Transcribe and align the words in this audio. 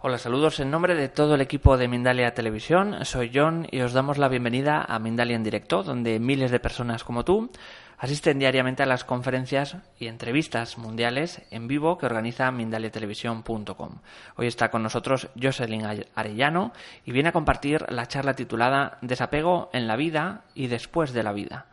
Hola, 0.00 0.18
saludos 0.18 0.60
en 0.60 0.70
nombre 0.70 0.94
de 0.94 1.08
todo 1.08 1.34
el 1.34 1.40
equipo 1.40 1.78
de 1.78 1.88
Mindalia 1.88 2.34
Televisión. 2.34 3.06
Soy 3.06 3.30
John 3.34 3.66
y 3.70 3.80
os 3.80 3.94
damos 3.94 4.18
la 4.18 4.28
bienvenida 4.28 4.82
a 4.82 4.98
Mindalia 4.98 5.36
en 5.36 5.44
directo, 5.44 5.82
donde 5.82 6.18
miles 6.18 6.50
de 6.50 6.60
personas 6.60 7.04
como 7.04 7.24
tú 7.24 7.50
asisten 7.96 8.38
diariamente 8.38 8.82
a 8.82 8.86
las 8.86 9.04
conferencias 9.04 9.76
y 9.98 10.08
entrevistas 10.08 10.78
mundiales 10.78 11.42
en 11.50 11.68
vivo 11.68 11.96
que 11.96 12.06
organiza 12.06 12.50
mindaliatelevisión.com. 12.50 13.98
Hoy 14.36 14.46
está 14.46 14.70
con 14.70 14.82
nosotros 14.82 15.28
Jocelyn 15.40 15.86
Arellano 16.14 16.72
y 17.06 17.12
viene 17.12 17.30
a 17.30 17.32
compartir 17.32 17.86
la 17.90 18.06
charla 18.06 18.34
titulada 18.34 18.98
Desapego 19.00 19.70
en 19.72 19.86
la 19.88 19.96
vida 19.96 20.42
y 20.54 20.66
después 20.66 21.12
de 21.12 21.22
la 21.22 21.32
vida. 21.32 21.66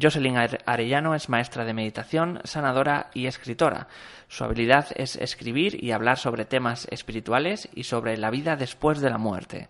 Jocelyn 0.00 0.36
Arellano 0.64 1.14
es 1.14 1.28
maestra 1.28 1.64
de 1.64 1.74
meditación, 1.74 2.40
sanadora 2.44 3.10
y 3.12 3.26
escritora. 3.26 3.88
Su 4.28 4.44
habilidad 4.44 4.86
es 4.96 5.16
escribir 5.16 5.82
y 5.82 5.92
hablar 5.92 6.18
sobre 6.18 6.46
temas 6.46 6.88
espirituales 6.90 7.68
y 7.74 7.84
sobre 7.84 8.16
la 8.16 8.30
vida 8.30 8.56
después 8.56 9.00
de 9.00 9.10
la 9.10 9.18
muerte. 9.18 9.68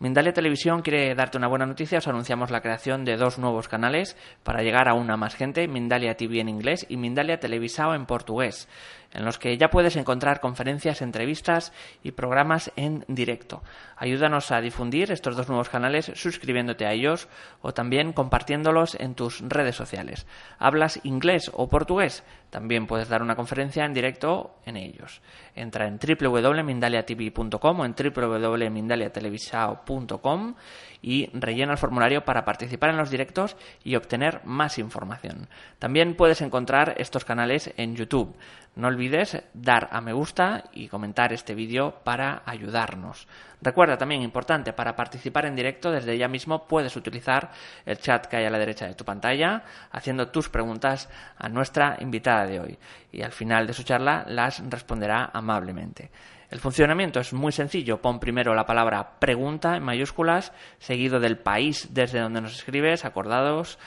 Mindalia 0.00 0.32
Televisión 0.32 0.82
quiere 0.82 1.12
darte 1.16 1.38
una 1.38 1.48
buena 1.48 1.66
noticia. 1.66 1.98
Os 1.98 2.06
anunciamos 2.06 2.52
la 2.52 2.60
creación 2.60 3.04
de 3.04 3.16
dos 3.16 3.38
nuevos 3.38 3.66
canales 3.66 4.16
para 4.44 4.62
llegar 4.62 4.88
a 4.88 4.94
una 4.94 5.16
más 5.16 5.34
gente, 5.34 5.66
Mindalia 5.66 6.16
TV 6.16 6.38
en 6.38 6.48
inglés 6.48 6.86
y 6.88 6.96
Mindalia 6.96 7.40
Televisao 7.40 7.94
en 7.94 8.06
portugués, 8.06 8.68
en 9.12 9.24
los 9.24 9.38
que 9.38 9.56
ya 9.56 9.70
puedes 9.70 9.96
encontrar 9.96 10.40
conferencias, 10.40 11.02
entrevistas 11.02 11.72
y 12.02 12.12
programas 12.12 12.72
en 12.76 13.04
directo. 13.08 13.62
Ayúdanos 13.96 14.50
a 14.50 14.60
difundir 14.60 15.10
estos 15.10 15.36
dos 15.36 15.48
nuevos 15.48 15.68
canales 15.68 16.12
suscribiéndote 16.14 16.86
a 16.86 16.92
ellos 16.92 17.28
o 17.62 17.72
también 17.72 18.12
compartiéndolos 18.12 18.94
en 18.94 19.14
tus 19.14 19.40
redes 19.40 19.76
sociales. 19.76 20.26
¿Hablas 20.58 21.00
inglés 21.04 21.50
o 21.54 21.68
portugués? 21.68 22.24
También 22.50 22.86
puedes 22.86 23.08
dar 23.08 23.22
una 23.22 23.36
conferencia 23.36 23.84
en 23.84 23.94
directo 23.94 24.56
en 24.64 24.76
ellos. 24.76 25.20
Entra 25.54 25.86
en 25.86 25.98
www.mindaliatv.com 25.98 27.80
o 27.80 27.84
en 27.84 27.94
www.mindaliatelevisao.com 27.94 30.54
y 31.02 31.30
rellena 31.32 31.72
el 31.72 31.78
formulario 31.78 32.24
para 32.24 32.44
participar 32.44 32.90
en 32.90 32.96
los 32.96 33.10
directos 33.10 33.56
y 33.84 33.96
obtener 33.96 34.40
más 34.44 34.78
información. 34.78 35.48
También 35.78 36.14
puedes 36.14 36.40
encontrar 36.40 36.94
estos 36.98 37.24
canales 37.24 37.72
en 37.76 37.96
YouTube. 37.96 38.36
No 38.74 38.88
olvides 38.88 39.42
dar 39.54 39.88
a 39.90 40.00
me 40.00 40.12
gusta 40.12 40.64
y 40.72 40.88
comentar 40.88 41.32
este 41.32 41.54
vídeo 41.54 41.96
para 42.04 42.42
ayudarnos. 42.46 43.26
Recuerda 43.60 43.98
también, 43.98 44.22
importante, 44.22 44.72
para 44.72 44.94
participar 44.94 45.46
en 45.46 45.56
directo 45.56 45.90
desde 45.90 46.16
ya 46.16 46.28
mismo 46.28 46.68
puedes 46.68 46.94
utilizar 46.94 47.50
el 47.84 47.98
chat 47.98 48.26
que 48.26 48.36
hay 48.36 48.44
a 48.44 48.50
la 48.50 48.58
derecha 48.58 48.86
de 48.86 48.94
tu 48.94 49.04
pantalla 49.04 49.64
haciendo 49.90 50.28
tus 50.28 50.48
preguntas 50.48 51.08
a 51.36 51.48
nuestra 51.48 51.96
invitada 51.98 52.46
de 52.46 52.60
hoy 52.60 52.78
y 53.10 53.22
al 53.22 53.32
final 53.32 53.66
de 53.66 53.72
su 53.72 53.82
charla 53.82 54.24
las 54.28 54.62
responderá 54.70 55.30
amablemente. 55.32 56.10
El 56.50 56.60
funcionamiento 56.60 57.20
es 57.20 57.32
muy 57.32 57.52
sencillo. 57.52 58.00
Pon 58.00 58.20
primero 58.20 58.54
la 58.54 58.64
palabra 58.64 59.18
pregunta 59.18 59.76
en 59.76 59.82
mayúsculas, 59.82 60.52
seguido 60.78 61.20
del 61.20 61.38
país 61.38 61.88
desde 61.92 62.20
donde 62.20 62.40
nos 62.40 62.54
escribes, 62.54 63.04
acordados 63.04 63.78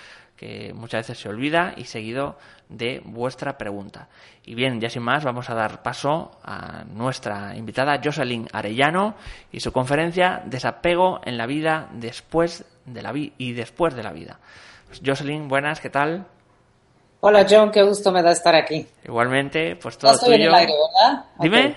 que 0.41 0.73
muchas 0.73 1.07
veces 1.07 1.19
se 1.21 1.29
olvida, 1.29 1.73
y 1.77 1.85
seguido 1.85 2.35
de 2.67 2.99
vuestra 3.05 3.59
pregunta. 3.59 4.09
Y 4.43 4.55
bien, 4.55 4.81
ya 4.81 4.89
sin 4.89 5.03
más, 5.03 5.23
vamos 5.23 5.51
a 5.51 5.53
dar 5.53 5.83
paso 5.83 6.31
a 6.43 6.83
nuestra 6.85 7.55
invitada 7.55 8.01
Jocelyn 8.03 8.47
Arellano 8.51 9.13
y 9.51 9.59
su 9.59 9.71
conferencia 9.71 10.41
Desapego 10.45 11.21
en 11.25 11.37
la 11.37 11.45
vida 11.45 11.89
después 11.91 12.65
de 12.85 13.03
la 13.03 13.11
vida 13.11 13.33
y 13.37 13.53
después 13.53 13.95
de 13.95 14.01
la 14.01 14.11
vida. 14.13 14.39
Pues, 14.87 15.01
Jocelyn, 15.05 15.47
buenas, 15.47 15.79
¿qué 15.79 15.91
tal? 15.91 16.25
Hola 17.19 17.45
John, 17.47 17.69
qué 17.69 17.83
gusto 17.83 18.11
me 18.11 18.23
da 18.23 18.31
estar 18.31 18.55
aquí. 18.55 18.87
Igualmente, 19.05 19.75
pues 19.75 19.95
todo 19.99 20.11
estoy 20.11 20.37
tuyo. 20.37 20.49
En 20.49 20.49
el 20.49 20.55
aire, 20.55 20.73
¿verdad? 20.73 21.25
Dime. 21.39 21.75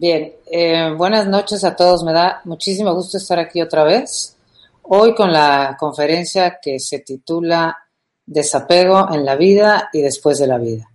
Bien, 0.00 0.32
eh, 0.46 0.94
buenas 0.96 1.26
noches 1.26 1.64
a 1.64 1.74
todos. 1.74 2.04
Me 2.04 2.12
da 2.12 2.40
muchísimo 2.44 2.94
gusto 2.94 3.16
estar 3.16 3.40
aquí 3.40 3.60
otra 3.60 3.82
vez. 3.82 4.36
Hoy 4.82 5.12
con 5.12 5.32
la 5.32 5.76
conferencia 5.76 6.60
que 6.62 6.78
se 6.78 7.00
titula 7.00 7.76
Desapego 8.24 9.12
en 9.12 9.24
la 9.24 9.34
vida 9.34 9.90
y 9.92 10.00
después 10.00 10.38
de 10.38 10.46
la 10.46 10.56
vida. 10.58 10.88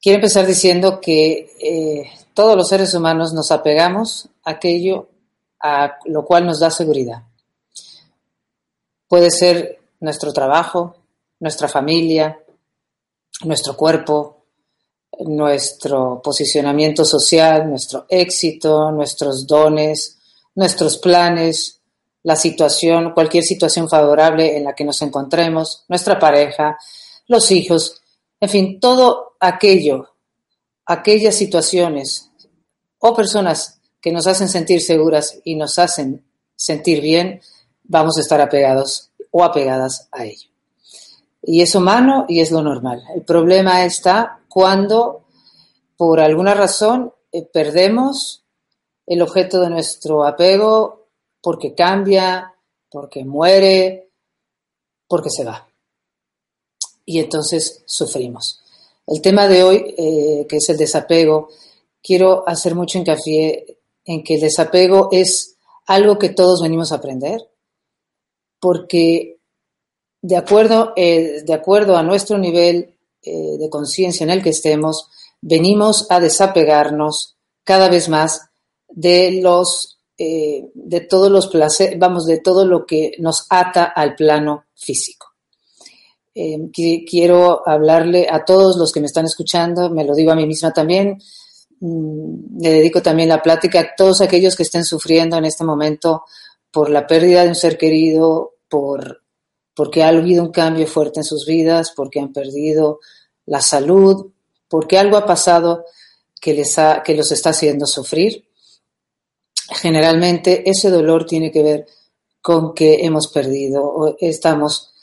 Quiero 0.00 0.16
empezar 0.16 0.46
diciendo 0.46 1.02
que 1.02 1.54
eh, 1.60 2.12
todos 2.32 2.56
los 2.56 2.66
seres 2.66 2.94
humanos 2.94 3.34
nos 3.34 3.52
apegamos 3.52 4.26
a 4.44 4.52
aquello 4.52 5.10
a 5.60 5.98
lo 6.06 6.24
cual 6.24 6.46
nos 6.46 6.60
da 6.60 6.70
seguridad. 6.70 7.24
Puede 9.06 9.30
ser 9.30 9.80
nuestro 10.00 10.32
trabajo, 10.32 10.96
nuestra 11.40 11.68
familia, 11.68 12.42
nuestro 13.44 13.76
cuerpo, 13.76 14.37
nuestro 15.20 16.20
posicionamiento 16.22 17.04
social, 17.04 17.68
nuestro 17.68 18.06
éxito, 18.08 18.90
nuestros 18.92 19.46
dones, 19.46 20.18
nuestros 20.54 20.98
planes, 20.98 21.80
la 22.22 22.36
situación, 22.36 23.12
cualquier 23.12 23.44
situación 23.44 23.88
favorable 23.88 24.56
en 24.56 24.64
la 24.64 24.74
que 24.74 24.84
nos 24.84 25.00
encontremos, 25.02 25.84
nuestra 25.88 26.18
pareja, 26.18 26.76
los 27.26 27.50
hijos, 27.50 28.02
en 28.40 28.48
fin, 28.48 28.80
todo 28.80 29.36
aquello, 29.40 30.14
aquellas 30.86 31.34
situaciones 31.34 32.30
o 32.98 33.14
personas 33.14 33.80
que 34.00 34.12
nos 34.12 34.26
hacen 34.26 34.48
sentir 34.48 34.80
seguras 34.80 35.38
y 35.44 35.56
nos 35.56 35.78
hacen 35.78 36.24
sentir 36.54 37.00
bien, 37.00 37.40
vamos 37.84 38.18
a 38.18 38.20
estar 38.20 38.40
apegados 38.40 39.10
o 39.30 39.44
apegadas 39.44 40.08
a 40.12 40.24
ello. 40.24 40.48
Y 41.42 41.62
es 41.62 41.74
humano 41.74 42.26
y 42.28 42.40
es 42.40 42.50
lo 42.50 42.62
normal. 42.62 43.02
El 43.14 43.22
problema 43.22 43.84
está 43.84 44.37
cuando 44.48 45.24
por 45.96 46.20
alguna 46.20 46.54
razón 46.54 47.12
eh, 47.32 47.42
perdemos 47.42 48.44
el 49.06 49.22
objeto 49.22 49.60
de 49.60 49.70
nuestro 49.70 50.24
apego 50.24 51.08
porque 51.40 51.74
cambia, 51.74 52.54
porque 52.90 53.24
muere, 53.24 54.10
porque 55.06 55.30
se 55.30 55.44
va. 55.44 55.68
Y 57.04 57.20
entonces 57.20 57.82
sufrimos. 57.86 58.62
El 59.06 59.22
tema 59.22 59.48
de 59.48 59.62
hoy, 59.62 59.94
eh, 59.96 60.46
que 60.48 60.56
es 60.56 60.68
el 60.68 60.76
desapego, 60.76 61.48
quiero 62.02 62.46
hacer 62.46 62.74
mucho 62.74 62.98
hincapié 62.98 63.78
en 64.04 64.22
que 64.22 64.34
el 64.34 64.40
desapego 64.40 65.08
es 65.12 65.56
algo 65.86 66.18
que 66.18 66.28
todos 66.28 66.62
venimos 66.62 66.92
a 66.92 66.96
aprender, 66.96 67.40
porque 68.60 69.38
de 70.20 70.36
acuerdo, 70.36 70.92
eh, 70.96 71.42
de 71.44 71.54
acuerdo 71.54 71.96
a 71.96 72.02
nuestro 72.02 72.36
nivel 72.38 72.97
de 73.58 73.68
conciencia 73.70 74.24
en 74.24 74.30
el 74.30 74.42
que 74.42 74.50
estemos, 74.50 75.08
venimos 75.40 76.06
a 76.10 76.20
desapegarnos 76.20 77.36
cada 77.64 77.88
vez 77.88 78.08
más 78.08 78.48
de 78.88 79.40
los 79.42 79.98
eh, 80.20 80.70
de 80.74 81.00
todos 81.02 81.30
los 81.30 81.46
placeres, 81.46 81.96
vamos, 81.96 82.26
de 82.26 82.40
todo 82.40 82.64
lo 82.66 82.84
que 82.86 83.12
nos 83.20 83.46
ata 83.50 83.84
al 83.84 84.16
plano 84.16 84.64
físico. 84.74 85.28
Eh, 86.34 86.58
quiero 86.72 87.62
hablarle 87.64 88.26
a 88.28 88.44
todos 88.44 88.76
los 88.76 88.92
que 88.92 89.00
me 89.00 89.06
están 89.06 89.26
escuchando, 89.26 89.90
me 89.90 90.04
lo 90.04 90.16
digo 90.16 90.32
a 90.32 90.34
mí 90.34 90.44
misma 90.44 90.72
también, 90.72 91.18
mm, 91.78 92.60
le 92.60 92.70
dedico 92.70 93.00
también 93.00 93.28
la 93.28 93.40
plática 93.42 93.78
a 93.78 93.94
todos 93.96 94.20
aquellos 94.20 94.56
que 94.56 94.64
estén 94.64 94.84
sufriendo 94.84 95.36
en 95.36 95.44
este 95.44 95.62
momento 95.62 96.24
por 96.72 96.90
la 96.90 97.06
pérdida 97.06 97.44
de 97.44 97.50
un 97.50 97.54
ser 97.54 97.78
querido, 97.78 98.54
por 98.68 99.22
porque 99.74 100.02
ha 100.02 100.08
habido 100.08 100.42
un 100.42 100.50
cambio 100.50 100.88
fuerte 100.88 101.20
en 101.20 101.24
sus 101.24 101.46
vidas, 101.46 101.92
porque 101.94 102.18
han 102.18 102.32
perdido 102.32 102.98
la 103.48 103.60
salud, 103.60 104.30
porque 104.68 104.98
algo 104.98 105.16
ha 105.16 105.26
pasado 105.26 105.84
que, 106.40 106.54
les 106.54 106.78
ha, 106.78 107.02
que 107.02 107.14
los 107.14 107.32
está 107.32 107.50
haciendo 107.50 107.86
sufrir. 107.86 108.44
generalmente 109.70 110.68
ese 110.68 110.90
dolor 110.90 111.26
tiene 111.26 111.50
que 111.50 111.62
ver 111.62 111.86
con 112.40 112.74
que 112.74 113.04
hemos 113.04 113.28
perdido 113.28 113.84
o 113.84 114.16
estamos 114.20 114.94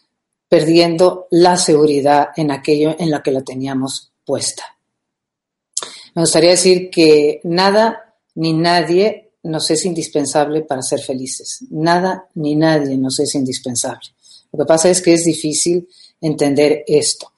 perdiendo 0.47 1.27
la 1.31 1.57
seguridad 1.57 2.30
en 2.36 2.51
aquello 2.51 2.95
en 2.97 3.12
lo 3.12 3.21
que 3.21 3.31
la 3.31 3.44
teníamos 3.44 4.12
puesta. 4.25 4.63
Me 6.15 6.21
gustaría 6.21 6.51
decir 6.51 6.89
que 6.89 7.41
nada 7.44 8.15
ni 8.36 8.53
nadie 8.53 9.33
nos 9.44 9.69
es 9.69 9.86
indispensable 9.86 10.62
para 10.62 10.81
ser 10.81 11.01
felices. 11.01 11.65
Nada 11.69 12.30
ni 12.36 12.56
nadie 12.56 12.98
nos 12.98 13.19
es 13.19 13.36
indispensable. 13.36 14.09
Lo 14.51 14.59
que 14.59 14.65
pasa 14.65 14.89
es 14.89 15.01
que 15.01 15.13
es 15.13 15.25
difícil 15.25 15.88
entender 16.21 16.83
esto. 16.88 17.31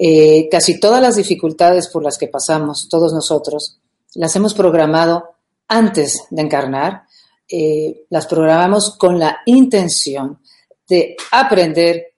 Eh, 0.00 0.48
casi 0.48 0.78
todas 0.78 1.02
las 1.02 1.16
dificultades 1.16 1.88
por 1.88 2.04
las 2.04 2.18
que 2.18 2.28
pasamos, 2.28 2.88
todos 2.88 3.12
nosotros, 3.12 3.80
las 4.14 4.34
hemos 4.36 4.54
programado 4.54 5.30
antes 5.66 6.22
de 6.30 6.42
encarnar, 6.42 7.02
eh, 7.48 8.04
las 8.08 8.26
programamos 8.26 8.96
con 8.96 9.18
la 9.18 9.38
intención 9.46 10.40
de 10.88 11.16
aprender, 11.32 12.14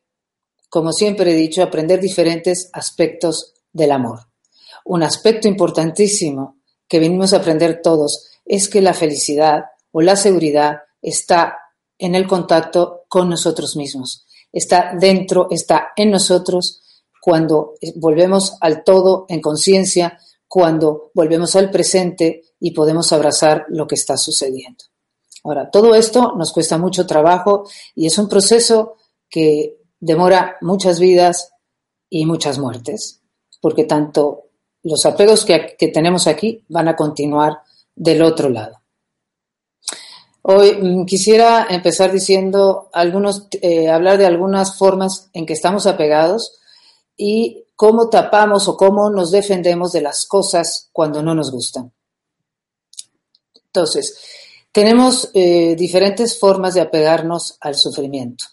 como 0.69 0.93
siempre 0.93 1.33
he 1.33 1.35
dicho, 1.35 1.63
aprender 1.63 2.01
diferentes 2.01 2.69
aspectos 2.75 3.55
del 3.73 3.93
amor. 3.93 4.27
Un 4.85 5.03
aspecto 5.03 5.49
importantísimo 5.49 6.59
que 6.87 6.99
venimos 6.99 7.33
a 7.33 7.39
aprender 7.39 7.81
todos 7.83 8.29
es 8.45 8.69
que 8.69 8.83
la 8.83 8.93
felicidad 8.93 9.65
o 9.91 10.03
la 10.03 10.17
seguridad 10.17 10.81
está 11.01 11.57
en 11.99 12.15
el 12.15 12.27
contacto 12.27 13.05
con 13.09 13.31
nosotros 13.31 13.75
mismos, 13.75 14.27
está 14.53 14.93
dentro, 14.99 15.49
está 15.51 15.93
en 15.97 16.11
nosotros 16.11 16.80
cuando 17.21 17.75
volvemos 17.97 18.57
al 18.61 18.83
todo 18.83 19.27
en 19.29 19.41
conciencia, 19.41 20.19
cuando 20.49 21.11
volvemos 21.15 21.55
al 21.55 21.71
presente 21.71 22.43
y 22.59 22.73
podemos 22.73 23.13
abrazar 23.13 23.67
lo 23.69 23.87
que 23.87 23.95
está 23.95 24.17
sucediendo. 24.17 24.85
Ahora, 25.45 25.71
todo 25.71 25.95
esto 25.95 26.35
nos 26.37 26.53
cuesta 26.53 26.77
mucho 26.77 27.07
trabajo 27.07 27.69
y 27.95 28.07
es 28.07 28.19
un 28.19 28.29
proceso 28.29 28.97
que 29.29 29.79
demora 29.99 30.57
muchas 30.61 30.99
vidas 30.99 31.53
y 32.09 32.27
muchas 32.27 32.59
muertes, 32.59 33.23
porque 33.61 33.85
tanto 33.85 34.51
los 34.83 35.07
apegos 35.07 35.45
que, 35.45 35.77
tenemos 35.93 36.27
aquí 36.27 36.65
van 36.69 36.89
a 36.89 36.97
continuar 36.97 37.61
del 37.95 38.23
otro 38.23 38.49
lado. 38.49 38.81
Hoy 40.43 40.73
mm, 40.73 41.05
quisiera 41.05 41.67
empezar 41.69 42.13
diciendo 42.13 42.89
algunos, 42.93 43.49
eh, 43.61 43.89
hablar 43.91 44.19
de 44.19 44.27
algunas 44.27 44.77
formas 44.79 45.29
en 45.33 45.47
que 45.47 45.53
estamos 45.53 45.87
apegados 45.87 46.60
y 47.23 47.67
cómo 47.77 48.09
tapamos 48.09 48.67
o 48.67 48.79
cómo 48.79 49.11
nos 49.11 49.31
defendemos 49.31 49.93
de 49.93 50.01
las 50.01 50.25
cosas 50.25 50.89
cuando 50.91 51.23
no 51.23 51.35
nos 51.35 51.51
gustan. 51.51 51.93
Entonces, 53.67 54.19
tenemos 54.73 55.31
eh, 55.35 55.77
diferentes 55.77 56.39
formas 56.39 56.73
de 56.73 56.81
apegarnos 56.81 57.59
al 57.61 57.75
sufrimiento. 57.75 58.47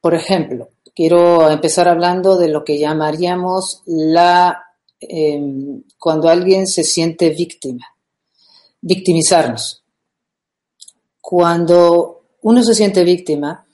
Por 0.00 0.14
ejemplo, 0.14 0.70
quiero 0.94 1.50
empezar 1.50 1.88
hablando 1.88 2.38
de 2.38 2.48
lo 2.48 2.64
que 2.64 2.78
llamaríamos 2.78 3.82
la 3.84 4.64
em, 4.98 5.82
cuando 5.98 6.30
alguien 6.30 6.66
se 6.66 6.84
siente 6.84 7.28
víctima, 7.30 7.86
victimizarnos. 8.80 9.84
Cuando 11.20 12.22
uno 12.40 12.62
se 12.62 12.74
siente 12.74 13.04
víctima, 13.04 13.66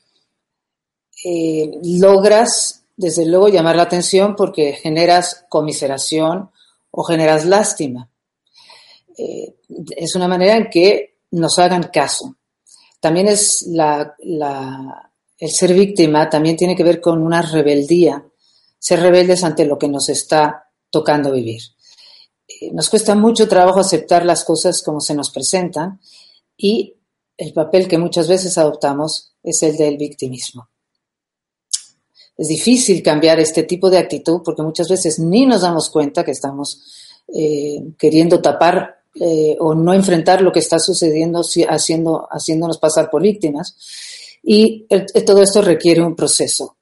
eh, 1.25 1.71
logras, 1.83 2.78
desde 2.99 3.25
luego, 3.27 3.49
llamar 3.49 3.77
la 3.77 3.85
atención 3.85 4.35
porque 4.35 4.73
generas 4.73 5.47
comiseración 5.49 6.51
o 6.91 7.05
generas 7.05 7.45
lástima. 7.45 8.11
Eh, 9.17 9.55
es 9.97 10.17
una 10.17 10.27
manera 10.27 10.57
en 10.57 10.69
que 10.69 11.21
nos 11.31 11.61
hagan 11.61 11.91
caso. 11.93 12.37
También 12.99 13.29
es 13.29 13.63
la, 13.69 14.17
el 14.19 15.51
ser 15.51 15.75
víctima, 15.75 16.29
también 16.29 16.57
tiene 16.57 16.75
que 16.75 16.83
ver 16.83 17.01
con 17.01 17.23
una 17.23 17.41
rebeldía, 17.41 18.27
ser 18.81 18.99
rebeldes 18.99 19.45
ante 19.45 19.65
lo 19.65 19.79
que 19.79 19.87
nos 19.87 20.09
está 20.09 20.69
tocando 20.91 21.31
vivir. 21.31 21.63
Eh, 22.49 22.73
nos 22.73 22.91
cuesta 22.91 23.15
mucho 23.15 23.47
trabajo 23.47 23.79
aceptar 23.79 24.27
las 24.27 24.43
cosas 24.43 24.83
como 24.83 25.01
se 25.01 25.15
nos 25.15 25.31
presentan 25.31 26.01
y 26.57 26.97
el 27.37 27.53
papel 27.53 27.87
que 27.87 27.99
muchas 27.99 28.27
veces 28.27 28.59
adoptamos 28.59 29.37
es 29.45 29.63
el 29.63 29.77
del 29.77 29.99
victimismo. 29.99 30.69
Es 32.39 32.47
difícil 32.47 33.03
cambiar 33.03 33.41
este 33.41 33.65
tipo 33.65 33.91
de 33.91 33.99
actitud 33.99 34.43
porque 34.45 34.63
muchas 34.63 34.89
veces 34.89 35.19
ni 35.19 35.45
nos 35.45 35.63
damos 35.63 35.91
cuenta 35.91 36.25
que 36.25 36.31
estamos 36.31 36.81
eh, 37.35 37.83
queriendo 37.99 38.41
tapar 38.41 39.01
eh, 39.21 39.57
o 39.59 39.75
no 39.75 39.93
enfrentar 39.93 40.41
lo 40.41 40.53
que 40.53 40.61
está 40.61 40.79
sucediendo 40.79 41.43
haciendo, 41.69 42.29
haciéndonos 42.31 42.79
pasar 42.79 43.11
por 43.11 43.23
víctimas. 43.23 43.77
Y 44.41 44.87
todo 45.27 45.43
esto 45.43 45.61
requiere 45.63 46.01
un 46.01 46.15
proceso. 46.15 46.77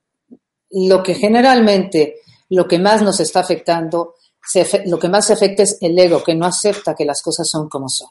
Lo 0.71 1.03
que 1.03 1.15
generalmente, 1.15 2.17
lo 2.51 2.69
que 2.69 2.79
más 2.79 3.01
nos 3.01 3.19
está 3.21 3.41
afectando, 3.41 4.15
lo 4.85 4.99
que 4.99 5.09
más 5.09 5.27
se 5.27 5.33
afecta 5.33 5.63
es 5.63 5.79
el 5.81 5.99
ego, 5.99 6.23
que 6.23 6.35
no 6.35 6.45
acepta 6.45 6.95
que 6.95 7.07
las 7.07 7.23
cosas 7.23 7.49
son 7.49 7.71
como 7.71 7.89
son. 7.89 8.11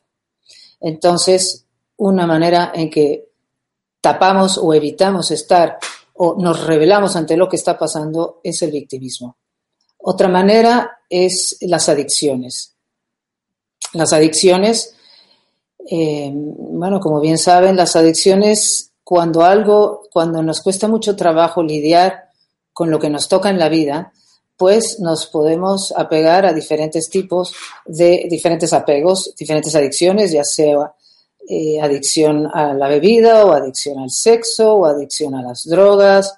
Entonces, 0.82 1.66
una 1.98 2.26
manera 2.26 2.72
en 2.74 2.90
que 2.90 3.30
tapamos 4.02 4.58
o 4.58 4.74
evitamos 4.74 5.30
estar 5.30 5.78
o 6.16 6.36
nos 6.40 6.66
revelamos 6.66 7.16
ante 7.16 7.38
lo 7.38 7.50
que 7.50 7.58
está 7.58 7.78
pasando 7.78 8.40
es 8.44 8.62
el 8.62 8.72
victimismo. 8.72 9.38
Otra 9.98 10.28
manera 10.28 11.00
es 11.10 11.58
las 11.62 11.90
adicciones. 11.90 12.76
Las 13.94 14.14
adicciones, 14.14 14.96
eh, 15.90 16.32
bueno, 16.34 17.00
como 17.00 17.20
bien 17.20 17.38
saben, 17.38 17.76
las 17.76 17.96
adicciones, 17.96 18.92
cuando 19.04 19.44
algo, 19.44 20.04
cuando 20.12 20.42
nos 20.42 20.62
cuesta 20.62 20.88
mucho 20.88 21.16
trabajo 21.16 21.64
lidiar 21.64 22.30
con 22.74 22.92
lo 22.92 23.00
que 23.00 23.10
nos 23.10 23.28
toca 23.28 23.50
en 23.50 23.60
la 23.60 23.70
vida, 23.70 24.14
pues 24.58 25.00
nos 25.00 25.28
podemos 25.28 25.94
apegar 25.96 26.46
a 26.46 26.54
diferentes 26.54 27.10
tipos 27.10 27.54
de 27.86 28.28
diferentes 28.30 28.74
apegos, 28.74 29.34
diferentes 29.38 29.76
adicciones, 29.76 30.32
ya 30.32 30.44
sea 30.44 30.94
eh, 31.48 31.80
adicción 31.82 32.48
a 32.54 32.74
la 32.74 32.88
bebida 32.88 33.46
o 33.46 33.52
adicción 33.52 34.00
al 34.00 34.10
sexo 34.10 34.74
o 34.74 34.86
adicción 34.86 35.36
a 35.36 35.42
las 35.42 35.64
drogas, 35.66 36.38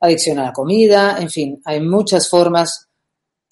adicción 0.00 0.38
a 0.38 0.44
la 0.44 0.52
comida, 0.52 1.18
en 1.20 1.30
fin, 1.30 1.62
hay 1.64 1.80
muchas 1.80 2.28
formas 2.28 2.88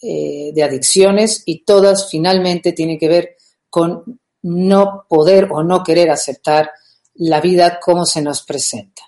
eh, 0.02 0.50
de 0.55 0.62
adicciones 0.62 1.43
y 1.44 1.62
todas 1.64 2.11
finalmente 2.11 2.73
tienen 2.73 2.99
que 2.99 3.08
ver 3.08 3.37
con 3.69 4.20
no 4.43 5.05
poder 5.08 5.49
o 5.52 5.62
no 5.62 5.82
querer 5.82 6.11
aceptar 6.11 6.70
la 7.17 7.41
vida 7.43 7.79
como 7.79 8.06
se 8.06 8.23
nos 8.23 8.42
presenta. 8.42 9.02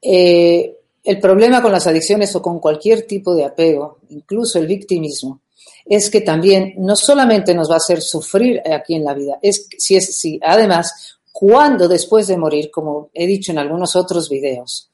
Eh, 0.00 0.78
el 1.04 1.20
problema 1.20 1.60
con 1.60 1.72
las 1.72 1.86
adicciones 1.86 2.34
o 2.34 2.40
con 2.40 2.58
cualquier 2.58 3.06
tipo 3.06 3.34
de 3.34 3.44
apego, 3.44 3.98
incluso 4.08 4.58
el 4.58 4.66
victimismo, 4.66 5.41
es 5.86 6.10
que 6.10 6.20
también 6.20 6.74
no 6.78 6.96
solamente 6.96 7.54
nos 7.54 7.70
va 7.70 7.74
a 7.74 7.78
hacer 7.78 8.00
sufrir 8.00 8.62
aquí 8.70 8.94
en 8.94 9.04
la 9.04 9.14
vida, 9.14 9.38
es 9.42 9.68
si 9.78 9.96
es 9.96 10.18
si 10.18 10.38
además 10.42 11.18
cuando 11.32 11.88
después 11.88 12.26
de 12.26 12.36
morir, 12.36 12.70
como 12.70 13.10
he 13.14 13.26
dicho 13.26 13.52
en 13.52 13.58
algunos 13.58 13.96
otros 13.96 14.28
videos, 14.28 14.90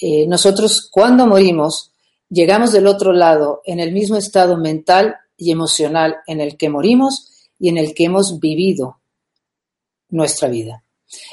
eh, 0.00 0.26
nosotros 0.26 0.88
cuando 0.90 1.26
morimos 1.26 1.92
llegamos 2.28 2.72
del 2.72 2.86
otro 2.86 3.12
lado 3.12 3.62
en 3.64 3.80
el 3.80 3.92
mismo 3.92 4.16
estado 4.16 4.56
mental 4.56 5.16
y 5.36 5.50
emocional 5.50 6.16
en 6.26 6.40
el 6.40 6.56
que 6.56 6.68
morimos 6.68 7.32
y 7.58 7.68
en 7.68 7.78
el 7.78 7.94
que 7.94 8.04
hemos 8.04 8.40
vivido 8.40 8.98
nuestra 10.10 10.48
vida. 10.48 10.84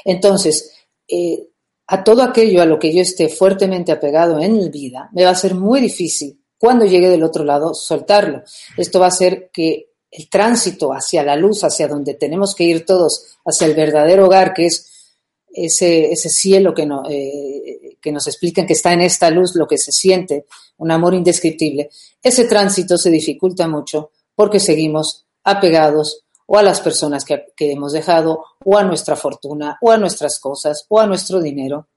Entonces, 0.04 0.72
eh, 1.08 1.48
a 1.86 2.02
todo 2.02 2.22
aquello 2.22 2.62
a 2.62 2.66
lo 2.66 2.78
que 2.78 2.94
yo 2.94 3.02
esté 3.02 3.28
fuertemente 3.28 3.92
apegado 3.92 4.40
en 4.40 4.56
mi 4.56 4.68
vida, 4.68 5.10
me 5.12 5.24
va 5.24 5.30
a 5.30 5.36
ser 5.36 5.54
muy 5.54 5.80
difícil 5.80 6.38
cuando 6.64 6.86
llegue 6.86 7.10
del 7.10 7.22
otro 7.22 7.44
lado 7.44 7.74
soltarlo. 7.74 8.42
Esto 8.78 8.98
va 8.98 9.04
a 9.04 9.08
hacer 9.08 9.50
que 9.52 9.90
el 10.10 10.30
tránsito 10.30 10.94
hacia 10.94 11.22
la 11.22 11.36
luz, 11.36 11.62
hacia 11.62 11.88
donde 11.88 12.14
tenemos 12.14 12.54
que 12.54 12.64
ir 12.64 12.86
todos, 12.86 13.36
hacia 13.44 13.66
el 13.66 13.74
verdadero 13.74 14.24
hogar, 14.24 14.54
que 14.54 14.64
es 14.64 15.12
ese, 15.52 16.16
cielo 16.16 16.72
eh, 17.10 17.98
que 18.00 18.12
nos 18.12 18.26
explican 18.28 18.66
que 18.66 18.72
está 18.72 18.94
en 18.94 19.02
esta 19.02 19.28
luz, 19.28 19.54
lo 19.56 19.66
que 19.66 19.76
se 19.76 19.92
siente, 19.92 20.46
un 20.78 20.90
amor 20.90 21.12
indescriptible, 21.12 21.90
ese 22.22 22.46
tránsito 22.46 22.96
se 22.96 23.10
dificulta 23.10 23.68
mucho 23.68 24.12
porque 24.34 24.58
seguimos 24.58 25.26
apegados 25.44 26.22
o 26.46 26.56
a 26.56 26.62
las 26.62 26.80
personas 26.80 27.26
que, 27.26 27.44
hemos 27.58 27.92
dejado, 27.92 28.42
o 28.64 28.78
a 28.78 28.84
nuestra 28.84 29.16
fortuna, 29.16 29.76
o 29.82 29.90
a 29.90 29.98
nuestras 29.98 30.40
cosas, 30.40 30.86
o 30.88 30.98
a 30.98 31.06
nuestro 31.06 31.42
dinero, 31.42 31.88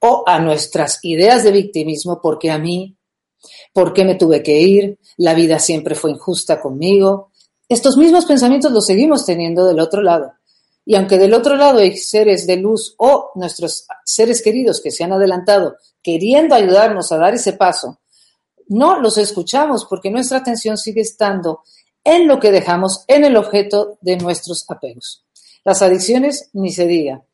o 0.00 0.24
a 0.26 0.38
nuestras 0.38 1.00
ideas 1.02 1.44
de 1.44 1.52
victimismo, 1.52 2.22
porque 2.22 2.50
a 2.50 2.56
mí, 2.56 2.96
porque 3.72 4.04
me 4.04 4.14
tuve 4.14 4.42
que 4.42 4.60
ir, 4.60 4.98
la 5.16 5.34
vida 5.34 5.58
siempre 5.58 5.94
fue 5.94 6.10
injusta 6.10 6.60
conmigo. 6.60 7.30
Estos 7.68 7.96
mismos 7.96 8.26
pensamientos 8.26 8.72
los 8.72 8.86
seguimos 8.86 9.24
teniendo 9.24 9.66
del 9.66 9.80
otro 9.80 10.02
lado. 10.02 10.32
Y 10.86 10.96
aunque 10.96 11.18
del 11.18 11.34
otro 11.34 11.56
lado 11.56 11.78
hay 11.78 11.96
seres 11.96 12.46
de 12.46 12.56
luz 12.56 12.94
o 12.98 13.30
nuestros 13.34 13.86
seres 14.04 14.42
queridos 14.42 14.80
que 14.82 14.90
se 14.90 15.04
han 15.04 15.12
adelantado 15.12 15.76
queriendo 16.02 16.54
ayudarnos 16.54 17.10
a 17.10 17.16
dar 17.16 17.34
ese 17.34 17.54
paso, 17.54 18.00
no 18.68 19.00
los 19.00 19.16
escuchamos 19.18 19.86
porque 19.88 20.10
nuestra 20.10 20.38
atención 20.38 20.76
sigue 20.76 21.00
estando 21.00 21.62
en 22.04 22.28
lo 22.28 22.38
que 22.38 22.52
dejamos, 22.52 23.04
en 23.08 23.24
el 23.24 23.36
objeto 23.36 23.98
de 24.02 24.16
nuestros 24.18 24.64
apegos. 24.68 25.24
Las 25.64 25.80
adicciones, 25.80 26.50
ni 26.52 26.70
se 26.70 26.86
diga. 26.86 27.24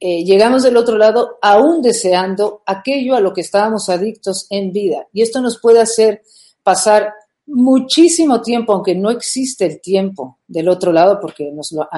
Eh, 0.00 0.24
llegamos 0.24 0.62
del 0.62 0.76
otro 0.76 0.98
lado 0.98 1.38
aún 1.40 1.80
deseando 1.80 2.62
aquello 2.66 3.14
a 3.14 3.20
lo 3.20 3.32
que 3.32 3.40
estábamos 3.40 3.88
adictos 3.88 4.46
en 4.50 4.72
vida. 4.72 5.08
Y 5.12 5.22
esto 5.22 5.40
nos 5.40 5.60
puede 5.60 5.80
hacer 5.80 6.22
pasar 6.62 7.12
muchísimo 7.46 8.42
tiempo, 8.42 8.72
aunque 8.72 8.94
no 8.94 9.10
existe 9.10 9.66
el 9.66 9.80
tiempo 9.80 10.38
del 10.46 10.68
otro 10.68 10.92
lado, 10.92 11.20
porque 11.20 11.50
nos 11.52 11.72
lo, 11.72 11.88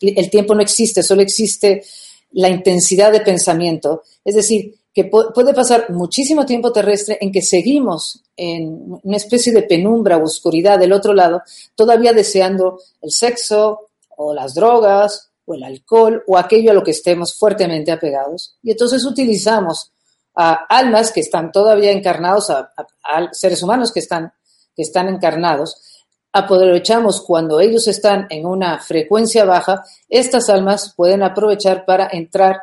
el 0.00 0.30
tiempo 0.30 0.54
no 0.54 0.62
existe, 0.62 1.02
solo 1.02 1.22
existe 1.22 1.84
la 2.32 2.48
intensidad 2.48 3.12
de 3.12 3.20
pensamiento. 3.20 4.02
Es 4.24 4.34
decir, 4.34 4.74
que 4.92 5.04
puede 5.04 5.52
pasar 5.52 5.90
muchísimo 5.90 6.46
tiempo 6.46 6.72
terrestre 6.72 7.18
en 7.20 7.30
que 7.30 7.42
seguimos 7.42 8.22
en 8.34 8.98
una 9.02 9.16
especie 9.16 9.52
de 9.52 9.62
penumbra 9.62 10.16
o 10.16 10.22
oscuridad 10.22 10.78
del 10.78 10.92
otro 10.92 11.12
lado, 11.12 11.42
todavía 11.74 12.14
deseando 12.14 12.80
el 13.02 13.10
sexo 13.10 13.90
o 14.16 14.32
las 14.32 14.54
drogas 14.54 15.30
o 15.46 15.54
el 15.54 15.64
alcohol 15.64 16.22
o 16.26 16.36
aquello 16.36 16.72
a 16.72 16.74
lo 16.74 16.82
que 16.82 16.90
estemos 16.90 17.34
fuertemente 17.38 17.90
apegados. 17.90 18.56
Y 18.62 18.72
entonces 18.72 19.04
utilizamos 19.04 19.92
a 20.34 20.66
almas 20.68 21.12
que 21.12 21.20
están 21.20 21.50
todavía 21.50 21.92
encarnados, 21.92 22.50
a, 22.50 22.68
seres 23.32 23.62
humanos 23.62 23.90
que 23.92 24.00
están, 24.00 24.32
que 24.74 24.82
están 24.82 25.08
encarnados, 25.08 25.80
aprovechamos 26.32 27.22
cuando 27.22 27.60
ellos 27.60 27.88
están 27.88 28.26
en 28.28 28.44
una 28.44 28.78
frecuencia 28.78 29.46
baja, 29.46 29.82
estas 30.08 30.50
almas 30.50 30.92
pueden 30.94 31.22
aprovechar 31.22 31.86
para 31.86 32.08
entrar 32.12 32.60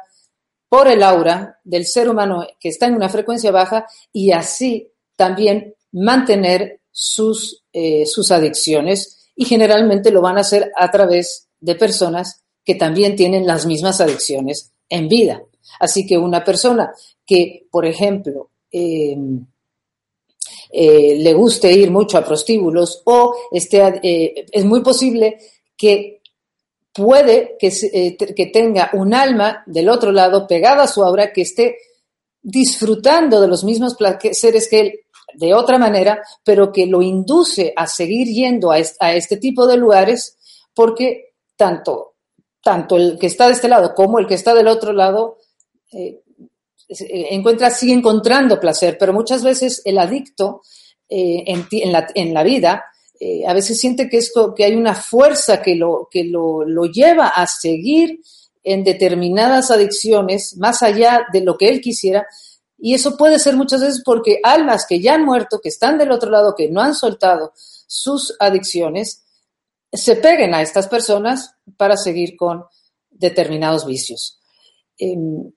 por 0.70 0.88
el 0.88 1.02
aura 1.02 1.60
del 1.64 1.88
ser 1.88 2.08
humano 2.10 2.46
que 2.60 2.70
está 2.70 2.86
en 2.86 2.96
una 2.96 3.10
frecuencia 3.10 3.52
baja 3.52 3.88
y 4.12 4.32
así 4.32 4.92
también 5.16 5.74
mantener 5.92 6.82
sus, 6.92 7.64
eh, 7.74 8.06
sus 8.06 8.32
adicciones 8.32 9.32
y 9.36 9.46
generalmente 9.46 10.12
lo 10.12 10.22
van 10.22 10.38
a 10.38 10.42
hacer 10.42 10.72
a 10.76 10.92
través 10.92 11.48
de 11.60 11.76
personas 11.76 12.43
que 12.64 12.76
también 12.76 13.16
tienen 13.16 13.46
las 13.46 13.66
mismas 13.66 14.02
adicciones 14.02 14.72
en 14.90 15.08
vida. 15.08 15.44
Así 15.80 16.06
que 16.06 16.18
una 16.18 16.44
persona 16.44 16.94
que, 17.26 17.68
por 17.72 17.86
ejemplo, 17.86 18.50
eh, 18.72 19.18
eh, 20.72 21.16
le 21.20 21.34
guste 21.34 21.72
ir 21.72 21.92
mucho 21.92 22.18
a 22.18 22.26
prostíbulos 22.26 23.02
o 23.06 23.36
esté, 23.52 24.34
es 24.52 24.66
muy 24.66 24.82
posible 24.82 25.38
que 25.78 26.22
puede 26.94 27.58
eh, 27.60 28.16
que, 28.16 28.46
tenga 28.48 28.92
un 28.94 29.14
alma 29.14 29.64
del 29.66 29.90
otro 29.90 30.12
lado 30.12 30.48
pegada 30.48 30.84
a 30.84 30.88
su 30.88 31.04
aura 31.04 31.34
que 31.34 31.42
esté 31.42 31.78
disfrutando 32.42 33.42
de 33.42 33.48
los 33.48 33.64
mismos 33.64 33.96
placeres 33.96 34.68
que 34.70 34.80
él 34.80 35.00
de 35.36 35.56
otra 35.56 35.80
manera, 35.80 36.22
pero 36.44 36.72
que 36.72 36.86
lo 36.86 37.02
induce 37.02 37.74
a 37.76 37.88
seguir 37.88 38.28
yendo 38.28 38.70
a, 38.70 38.78
este 38.78 39.38
tipo 39.38 39.66
de 39.66 39.78
lugares 39.78 40.38
porque 40.76 41.34
tanto, 41.56 42.13
tanto 42.64 42.96
el 42.96 43.20
que 43.20 43.28
está 43.28 43.48
de 43.48 43.54
este 43.54 43.68
lado 43.68 43.94
como 43.94 44.20
el 44.20 44.28
que 44.28 44.36
está 44.36 44.54
del 44.54 44.68
otro 44.68 44.94
lado 44.94 45.38
eh, 45.92 46.22
eh, 46.90 47.28
encuentra, 47.32 47.70
sigue 47.70 47.94
encontrando 47.94 48.60
placer, 48.60 48.98
pero 48.98 49.14
muchas 49.14 49.44
veces 49.44 49.82
el 49.86 50.00
adicto 50.00 50.62
en, 51.10 51.92
la, 51.92 52.08
en 52.16 52.34
la 52.34 52.42
vida 52.42 52.86
eh, 53.26 53.48
a 53.48 53.54
veces 53.54 53.80
siente 53.80 54.10
que, 54.10 54.18
esto, 54.18 54.54
que 54.54 54.66
hay 54.66 54.76
una 54.76 54.96
fuerza 54.96 55.62
que, 55.62 55.76
lo, 55.76 56.10
que 56.12 56.26
lo, 56.26 56.66
lo 56.66 56.86
lleva 56.86 57.30
a 57.30 57.48
seguir 57.48 58.20
en 58.64 58.84
determinadas 58.84 59.72
adicciones 59.72 60.58
más 60.58 60.84
allá 60.84 61.26
de 61.32 61.40
lo 61.40 61.58
que 61.58 61.70
él 61.70 61.80
quisiera. 61.80 62.28
Y 62.78 62.94
eso 62.94 63.16
puede 63.16 63.40
ser 63.40 63.56
muchas 63.56 63.80
veces 63.80 64.02
porque 64.04 64.42
almas 64.44 64.86
que 64.86 65.00
ya 65.00 65.14
han 65.14 65.24
muerto, 65.24 65.62
que 65.62 65.70
están 65.70 65.98
del 65.98 66.12
otro 66.12 66.30
lado, 66.30 66.54
que 66.54 66.70
no 66.70 66.82
han 66.82 66.96
soltado 66.96 67.54
sus 67.56 68.36
adicciones, 68.40 69.23
se 69.94 70.16
peguen 70.16 70.54
a 70.54 70.62
estas 70.62 70.88
personas 70.88 71.56
para 71.78 71.96
seguir 71.96 72.36
con 72.36 72.64
determinados 73.12 73.86
vicios. 73.86 74.40
Em, 74.98 75.52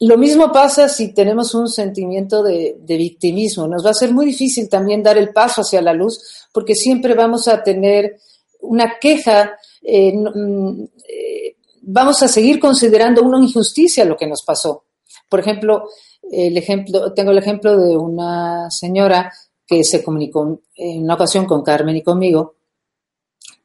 lo 0.00 0.18
mismo 0.18 0.52
pasa 0.52 0.88
si 0.88 1.14
tenemos 1.14 1.54
un 1.54 1.68
sentimiento 1.68 2.42
de, 2.42 2.76
victimismo. 2.86 3.66
Nos 3.66 3.86
va 3.86 3.90
a 3.90 3.94
ser 3.94 4.12
muy 4.12 4.26
difícil 4.26 4.68
también 4.68 5.02
dar 5.02 5.16
el 5.16 5.32
paso 5.32 5.62
hacia 5.62 5.80
la 5.80 5.94
luz 5.94 6.48
porque 6.52 6.74
siempre 6.74 7.14
vamos 7.14 7.48
a 7.48 7.62
tener 7.62 8.18
una 8.60 8.98
queja, 9.00 9.56
eh, 9.82 10.12
mm, 10.12 10.82
eh, 11.08 11.56
vamos 11.82 12.22
a 12.22 12.28
seguir 12.28 12.58
considerando 12.58 13.22
una 13.22 13.42
injusticia 13.42 14.04
lo 14.04 14.16
que 14.16 14.26
nos 14.26 14.42
pasó. 14.42 14.84
Por 15.30 15.40
ejemplo, 15.40 15.88
el 16.30 16.56
ejemplo, 16.56 17.14
tengo 17.14 17.30
el 17.30 17.38
ejemplo 17.38 17.78
de 17.78 17.96
una 17.96 18.70
señora 18.70 19.32
que 19.66 19.82
se 19.82 20.02
comunicó 20.02 20.60
en 20.74 21.04
una 21.04 21.14
ocasión 21.14 21.46
con 21.46 21.62
Carmen 21.62 21.96
y 21.96 22.02
conmigo, 22.02 22.55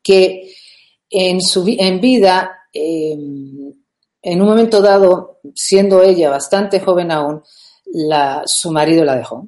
que 0.03 0.53
en, 1.10 1.41
su, 1.41 1.65
en 1.67 2.00
vida 2.00 2.51
eh, 2.74 3.17
en 4.24 4.41
un 4.41 4.48
momento 4.48 4.81
dado, 4.81 5.39
siendo 5.55 6.03
ella 6.03 6.29
bastante 6.29 6.79
joven 6.79 7.12
aún, 7.12 7.43
su 8.46 8.72
marido 8.72 9.03
la 9.03 9.15
dejó. 9.15 9.48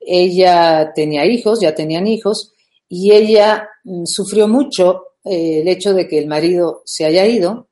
Ella 0.00 0.92
tenía 0.94 1.26
hijos, 1.26 1.60
ya 1.60 1.74
tenían 1.74 2.06
hijos, 2.06 2.54
y 2.88 3.12
ella 3.12 3.68
mm, 3.84 4.04
sufrió 4.06 4.48
mucho 4.48 5.16
eh, 5.24 5.60
el 5.60 5.68
hecho 5.68 5.92
de 5.92 6.08
que 6.08 6.18
el 6.18 6.26
marido 6.26 6.82
se 6.86 7.04
haya 7.04 7.26
ido 7.26 7.68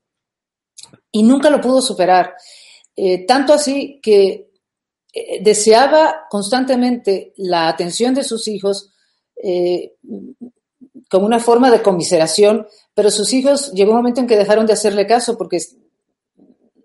y 1.11 1.23
nunca 1.23 1.49
lo 1.49 1.61
pudo 1.61 1.81
superar. 1.81 2.35
Eh, 2.95 3.25
tanto 3.25 3.55
así 3.55 4.01
que 4.03 4.51
eh, 5.13 5.43
deseaba 5.43 6.27
constantemente 6.29 7.33
la 7.37 7.69
atención 7.69 8.15
de 8.15 8.25
sus 8.25 8.47
hijos 8.49 8.93
como 11.11 11.27
una 11.27 11.41
forma 11.41 11.71
de 11.71 11.83
conmiseración, 11.83 12.67
pero 12.95 13.11
sus 13.11 13.33
hijos 13.33 13.73
llegó 13.73 13.93
un 13.93 13.99
momento 13.99 14.21
en 14.21 14.27
que 14.27 14.37
dejaron 14.37 14.67
de 14.67 14.73
hacerle 14.73 15.07
caso 15.07 15.37
porque 15.37 15.59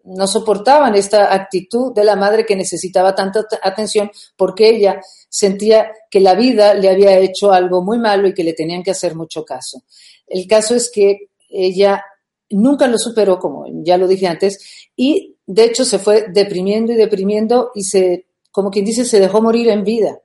no 0.03 0.27
soportaban 0.27 0.95
esta 0.95 1.33
actitud 1.33 1.93
de 1.93 2.03
la 2.03 2.15
madre 2.15 2.45
que 2.45 2.55
necesitaba 2.55 3.15
tanta 3.15 3.45
atención 3.61 4.11
porque 4.35 4.69
ella 4.69 5.01
sentía 5.29 5.91
que 6.09 6.19
la 6.19 6.35
vida 6.35 6.73
le 6.73 6.89
había 6.89 7.17
hecho 7.19 7.51
algo 7.51 7.81
muy 7.81 7.97
malo 7.97 8.27
y 8.27 8.33
que 8.33 8.43
le 8.43 8.53
tenían 8.53 8.83
que 8.83 8.91
hacer 8.91 9.15
mucho 9.15 9.45
caso. 9.45 9.83
El 10.27 10.47
caso 10.47 10.75
es 10.75 10.89
que 10.89 11.29
ella 11.49 12.03
nunca 12.49 12.87
lo 12.87 12.97
superó, 12.97 13.39
como 13.39 13.65
ya 13.83 13.97
lo 13.97 14.07
dije 14.07 14.27
antes, 14.27 14.87
y 14.95 15.37
de 15.45 15.65
hecho 15.65 15.85
se 15.85 15.99
fue 15.99 16.27
deprimiendo 16.29 16.91
y 16.91 16.95
deprimiendo 16.95 17.71
y 17.75 17.83
se, 17.83 18.27
como 18.51 18.69
quien 18.69 18.85
dice, 18.85 19.05
se 19.05 19.19
dejó 19.19 19.41
morir 19.41 19.69
en 19.69 19.83
vida. 19.83 20.19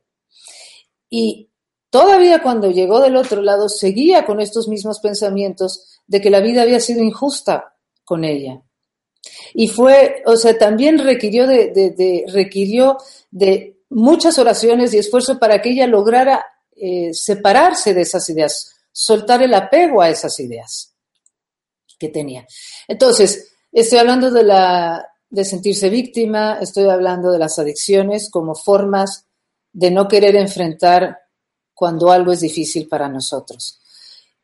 Y 1.08 1.48
todavía 1.96 2.42
cuando 2.42 2.70
llegó 2.70 3.00
del 3.00 3.16
otro 3.16 3.40
lado 3.40 3.70
seguía 3.70 4.26
con 4.26 4.38
estos 4.38 4.68
mismos 4.68 5.00
pensamientos 5.00 5.98
de 6.06 6.20
que 6.20 6.28
la 6.28 6.40
vida 6.40 6.60
había 6.60 6.78
sido 6.78 7.02
injusta 7.02 7.74
con 8.04 8.22
ella. 8.22 8.60
Y 9.54 9.68
fue, 9.68 10.22
o 10.26 10.36
sea, 10.36 10.58
también 10.58 10.98
requirió 10.98 11.46
de, 11.46 12.26
requirió 12.28 12.98
de 13.30 13.78
muchas 13.88 14.38
oraciones 14.38 14.92
y 14.92 14.98
esfuerzo 14.98 15.38
para 15.38 15.62
que 15.62 15.70
ella 15.70 15.86
lograra 15.86 16.44
eh, 16.76 17.14
separarse 17.14 17.94
de 17.94 18.02
esas 18.02 18.28
ideas, 18.28 18.74
soltar 18.92 19.42
el 19.42 19.54
apego 19.54 20.02
a 20.02 20.10
esas 20.10 20.38
ideas 20.38 20.94
que 21.98 22.10
tenía. 22.10 22.46
Entonces, 22.88 23.54
estoy 23.72 24.00
hablando 24.00 24.30
de 24.30 24.42
la 24.42 25.08
de 25.30 25.46
sentirse 25.46 25.88
víctima, 25.88 26.58
estoy 26.60 26.90
hablando 26.90 27.32
de 27.32 27.38
las 27.38 27.58
adicciones 27.58 28.28
como 28.30 28.54
formas 28.54 29.24
de 29.72 29.90
no 29.90 30.08
querer 30.08 30.36
enfrentar 30.36 31.25
cuando 31.76 32.10
algo 32.10 32.32
es 32.32 32.40
difícil 32.40 32.88
para 32.88 33.06
nosotros. 33.06 33.78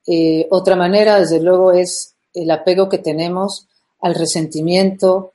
Eh, 0.07 0.47
otra 0.51 0.77
manera, 0.77 1.19
desde 1.19 1.41
luego, 1.41 1.73
es 1.73 2.15
el 2.35 2.51
apego 2.51 2.91
que 2.91 2.99
tenemos 2.99 3.69
al 4.01 4.15
resentimiento 4.15 5.33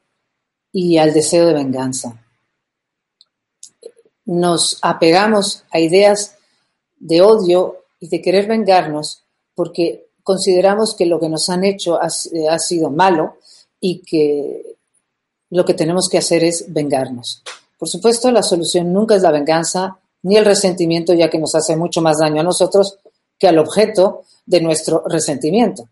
y 0.72 1.00
al 1.00 1.12
deseo 1.12 1.48
de 1.48 1.56
venganza. 1.56 2.24
Nos 4.26 4.78
apegamos 4.84 5.64
a 5.72 5.80
ideas 5.80 6.36
de 6.98 7.22
odio 7.22 7.86
y 8.00 8.10
de 8.10 8.22
querer 8.22 8.48
vengarnos 8.48 9.24
porque 9.56 10.12
consideramos 10.22 10.94
que 10.94 11.08
lo 11.08 11.20
que 11.20 11.30
nos 11.30 11.50
han 11.50 11.64
hecho 11.64 12.00
ha, 12.00 12.60
sido 12.60 12.92
malo 12.92 13.38
y 13.80 14.04
que 14.04 14.76
lo 15.50 15.66
que 15.66 15.74
tenemos 15.74 16.10
que 16.10 16.20
hacer 16.20 16.44
es 16.44 16.72
vengarnos. 16.72 17.42
Por 17.80 17.90
supuesto, 17.90 18.30
la 18.32 18.44
solución 18.44 18.94
nunca 18.94 19.16
es 19.16 19.24
la 19.24 19.32
venganza 19.32 20.00
ni 20.24 20.38
el 20.38 20.46
resentimiento, 20.46 21.14
ya 21.14 21.30
que 21.30 21.40
nos 21.40 21.56
hace 21.56 21.76
mucho 21.76 22.02
más 22.02 22.18
daño 22.20 22.42
a 22.42 22.44
nosotros 22.44 22.98
que 23.38 23.48
al 23.48 23.60
objeto 23.60 24.24
de 24.46 24.62
nuestro 24.62 25.04
resentimiento. 25.08 25.90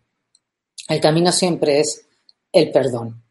El 0.87 0.99
camino 0.99 1.31
siempre 1.31 1.79
es 1.79 2.05
el 2.51 2.71
perdón. 2.71 3.23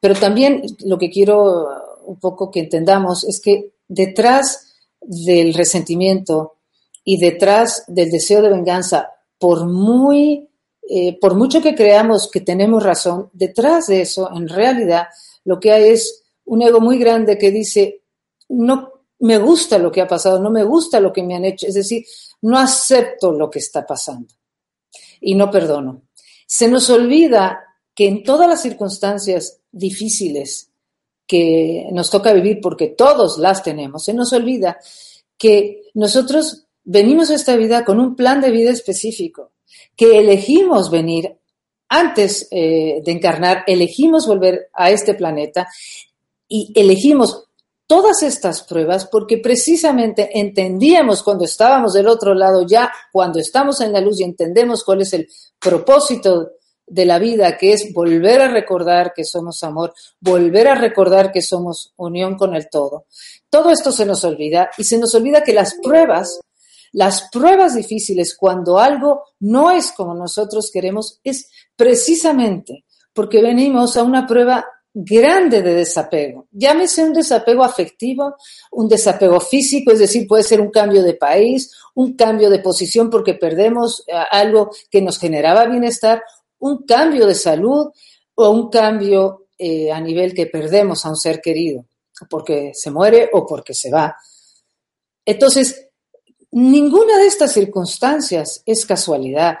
Pero 0.00 0.14
también 0.14 0.62
lo 0.84 0.98
que 0.98 1.10
quiero 1.10 1.68
un 2.04 2.18
poco 2.18 2.50
que 2.50 2.60
entendamos 2.60 3.24
es 3.24 3.40
que 3.40 3.74
detrás 3.86 4.74
del 5.00 5.54
resentimiento 5.54 6.54
y 7.04 7.18
detrás 7.18 7.84
del 7.88 8.10
deseo 8.10 8.42
de 8.42 8.48
venganza, 8.48 9.10
por 9.38 9.66
muy, 9.66 10.48
eh, 10.88 11.18
por 11.20 11.34
mucho 11.34 11.60
que 11.60 11.74
creamos 11.74 12.30
que 12.30 12.40
tenemos 12.40 12.82
razón, 12.82 13.30
detrás 13.32 13.86
de 13.86 14.02
eso, 14.02 14.30
en 14.34 14.48
realidad, 14.48 15.08
lo 15.44 15.58
que 15.58 15.72
hay 15.72 15.90
es 15.90 16.22
un 16.44 16.62
ego 16.62 16.80
muy 16.80 16.98
grande 16.98 17.38
que 17.38 17.50
dice, 17.50 18.02
no, 18.48 18.91
me 19.22 19.38
gusta 19.38 19.78
lo 19.78 19.92
que 19.92 20.00
ha 20.00 20.08
pasado, 20.08 20.40
no 20.40 20.50
me 20.50 20.64
gusta 20.64 20.98
lo 20.98 21.12
que 21.12 21.22
me 21.22 21.36
han 21.36 21.44
hecho, 21.44 21.66
es 21.66 21.74
decir, 21.74 22.04
no 22.42 22.58
acepto 22.58 23.30
lo 23.30 23.48
que 23.48 23.60
está 23.60 23.86
pasando 23.86 24.34
y 25.20 25.36
no 25.36 25.48
perdono. 25.48 26.02
Se 26.46 26.66
nos 26.68 26.90
olvida 26.90 27.60
que 27.94 28.08
en 28.08 28.24
todas 28.24 28.48
las 28.48 28.62
circunstancias 28.62 29.60
difíciles 29.70 30.70
que 31.24 31.86
nos 31.92 32.10
toca 32.10 32.32
vivir, 32.32 32.58
porque 32.60 32.88
todos 32.88 33.38
las 33.38 33.62
tenemos, 33.62 34.04
se 34.04 34.12
nos 34.12 34.32
olvida 34.32 34.78
que 35.38 35.82
nosotros 35.94 36.66
venimos 36.82 37.30
a 37.30 37.36
esta 37.36 37.54
vida 37.56 37.84
con 37.84 38.00
un 38.00 38.16
plan 38.16 38.40
de 38.40 38.50
vida 38.50 38.70
específico, 38.70 39.52
que 39.94 40.18
elegimos 40.18 40.90
venir 40.90 41.38
antes 41.88 42.48
eh, 42.50 43.00
de 43.04 43.12
encarnar, 43.12 43.62
elegimos 43.68 44.26
volver 44.26 44.68
a 44.72 44.90
este 44.90 45.14
planeta 45.14 45.68
y 46.48 46.72
elegimos 46.74 47.50
todas 47.92 48.22
estas 48.22 48.62
pruebas 48.62 49.06
porque 49.06 49.36
precisamente 49.36 50.30
entendíamos 50.40 51.22
cuando 51.22 51.44
estábamos 51.44 51.92
del 51.92 52.08
otro 52.08 52.32
lado, 52.32 52.66
ya 52.66 52.90
cuando 53.12 53.38
estamos 53.38 53.82
en 53.82 53.92
la 53.92 54.00
luz 54.00 54.18
y 54.18 54.24
entendemos 54.24 54.82
cuál 54.82 55.02
es 55.02 55.12
el 55.12 55.28
propósito 55.58 56.52
de 56.86 57.04
la 57.04 57.18
vida, 57.18 57.58
que 57.58 57.74
es 57.74 57.92
volver 57.92 58.40
a 58.40 58.48
recordar 58.48 59.12
que 59.14 59.26
somos 59.26 59.62
amor, 59.62 59.92
volver 60.20 60.68
a 60.68 60.74
recordar 60.74 61.30
que 61.32 61.42
somos 61.42 61.92
unión 61.96 62.38
con 62.38 62.54
el 62.54 62.70
todo. 62.70 63.04
Todo 63.50 63.68
esto 63.68 63.92
se 63.92 64.06
nos 64.06 64.24
olvida 64.24 64.70
y 64.78 64.84
se 64.84 64.96
nos 64.96 65.14
olvida 65.14 65.44
que 65.44 65.52
las 65.52 65.74
pruebas, 65.74 66.40
las 66.92 67.28
pruebas 67.30 67.74
difíciles, 67.74 68.34
cuando 68.34 68.78
algo 68.78 69.24
no 69.38 69.70
es 69.70 69.92
como 69.92 70.14
nosotros 70.14 70.70
queremos, 70.72 71.20
es 71.24 71.50
precisamente 71.76 72.86
porque 73.12 73.42
venimos 73.42 73.98
a 73.98 74.02
una 74.02 74.26
prueba 74.26 74.64
grande 74.94 75.62
de 75.62 75.74
desapego. 75.74 76.46
Llámese 76.50 77.02
un 77.02 77.12
desapego 77.12 77.64
afectivo, 77.64 78.36
un 78.72 78.88
desapego 78.88 79.40
físico, 79.40 79.92
es 79.92 79.98
decir, 79.98 80.26
puede 80.26 80.42
ser 80.42 80.60
un 80.60 80.70
cambio 80.70 81.02
de 81.02 81.14
país, 81.14 81.72
un 81.94 82.14
cambio 82.14 82.50
de 82.50 82.58
posición 82.58 83.08
porque 83.08 83.34
perdemos 83.34 84.04
eh, 84.06 84.12
algo 84.30 84.70
que 84.90 85.00
nos 85.00 85.18
generaba 85.18 85.64
bienestar, 85.66 86.22
un 86.58 86.84
cambio 86.84 87.26
de 87.26 87.34
salud 87.34 87.90
o 88.34 88.50
un 88.50 88.68
cambio 88.68 89.46
eh, 89.58 89.90
a 89.90 90.00
nivel 90.00 90.34
que 90.34 90.46
perdemos 90.46 91.04
a 91.04 91.10
un 91.10 91.16
ser 91.16 91.40
querido, 91.40 91.86
porque 92.28 92.72
se 92.74 92.90
muere 92.90 93.30
o 93.32 93.46
porque 93.46 93.74
se 93.74 93.90
va. 93.90 94.14
Entonces, 95.24 95.88
ninguna 96.50 97.16
de 97.16 97.26
estas 97.26 97.52
circunstancias 97.52 98.62
es 98.66 98.84
casualidad. 98.84 99.58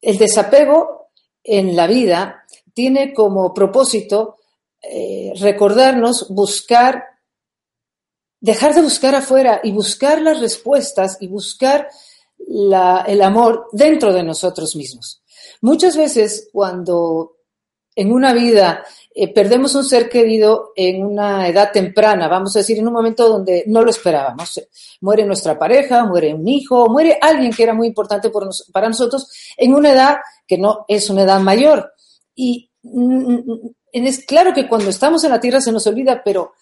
El 0.00 0.18
desapego 0.18 1.10
en 1.42 1.74
la 1.74 1.86
vida 1.86 2.44
tiene 2.74 3.14
como 3.14 3.52
propósito 3.54 4.36
eh, 4.82 5.32
recordarnos, 5.38 6.28
buscar, 6.28 7.04
dejar 8.40 8.74
de 8.74 8.82
buscar 8.82 9.14
afuera 9.14 9.60
y 9.62 9.72
buscar 9.72 10.20
las 10.20 10.40
respuestas 10.40 11.18
y 11.20 11.28
buscar 11.28 11.88
el 13.06 13.22
amor 13.22 13.68
dentro 13.72 14.12
de 14.12 14.24
nosotros 14.24 14.74
mismos. 14.74 15.22
Muchas 15.60 15.96
veces 15.96 16.48
cuando 16.52 17.36
en 17.94 18.10
una 18.10 18.32
vida 18.32 18.84
eh, 19.14 19.32
perdemos 19.32 19.74
un 19.74 19.84
ser 19.84 20.08
querido 20.08 20.72
en 20.74 21.04
una 21.04 21.46
edad 21.46 21.70
temprana, 21.70 22.26
vamos 22.26 22.56
a 22.56 22.60
decir, 22.60 22.78
en 22.78 22.86
un 22.86 22.94
momento 22.94 23.28
donde 23.28 23.64
no 23.66 23.82
lo 23.82 23.90
esperábamos. 23.90 24.60
Muere 25.02 25.24
nuestra 25.24 25.58
pareja, 25.58 26.04
muere 26.04 26.34
un 26.34 26.48
hijo, 26.48 26.88
muere 26.88 27.18
alguien 27.20 27.52
que 27.52 27.62
era 27.62 27.74
muy 27.74 27.86
importante 27.86 28.30
para 28.72 28.88
nosotros 28.88 29.28
en 29.56 29.74
una 29.74 29.92
edad 29.92 30.16
que 30.46 30.58
no 30.58 30.84
es 30.88 31.10
una 31.10 31.22
edad 31.22 31.40
mayor. 31.40 31.92
Y 32.34 32.70
es 33.92 34.24
claro 34.24 34.52
que 34.54 34.68
cuando 34.68 34.90
estamos 34.90 35.22
en 35.24 35.30
la 35.30 35.40
tierra 35.40 35.60
se 35.60 35.72
nos 35.72 35.86
olvida, 35.86 36.22
pero 36.24 36.52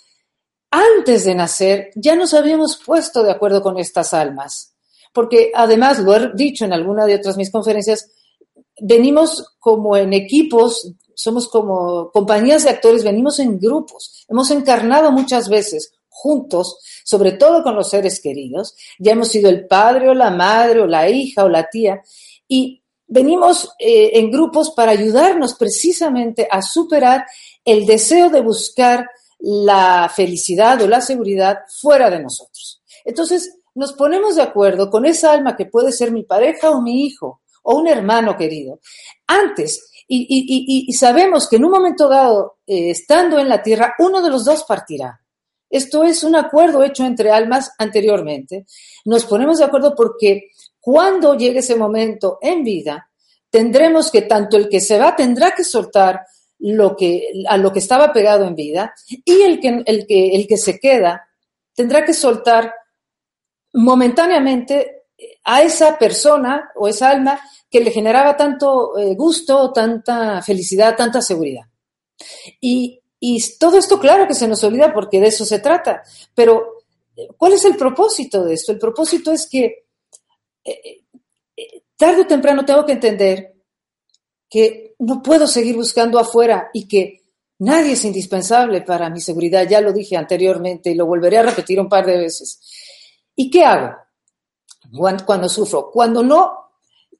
antes 0.71 1.25
de 1.25 1.35
nacer 1.35 1.91
ya 1.95 2.15
nos 2.15 2.35
habíamos 2.35 2.81
puesto 2.85 3.23
de 3.23 3.31
acuerdo 3.31 3.63
con 3.63 3.79
estas 3.79 4.13
almas. 4.15 4.75
Porque 5.13 5.51
además, 5.55 5.99
lo 5.99 6.15
he 6.15 6.33
dicho 6.35 6.65
en 6.65 6.73
alguna 6.73 7.05
de 7.07 7.17
otras 7.17 7.37
mis 7.37 7.51
conferencias, 7.51 8.11
venimos 8.81 9.57
como 9.59 9.97
en 9.97 10.13
equipos, 10.13 10.93
somos 11.15 11.49
como 11.49 12.11
compañías 12.13 12.65
de 12.65 12.71
actores, 12.71 13.05
venimos 13.05 13.39
en 13.41 13.59
grupos, 13.59 14.25
hemos 14.29 14.51
encarnado 14.51 15.11
muchas 15.11 15.49
veces 15.49 15.93
juntos, 16.09 16.79
sobre 17.05 17.33
todo 17.33 17.63
con 17.63 17.75
los 17.75 17.91
seres 17.91 18.21
queridos, 18.21 18.77
ya 18.99 19.13
hemos 19.13 19.29
sido 19.29 19.49
el 19.49 19.67
padre 19.67 20.09
o 20.09 20.15
la 20.15 20.31
madre 20.31 20.81
o 20.81 20.87
la 20.87 21.09
hija 21.09 21.45
o 21.45 21.49
la 21.49 21.69
tía, 21.69 22.03
y 22.47 22.80
venimos 23.11 23.75
eh, 23.79 24.13
en 24.15 24.31
grupos 24.31 24.71
para 24.71 24.93
ayudarnos 24.93 25.55
precisamente 25.55 26.49
a 26.51 26.63
superar 26.63 27.27
el 27.65 27.85
deseo 27.85 28.31
de 28.31 28.41
buscar 28.41 29.07
la 29.41 30.11
felicidad 30.15 30.81
o 30.81 30.89
la 30.89 31.01
seguridad 31.01 31.59
fuera 31.81 32.09
de 32.09 32.23
nosotros. 32.23 32.83
Entonces, 33.05 33.59
nos 33.75 33.93
ponemos 33.95 34.37
de 34.37 34.43
acuerdo 34.43 34.91
con 34.91 35.07
esa 35.07 35.33
alma 35.33 35.57
que 35.57 35.67
puede 35.67 35.93
ser 35.93 36.13
mi 36.13 36.23
pareja 36.23 36.71
o 36.71 36.81
mi 36.81 37.05
hijo 37.05 37.43
o 37.63 37.77
un 37.77 37.89
hermano 37.89 38.37
querido. 38.37 38.81
Antes, 39.27 39.91
y, 40.07 40.93
sabemos 40.93 41.49
que 41.49 41.57
en 41.57 41.65
un 41.65 41.71
momento 41.71 42.09
dado, 42.09 42.59
eh, 42.67 42.91
estando 42.91 43.39
en 43.39 43.49
la 43.49 43.63
tierra, 43.63 43.95
uno 43.99 44.23
de 44.23 44.31
los 44.31 44.45
dos 44.45 44.65
partirá. 44.65 45.21
Esto 45.69 46.03
es 46.03 46.25
un 46.25 46.35
acuerdo 46.35 46.83
hecho 46.83 47.05
entre 47.05 47.31
almas 47.31 47.73
anteriormente. 47.79 48.67
Nos 49.05 49.25
ponemos 49.25 49.59
de 49.59 49.65
acuerdo 49.65 49.95
porque 49.95 50.51
cuando 50.81 51.37
llegue 51.37 51.61
ese 51.61 51.77
momento 51.77 52.39
en 52.41 52.65
vida, 52.65 53.11
tendremos 53.51 54.11
que 54.11 54.23
tanto 54.23 54.57
el 54.57 54.69
que 54.69 54.81
se 54.81 54.99
va 54.99 55.15
tendrá 55.15 55.55
que 55.55 55.65
soltar 55.65 56.23
lo 56.59 56.97
que, 56.97 57.33
a 57.49 57.57
lo 57.57 57.73
que 57.73 57.79
estaba 57.79 58.13
pegado 58.13 58.45
en 58.45 58.55
vida 58.55 58.95
y 59.25 59.43
el 59.43 59.61
que, 59.61 59.83
el 59.87 60.07
que, 60.07 60.37
el 60.37 60.47
que 60.47 60.57
se 60.57 60.79
queda 60.79 61.29
tendrá 61.75 62.05
que 62.05 62.13
soltar 62.13 62.73
momentáneamente 63.73 65.05
a 65.45 65.63
esa 65.63 65.99
persona 65.99 66.71
o 66.77 66.89
esa 66.89 67.11
alma 67.11 67.41
que 67.71 67.81
le 67.81 67.91
generaba 67.91 68.37
tanto 68.37 68.99
eh, 68.99 69.15
gusto, 69.15 69.73
tanta 69.73 70.43
felicidad, 70.43 70.97
tanta 70.97 71.23
seguridad. 71.23 71.65
Y, 72.61 73.01
y 73.19 73.43
todo 73.59 73.79
esto, 73.79 73.99
claro 73.99 74.27
que 74.27 74.35
se 74.35 74.49
nos 74.49 74.63
olvida 74.65 74.93
porque 74.93 75.21
de 75.21 75.29
eso 75.29 75.45
se 75.45 75.61
trata, 75.61 76.03
pero 76.35 76.85
¿cuál 77.37 77.55
es 77.55 77.65
el 77.65 77.77
propósito 77.77 78.45
de 78.45 78.55
esto? 78.55 78.73
El 78.73 78.79
propósito 78.79 79.33
es 79.33 79.49
que 79.49 79.87
eh, 80.65 81.03
eh, 81.57 81.83
tarde 81.97 82.23
o 82.23 82.27
temprano 82.27 82.65
tengo 82.65 82.85
que 82.85 82.93
entender 82.93 83.55
que 84.49 84.95
no 84.99 85.23
puedo 85.23 85.47
seguir 85.47 85.77
buscando 85.77 86.19
afuera 86.19 86.71
y 86.75 86.89
que 86.89 87.23
nadie 87.61 87.93
es 87.93 88.05
indispensable 88.05 88.83
para 88.83 89.09
mi 89.09 89.21
seguridad. 89.21 89.67
Ya 89.69 89.81
lo 89.81 89.93
dije 89.93 90.17
anteriormente 90.17 90.91
y 90.91 90.95
lo 90.95 91.07
volveré 91.07 91.39
a 91.39 91.43
repetir 91.43 91.79
un 91.79 91.89
par 91.89 92.05
de 92.05 92.19
veces. 92.19 92.61
¿Y 93.37 93.51
qué 93.51 93.65
hago 93.65 93.97
cuando, 95.25 95.49
sufro? 95.49 95.91
Cuando 95.91 96.23
no, 96.23 96.71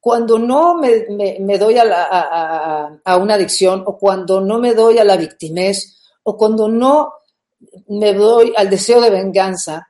cuando 0.01 0.39
no 0.39 0.75
me, 0.75 1.59
doy 1.59 1.79
a, 1.79 3.01
a, 3.05 3.17
una 3.17 3.35
adicción 3.35 3.85
o 3.87 3.97
cuando 3.97 4.41
no 4.41 4.59
me 4.59 4.75
doy 4.75 4.99
a 4.99 5.05
la 5.05 5.17
victimez 5.17 6.01
o 6.25 6.37
cuando 6.37 6.69
no 6.69 7.13
me 7.89 8.13
doy 8.13 8.53
al 8.57 8.69
deseo 8.69 9.01
de 9.01 9.11
venganza, 9.11 9.90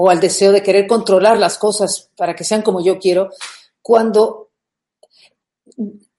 o 0.00 0.10
al 0.10 0.20
deseo 0.20 0.52
de 0.52 0.62
querer 0.62 0.86
controlar 0.86 1.38
las 1.38 1.58
cosas 1.58 2.08
para 2.16 2.36
que 2.36 2.44
sean 2.44 2.62
como 2.62 2.80
yo 2.80 3.00
quiero, 3.00 3.30
cuando 3.82 4.52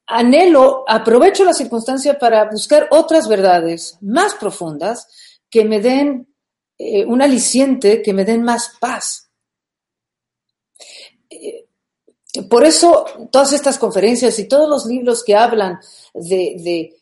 anhelo, 0.05 0.83
aprovecho 0.85 1.45
la 1.45 1.53
circunstancia 1.53 2.19
para 2.19 2.49
buscar 2.51 2.89
otras 2.91 3.29
verdades 3.29 3.97
más 4.01 4.33
profundas 4.33 5.07
que 5.49 5.63
me 5.63 5.79
den 5.79 6.27
eh, 6.77 7.05
un 7.05 7.21
aliciente, 7.21 8.01
que 8.01 8.11
me 8.11 8.25
den 8.25 8.43
más 8.43 8.73
paz. 8.81 9.29
Eh, 11.29 11.65
por 12.49 12.65
eso 12.65 13.05
todas 13.31 13.53
estas 13.53 13.79
conferencias 13.79 14.37
y 14.39 14.49
todos 14.49 14.69
los 14.69 14.87
libros 14.87 15.23
que 15.23 15.37
hablan 15.37 15.79
de 16.13 16.93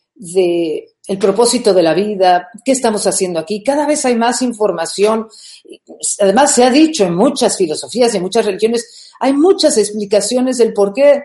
el 1.08 1.18
propósito 1.18 1.74
de 1.74 1.84
la 1.84 1.94
vida, 1.94 2.50
qué 2.66 2.74
estamos 2.74 3.08
haciendo 3.08 3.40
aquí. 3.40 3.64
Cada 3.64 3.88
vez 3.88 4.06
hay 4.06 4.16
más 4.16 4.42
información. 4.42 5.28
Además, 6.20 6.54
se 6.54 6.66
ha 6.66 6.70
dicho 6.70 7.06
en 7.06 7.16
muchas 7.16 7.58
filosofías 7.58 8.14
y 8.14 8.18
en 8.18 8.24
muchas 8.24 8.46
religiones, 8.46 9.12
hay 9.20 9.34
muchas 9.34 9.78
explicaciones 9.78 10.58
del 10.58 10.74
porqué 10.74 11.24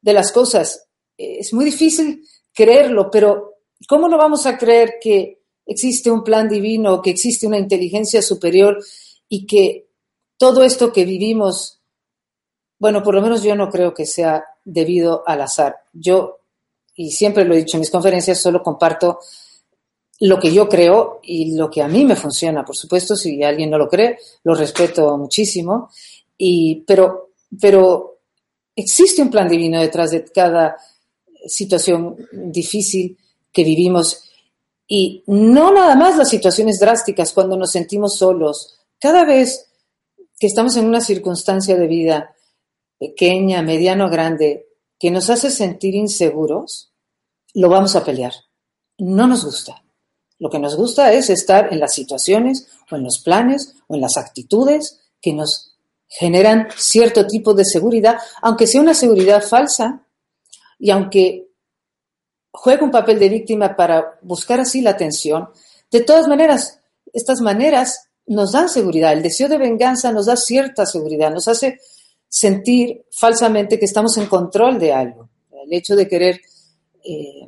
de 0.00 0.12
las 0.12 0.32
cosas. 0.32 0.86
Es 1.16 1.52
muy 1.54 1.64
difícil 1.64 2.26
creerlo, 2.52 3.10
pero 3.10 3.54
¿cómo 3.88 4.06
no 4.06 4.18
vamos 4.18 4.44
a 4.44 4.58
creer 4.58 4.94
que 5.00 5.40
existe 5.64 6.10
un 6.10 6.22
plan 6.22 6.48
divino, 6.48 7.00
que 7.00 7.10
existe 7.10 7.46
una 7.46 7.58
inteligencia 7.58 8.20
superior 8.20 8.78
y 9.28 9.46
que 9.46 9.88
todo 10.36 10.62
esto 10.62 10.92
que 10.92 11.06
vivimos, 11.06 11.80
bueno, 12.78 13.02
por 13.02 13.14
lo 13.14 13.22
menos 13.22 13.42
yo 13.42 13.54
no 13.54 13.70
creo 13.70 13.94
que 13.94 14.04
sea 14.04 14.44
debido 14.64 15.22
al 15.26 15.40
azar. 15.40 15.76
Yo 15.92 16.40
y 16.94 17.10
siempre 17.10 17.44
lo 17.44 17.54
he 17.54 17.58
dicho 17.58 17.76
en 17.76 17.80
mis 17.80 17.90
conferencias, 17.90 18.40
solo 18.40 18.62
comparto 18.62 19.18
lo 20.20 20.38
que 20.38 20.52
yo 20.52 20.68
creo 20.68 21.20
y 21.22 21.56
lo 21.56 21.68
que 21.68 21.82
a 21.82 21.88
mí 21.88 22.04
me 22.04 22.16
funciona. 22.16 22.64
Por 22.64 22.76
supuesto, 22.76 23.16
si 23.16 23.42
alguien 23.42 23.70
no 23.70 23.78
lo 23.78 23.88
cree, 23.88 24.18
lo 24.44 24.54
respeto 24.54 25.16
muchísimo. 25.18 25.90
Y, 26.38 26.84
pero, 26.86 27.30
pero 27.60 28.20
existe 28.76 29.22
un 29.22 29.30
plan 29.30 29.48
divino 29.48 29.80
detrás 29.80 30.10
de 30.10 30.24
cada 30.24 30.76
situación 31.46 32.16
difícil 32.32 33.18
que 33.52 33.64
vivimos. 33.64 34.30
Y 34.86 35.24
no 35.26 35.72
nada 35.72 35.96
más 35.96 36.16
las 36.16 36.28
situaciones 36.28 36.78
drásticas, 36.78 37.32
cuando 37.32 37.56
nos 37.56 37.72
sentimos 37.72 38.16
solos, 38.16 38.78
cada 39.00 39.24
vez 39.24 39.70
que 40.38 40.46
estamos 40.46 40.76
en 40.76 40.86
una 40.86 41.00
circunstancia 41.00 41.76
de 41.76 41.86
vida 41.86 42.34
pequeña, 42.98 43.62
mediano, 43.62 44.08
grande, 44.08 44.66
que 45.02 45.10
nos 45.10 45.30
hace 45.30 45.50
sentir 45.50 45.96
inseguros, 45.96 46.92
lo 47.54 47.68
vamos 47.68 47.96
a 47.96 48.04
pelear. 48.04 48.32
No 48.98 49.26
nos 49.26 49.44
gusta. 49.44 49.82
Lo 50.38 50.48
que 50.48 50.60
nos 50.60 50.76
gusta 50.76 51.12
es 51.12 51.28
estar 51.28 51.72
en 51.72 51.80
las 51.80 51.92
situaciones 51.92 52.68
o 52.88 52.94
en 52.94 53.02
los 53.02 53.18
planes 53.18 53.74
o 53.88 53.96
en 53.96 54.00
las 54.00 54.16
actitudes 54.16 55.00
que 55.20 55.32
nos 55.32 55.76
generan 56.06 56.68
cierto 56.76 57.26
tipo 57.26 57.52
de 57.52 57.64
seguridad, 57.64 58.16
aunque 58.42 58.68
sea 58.68 58.80
una 58.80 58.94
seguridad 58.94 59.42
falsa 59.42 60.06
y 60.78 60.92
aunque 60.92 61.50
juegue 62.52 62.84
un 62.84 62.92
papel 62.92 63.18
de 63.18 63.28
víctima 63.28 63.74
para 63.74 64.20
buscar 64.22 64.60
así 64.60 64.82
la 64.82 64.90
atención, 64.90 65.48
de 65.90 66.02
todas 66.02 66.28
maneras, 66.28 66.78
estas 67.12 67.40
maneras 67.40 68.08
nos 68.24 68.52
dan 68.52 68.68
seguridad. 68.68 69.12
El 69.12 69.24
deseo 69.24 69.48
de 69.48 69.58
venganza 69.58 70.12
nos 70.12 70.26
da 70.26 70.36
cierta 70.36 70.86
seguridad, 70.86 71.32
nos 71.32 71.48
hace 71.48 71.80
sentir 72.32 73.04
falsamente 73.10 73.78
que 73.78 73.84
estamos 73.84 74.16
en 74.16 74.24
control 74.24 74.78
de 74.78 74.90
algo. 74.90 75.28
El 75.50 75.74
hecho 75.74 75.94
de 75.94 76.08
querer 76.08 76.40
eh, 77.04 77.46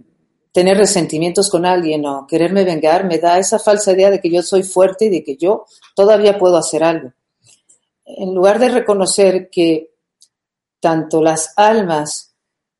tener 0.53 0.77
resentimientos 0.77 1.49
con 1.49 1.65
alguien 1.65 2.05
o 2.05 2.27
quererme 2.27 2.65
vengar 2.65 3.07
me 3.07 3.17
da 3.17 3.39
esa 3.39 3.59
falsa 3.59 3.93
idea 3.93 4.11
de 4.11 4.21
que 4.21 4.31
yo 4.31 4.43
soy 4.43 4.63
fuerte 4.63 5.07
y 5.07 5.09
de 5.09 5.25
que 5.25 5.37
yo 5.37 5.65
todavía 5.97 6.39
puedo 6.39 6.59
hacer 6.59 6.85
algo. 6.85 7.15
En 8.05 8.35
lugar 8.35 8.59
de 8.59 8.69
reconocer 8.69 9.49
que 9.51 9.95
tanto 10.81 11.23
las 11.23 11.55
almas 11.57 12.35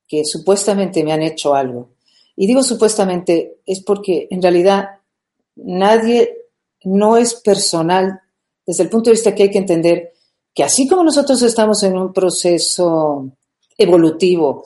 que 0.07 0.27
supuestamente 0.27 1.03
me 1.05 1.13
han 1.15 1.23
hecho 1.23 1.55
algo, 1.55 1.95
y 2.37 2.47
digo 2.47 2.63
supuestamente 2.63 3.61
es 3.65 3.83
porque 3.83 4.29
en 4.31 4.43
realidad 4.43 5.01
nadie 5.57 6.37
no 6.83 7.17
es 7.17 7.35
personal 7.37 8.21
desde 8.67 8.83
el 8.83 8.91
punto 8.91 9.09
de 9.09 9.15
vista 9.15 9.35
que 9.35 9.45
hay 9.45 9.51
que 9.51 9.59
entender 9.59 10.14
que 10.55 10.63
así 10.63 10.87
como 10.87 11.03
nosotros 11.03 11.43
estamos 11.43 11.83
en 11.83 11.99
un 11.99 12.13
proceso 12.13 13.31
evolutivo 13.77 14.65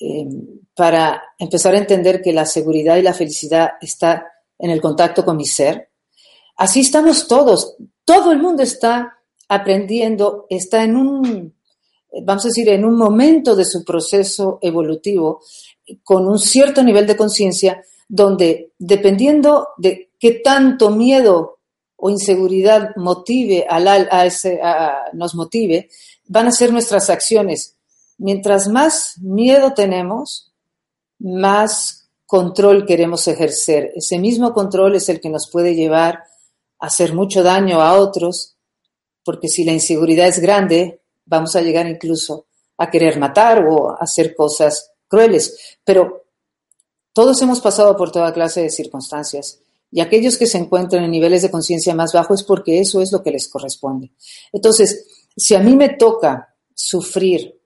eh, 0.00 0.26
para 0.74 1.22
empezar 1.38 1.74
a 1.74 1.78
entender 1.78 2.22
que 2.22 2.32
la 2.32 2.46
seguridad 2.46 2.96
y 2.96 3.02
la 3.02 3.12
felicidad 3.12 3.72
está 3.80 4.26
en 4.58 4.70
el 4.70 4.80
contacto 4.80 5.24
con 5.24 5.36
mi 5.36 5.46
ser, 5.46 5.90
así 6.56 6.80
estamos 6.80 7.28
todos. 7.28 7.76
Todo 8.04 8.32
el 8.32 8.40
mundo 8.40 8.62
está 8.62 9.18
aprendiendo, 9.48 10.46
está 10.48 10.84
en 10.84 10.96
un, 10.96 11.54
vamos 12.22 12.44
a 12.44 12.48
decir, 12.48 12.68
en 12.70 12.84
un 12.84 12.96
momento 12.96 13.54
de 13.54 13.64
su 13.64 13.84
proceso 13.84 14.58
evolutivo 14.62 15.42
con 16.02 16.26
un 16.26 16.38
cierto 16.38 16.82
nivel 16.82 17.06
de 17.06 17.16
conciencia 17.16 17.82
donde 18.08 18.72
dependiendo 18.78 19.68
de 19.76 20.10
qué 20.18 20.32
tanto 20.32 20.90
miedo 20.90 21.59
o 22.00 22.10
inseguridad 22.10 22.90
motive 22.96 23.66
a, 23.68 24.26
ese, 24.26 24.60
nos 25.12 25.34
motive, 25.34 25.88
van 26.26 26.46
a 26.46 26.52
ser 26.52 26.72
nuestras 26.72 27.10
acciones. 27.10 27.76
Mientras 28.18 28.68
más 28.68 29.18
miedo 29.20 29.74
tenemos, 29.74 30.52
más 31.18 32.08
control 32.26 32.86
queremos 32.86 33.26
ejercer. 33.28 33.92
Ese 33.94 34.18
mismo 34.18 34.52
control 34.52 34.96
es 34.96 35.08
el 35.08 35.20
que 35.20 35.28
nos 35.28 35.50
puede 35.50 35.74
llevar 35.74 36.24
a 36.78 36.86
hacer 36.86 37.14
mucho 37.14 37.42
daño 37.42 37.82
a 37.82 37.98
otros, 37.98 38.56
porque 39.24 39.48
si 39.48 39.64
la 39.64 39.72
inseguridad 39.72 40.28
es 40.28 40.38
grande, 40.38 41.02
vamos 41.26 41.54
a 41.56 41.60
llegar 41.60 41.86
incluso 41.86 42.46
a 42.78 42.90
querer 42.90 43.18
matar 43.18 43.66
o 43.66 43.94
hacer 44.00 44.34
cosas 44.34 44.92
crueles. 45.06 45.78
Pero 45.84 46.24
todos 47.12 47.42
hemos 47.42 47.60
pasado 47.60 47.96
por 47.96 48.10
toda 48.10 48.32
clase 48.32 48.62
de 48.62 48.70
circunstancias 48.70 49.59
y 49.92 50.00
aquellos 50.00 50.38
que 50.38 50.46
se 50.46 50.58
encuentran 50.58 51.04
en 51.04 51.10
niveles 51.10 51.42
de 51.42 51.50
conciencia 51.50 51.94
más 51.94 52.12
bajos 52.12 52.40
es 52.40 52.46
porque 52.46 52.80
eso 52.80 53.00
es 53.00 53.12
lo 53.12 53.22
que 53.22 53.32
les 53.32 53.48
corresponde. 53.48 54.12
Entonces, 54.52 55.26
si 55.36 55.54
a 55.54 55.60
mí 55.60 55.74
me 55.76 55.90
toca 55.90 56.54
sufrir 56.74 57.60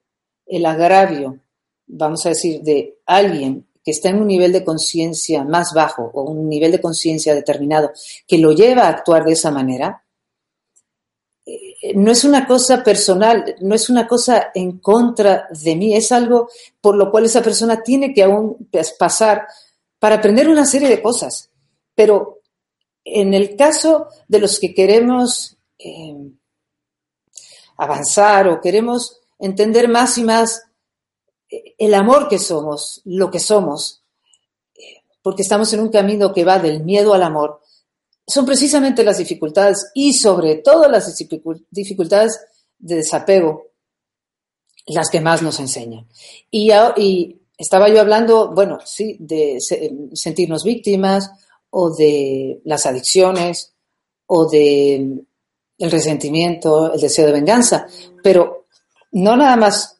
el 0.45 0.65
agravio, 0.65 1.39
vamos 1.87 2.25
a 2.25 2.29
decir, 2.29 2.61
de 2.61 2.99
alguien 3.05 3.67
que 3.83 3.91
está 3.91 4.09
en 4.09 4.19
un 4.19 4.27
nivel 4.27 4.51
de 4.51 4.65
conciencia 4.65 5.43
más 5.43 5.73
bajo 5.73 6.09
o 6.13 6.23
un 6.23 6.49
nivel 6.49 6.71
de 6.71 6.81
conciencia 6.81 7.35
determinado 7.35 7.91
que 8.27 8.39
lo 8.39 8.51
lleva 8.51 8.83
a 8.83 8.89
actuar 8.89 9.23
de 9.23 9.33
esa 9.33 9.51
manera, 9.51 10.03
eh, 11.45 11.93
no 11.95 12.11
es 12.11 12.23
una 12.23 12.47
cosa 12.47 12.83
personal, 12.83 13.55
no 13.61 13.75
es 13.75 13.89
una 13.91 14.07
cosa 14.07 14.47
en 14.55 14.79
contra 14.79 15.47
de 15.51 15.75
mí, 15.75 15.95
es 15.95 16.11
algo 16.11 16.49
por 16.81 16.95
lo 16.95 17.11
cual 17.11 17.25
esa 17.25 17.43
persona 17.43 17.83
tiene 17.83 18.11
que 18.11 18.23
aún 18.23 18.67
pasar 18.97 19.47
para 19.99 20.15
aprender 20.15 20.49
una 20.49 20.65
serie 20.65 20.89
de 20.89 21.01
cosas. 21.03 21.51
Pero 21.95 22.41
en 23.05 23.33
el 23.33 23.55
caso 23.55 24.07
de 24.27 24.39
los 24.39 24.59
que 24.59 24.73
queremos 24.73 25.57
eh, 25.77 26.15
avanzar 27.77 28.47
o 28.47 28.59
queremos 28.59 29.19
entender 29.39 29.87
más 29.87 30.17
y 30.17 30.23
más 30.23 30.63
eh, 31.49 31.75
el 31.77 31.93
amor 31.93 32.27
que 32.27 32.39
somos, 32.39 33.01
lo 33.05 33.29
que 33.29 33.39
somos, 33.39 34.03
eh, 34.75 35.03
porque 35.21 35.43
estamos 35.43 35.71
en 35.73 35.81
un 35.81 35.89
camino 35.89 36.33
que 36.33 36.43
va 36.43 36.59
del 36.59 36.83
miedo 36.83 37.13
al 37.13 37.23
amor, 37.23 37.61
son 38.27 38.45
precisamente 38.45 39.03
las 39.03 39.19
dificultades 39.19 39.91
y 39.93 40.13
sobre 40.13 40.55
todo 40.55 40.89
las 40.89 41.15
dificultades 41.69 42.39
de 42.79 42.95
desapego 42.95 43.67
las 44.87 45.09
que 45.09 45.21
más 45.21 45.41
nos 45.41 45.59
enseñan. 45.59 46.07
Y, 46.49 46.71
y 46.97 47.41
estaba 47.57 47.89
yo 47.89 48.01
hablando, 48.01 48.51
bueno, 48.53 48.79
sí, 48.83 49.17
de 49.19 49.59
sentirnos 50.13 50.63
víctimas 50.63 51.31
o 51.77 51.93
de 51.93 52.61
las 52.63 52.85
adicciones 52.85 53.73
o 54.27 54.49
de 54.49 55.25
el 55.77 55.91
resentimiento, 55.91 56.93
el 56.93 57.01
deseo 57.01 57.25
de 57.25 57.33
venganza, 57.33 57.85
pero 58.23 58.67
no 59.11 59.35
nada 59.35 59.57
más, 59.57 59.99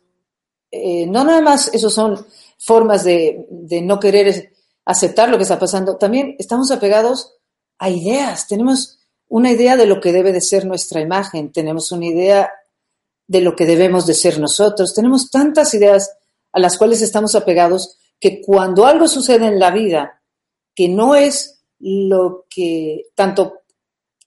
eh, 0.72 1.06
no 1.06 1.26
nada 1.26 1.42
más 1.42 1.74
esos 1.74 1.94
son 1.94 2.26
formas 2.58 3.04
de, 3.04 3.46
de 3.50 3.82
no 3.82 4.00
querer 4.00 4.54
aceptar 4.86 5.28
lo 5.28 5.36
que 5.36 5.44
está 5.44 5.60
pasando, 5.60 5.98
también 5.98 6.38
estamos 6.40 6.72
apegados 6.72 7.34
a 7.78 7.90
ideas, 7.90 8.48
tenemos 8.48 9.00
una 9.28 9.52
idea 9.52 9.76
de 9.76 9.86
lo 9.86 10.00
que 10.00 10.14
debe 10.14 10.32
de 10.32 10.40
ser 10.40 10.66
nuestra 10.66 11.02
imagen, 11.02 11.52
tenemos 11.52 11.92
una 11.92 12.06
idea 12.06 12.52
de 13.28 13.42
lo 13.42 13.54
que 13.54 13.66
debemos 13.66 14.06
de 14.06 14.14
ser 14.14 14.40
nosotros, 14.40 14.94
tenemos 14.94 15.30
tantas 15.30 15.74
ideas 15.74 16.10
a 16.54 16.60
las 16.62 16.78
cuales 16.78 17.02
estamos 17.02 17.36
apegados 17.36 17.98
que 18.18 18.40
cuando 18.42 18.86
algo 18.86 19.10
sucede 19.10 19.48
en 19.48 19.60
la 19.60 19.72
vida 19.72 20.22
que 20.74 20.88
no 20.88 21.16
es 21.16 21.55
lo 21.80 22.46
que 22.50 23.08
tanto 23.14 23.62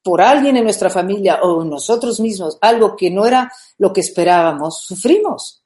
por 0.02 0.22
alguien 0.22 0.56
en 0.56 0.64
nuestra 0.64 0.90
familia 0.90 1.40
o 1.42 1.64
nosotros 1.64 2.20
mismos, 2.20 2.56
algo 2.60 2.96
que 2.96 3.10
no 3.10 3.26
era 3.26 3.52
lo 3.78 3.92
que 3.92 4.00
esperábamos, 4.00 4.82
sufrimos. 4.82 5.62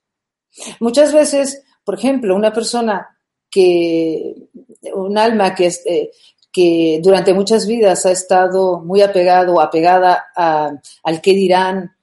Muchas 0.80 1.12
veces, 1.12 1.62
por 1.84 1.94
ejemplo, 1.94 2.34
una 2.34 2.52
persona 2.52 3.16
que, 3.50 4.34
un 4.94 5.16
alma 5.16 5.54
que, 5.54 5.70
eh, 5.86 6.10
que 6.50 7.00
durante 7.02 7.34
muchas 7.34 7.66
vidas 7.66 8.04
ha 8.06 8.10
estado 8.10 8.80
muy 8.80 9.00
apegado, 9.00 9.60
apegada 9.60 10.24
al 10.34 11.20
qué 11.20 11.34
dirán, 11.34 11.94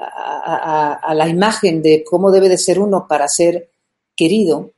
a, 0.00 1.00
a, 1.02 1.14
la 1.14 1.28
imagen 1.28 1.82
de 1.82 2.02
cómo 2.04 2.30
debe 2.30 2.48
de 2.48 2.56
ser 2.56 2.78
uno 2.78 3.06
para 3.06 3.28
ser 3.28 3.68
querido, 4.16 4.70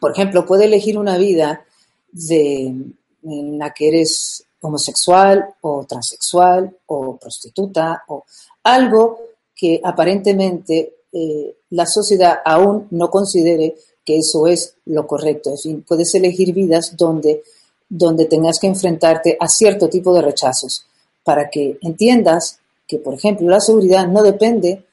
por 0.00 0.12
ejemplo, 0.12 0.46
puede 0.46 0.66
elegir 0.66 0.98
una 0.98 1.18
vida 1.18 1.64
de, 2.12 2.74
en 3.22 3.58
la 3.58 3.72
que 3.72 3.88
eres 3.88 4.44
homosexual 4.60 5.54
o 5.60 5.84
transexual 5.84 6.76
o 6.86 7.16
prostituta 7.16 8.04
o 8.08 8.24
algo 8.64 9.18
que 9.54 9.80
aparentemente 9.82 10.94
eh, 11.12 11.56
la 11.70 11.86
sociedad 11.86 12.38
aún 12.44 12.88
no 12.90 13.10
considere 13.10 13.74
que 14.04 14.18
eso 14.18 14.46
es 14.46 14.74
lo 14.86 15.06
correcto. 15.06 15.50
En 15.50 15.58
fin, 15.58 15.84
puedes 15.86 16.14
elegir 16.14 16.52
vidas 16.52 16.96
donde, 16.96 17.42
donde 17.88 18.26
tengas 18.26 18.58
que 18.58 18.66
enfrentarte 18.66 19.36
a 19.38 19.48
cierto 19.48 19.88
tipo 19.88 20.14
de 20.14 20.22
rechazos 20.22 20.86
para 21.24 21.50
que 21.50 21.78
entiendas 21.82 22.58
que, 22.86 22.98
por 22.98 23.14
ejemplo, 23.14 23.48
la 23.48 23.60
seguridad 23.60 24.06
no 24.08 24.22
depende 24.22 24.84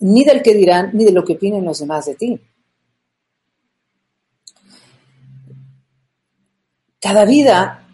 ni 0.00 0.24
del 0.24 0.42
que 0.42 0.54
dirán 0.54 0.90
ni 0.92 1.04
de 1.04 1.12
lo 1.12 1.24
que 1.24 1.34
opinen 1.34 1.64
los 1.64 1.78
demás 1.78 2.06
de 2.06 2.14
ti. 2.14 2.40
Cada 7.04 7.26
vida, 7.26 7.86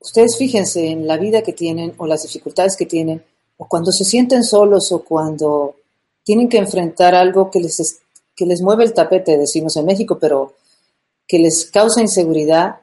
ustedes 0.00 0.38
fíjense 0.38 0.86
en 0.86 1.06
la 1.06 1.18
vida 1.18 1.42
que 1.42 1.52
tienen 1.52 1.92
o 1.98 2.06
las 2.06 2.22
dificultades 2.22 2.74
que 2.74 2.86
tienen, 2.86 3.22
o 3.58 3.68
cuando 3.68 3.92
se 3.92 4.06
sienten 4.06 4.42
solos 4.42 4.90
o 4.90 5.04
cuando 5.04 5.76
tienen 6.24 6.48
que 6.48 6.56
enfrentar 6.56 7.14
algo 7.14 7.50
que 7.50 7.60
les, 7.60 8.00
que 8.34 8.46
les 8.46 8.62
mueve 8.62 8.84
el 8.84 8.94
tapete, 8.94 9.36
decimos 9.36 9.76
en 9.76 9.84
México, 9.84 10.16
pero 10.18 10.54
que 11.28 11.40
les 11.40 11.70
causa 11.70 12.00
inseguridad, 12.00 12.76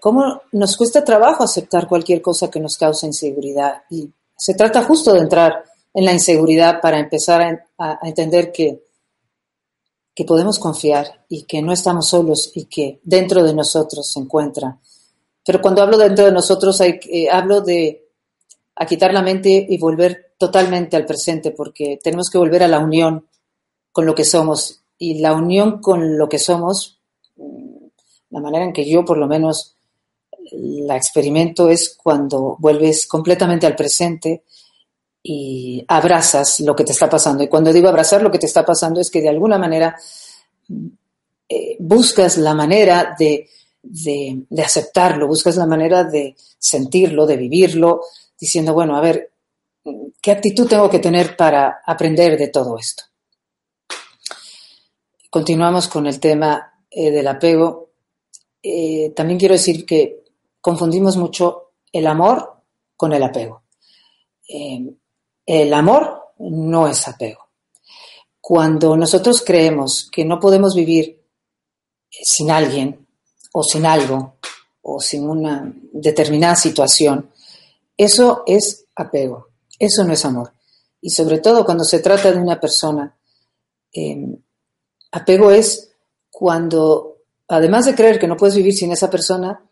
cómo 0.00 0.42
nos 0.52 0.76
cuesta 0.76 1.02
trabajo 1.02 1.42
aceptar 1.42 1.88
cualquier 1.88 2.20
cosa 2.20 2.50
que 2.50 2.60
nos 2.60 2.76
cause 2.76 3.06
inseguridad. 3.06 3.84
Y 3.88 4.10
se 4.36 4.52
trata 4.52 4.84
justo 4.84 5.14
de 5.14 5.20
entrar 5.20 5.64
en 5.94 6.04
la 6.04 6.12
inseguridad 6.12 6.82
para 6.82 6.98
empezar 6.98 7.64
a 7.78 8.00
entender 8.06 8.52
que 8.52 8.82
que 10.20 10.26
podemos 10.26 10.58
confiar 10.58 11.24
y 11.30 11.44
que 11.44 11.62
no 11.62 11.72
estamos 11.72 12.10
solos 12.10 12.52
y 12.54 12.66
que 12.66 13.00
dentro 13.04 13.42
de 13.42 13.54
nosotros 13.54 14.12
se 14.12 14.20
encuentra 14.20 14.78
Pero 15.46 15.62
cuando 15.62 15.80
hablo 15.80 15.96
dentro 15.96 16.26
de 16.26 16.30
nosotros, 16.30 16.78
hay, 16.82 17.00
eh, 17.10 17.30
hablo 17.30 17.62
de 17.62 18.06
a 18.76 18.84
quitar 18.84 19.14
la 19.14 19.22
mente 19.22 19.66
y 19.66 19.78
volver 19.78 20.34
totalmente 20.36 20.94
al 20.94 21.06
presente, 21.06 21.52
porque 21.52 21.98
tenemos 22.02 22.28
que 22.28 22.36
volver 22.36 22.62
a 22.62 22.68
la 22.68 22.80
unión 22.80 23.28
con 23.92 24.04
lo 24.04 24.14
que 24.14 24.26
somos. 24.26 24.82
Y 24.98 25.20
la 25.20 25.32
unión 25.32 25.80
con 25.80 26.18
lo 26.18 26.28
que 26.28 26.38
somos, 26.38 27.00
mm, 27.36 27.86
la 28.28 28.40
manera 28.40 28.66
en 28.66 28.74
que 28.74 28.86
yo 28.86 29.06
por 29.06 29.16
lo 29.16 29.26
menos 29.26 29.74
la 30.52 30.98
experimento 30.98 31.70
es 31.70 31.96
cuando 31.96 32.56
vuelves 32.58 33.06
completamente 33.06 33.66
al 33.66 33.74
presente 33.74 34.44
y 35.22 35.84
abrazas 35.88 36.60
lo 36.60 36.74
que 36.74 36.84
te 36.84 36.92
está 36.92 37.08
pasando. 37.08 37.42
Y 37.42 37.48
cuando 37.48 37.72
digo 37.72 37.88
abrazar 37.88 38.22
lo 38.22 38.30
que 38.30 38.38
te 38.38 38.46
está 38.46 38.64
pasando 38.64 39.00
es 39.00 39.10
que 39.10 39.20
de 39.20 39.28
alguna 39.28 39.58
manera 39.58 39.96
eh, 41.48 41.76
buscas 41.78 42.38
la 42.38 42.54
manera 42.54 43.14
de, 43.18 43.48
de, 43.82 44.46
aceptarlo, 44.62 45.26
buscas 45.26 45.56
la 45.56 45.66
manera 45.66 46.04
de 46.04 46.36
sentirlo, 46.58 47.26
de 47.26 47.36
vivirlo, 47.36 48.02
diciendo, 48.38 48.72
bueno, 48.72 48.96
a 48.96 49.00
ver, 49.00 49.32
¿qué 50.20 50.30
actitud 50.30 50.68
tengo 50.68 50.88
que 50.88 50.98
tener 50.98 51.36
para 51.36 51.82
aprender 51.84 52.38
de 52.38 52.48
todo 52.48 52.78
esto? 52.78 53.04
Continuamos 55.28 55.88
con 55.88 56.06
el 56.06 56.18
tema 56.18 56.84
eh, 56.90 57.10
del 57.10 57.28
apego. 57.28 57.90
Eh, 58.62 59.12
también 59.14 59.38
quiero 59.38 59.54
decir 59.54 59.86
que 59.86 60.24
confundimos 60.60 61.16
mucho 61.16 61.72
el 61.92 62.06
amor 62.06 62.62
con 62.96 63.12
el 63.12 63.22
apego. 63.22 63.62
El 65.46 65.72
amor 65.74 66.34
no 66.38 66.88
es 66.88 67.06
apego. 67.08 67.48
Cuando 68.40 68.96
nosotros 68.96 69.42
creemos 69.44 70.08
que 70.10 70.24
no 70.24 70.40
podemos 70.40 70.74
vivir 70.74 71.22
sin 72.10 72.50
alguien 72.50 73.06
o 73.52 73.62
sin 73.62 73.86
algo 73.86 74.36
o 74.82 75.00
sin 75.00 75.28
una 75.28 75.72
determinada 75.92 76.56
situación, 76.56 77.30
eso 77.96 78.42
es 78.46 78.86
apego, 78.96 79.48
eso 79.78 80.04
no 80.04 80.12
es 80.12 80.24
amor. 80.24 80.52
Y 81.00 81.10
sobre 81.10 81.38
todo 81.38 81.64
cuando 81.64 81.84
se 81.84 82.00
trata 82.00 82.32
de 82.32 82.38
una 82.38 82.58
persona, 82.58 83.16
em, 83.92 84.36
apego 85.12 85.50
es 85.50 85.90
cuando, 86.30 87.18
además 87.48 87.86
de 87.86 87.94
creer 87.94 88.18
que 88.18 88.26
no 88.26 88.36
puedes 88.36 88.56
vivir 88.56 88.74
sin 88.74 88.92
esa 88.92 89.10
persona, 89.10 89.62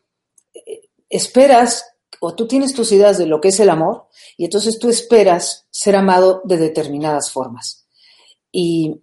eh, 0.55 0.91
esperas 1.09 1.85
o 2.21 2.35
tú 2.35 2.47
tienes 2.47 2.75
tus 2.75 2.93
ideas 2.93 3.19
de 3.19 3.27
lo 3.27 3.41
que 3.41 3.49
es 3.49 3.61
el 3.61 3.71
amor 3.71 4.09
y 4.37 4.45
entonces 4.45 4.79
tú 4.79 4.89
esperas 4.89 5.67
ser 5.71 5.97
amado 5.97 6.43
de 6.45 6.57
determinadas 6.57 7.31
formas. 7.31 7.87
Y, 8.51 9.03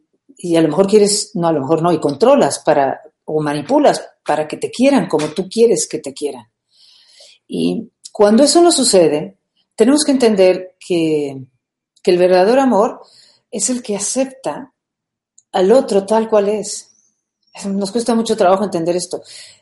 a 0.55 0.61
lo 0.61 0.67
mejor 0.67 0.87
quieres, 0.87 1.31
no, 1.35 1.47
a 1.47 1.53
lo 1.53 1.61
mejor 1.61 1.81
no, 1.81 1.91
y 1.91 1.99
controlas 1.99 2.59
para, 2.59 3.01
o 3.25 3.41
manipulas 3.41 4.05
para 4.25 4.47
que 4.47 4.57
te 4.57 4.69
quieran 4.69 5.07
como 5.07 5.27
tú 5.29 5.47
quieres 5.47 5.87
que 5.87 5.99
te 5.99 6.13
quieran. 6.13 6.45
Y 7.47 7.91
cuando 8.11 8.43
eso 8.43 8.61
no 8.61 8.71
sucede, 8.71 9.37
tenemos 9.75 10.03
que 10.03 10.11
entender 10.11 10.75
que, 10.79 11.45
que 12.01 12.11
el 12.11 12.17
verdadero 12.17 12.61
amor 12.61 13.01
es 13.49 13.69
el 13.69 13.81
que 13.81 13.95
acepta 13.95 14.73
al 15.51 15.71
otro 15.71 16.05
tal 16.05 16.27
cual 16.29 16.49
es. 16.49 16.91
Nos 17.65 17.91
cuesta 17.91 18.13
mucho 18.13 18.35
trabajo 18.35 18.65
entender 18.65 18.95
esto. 18.97 19.21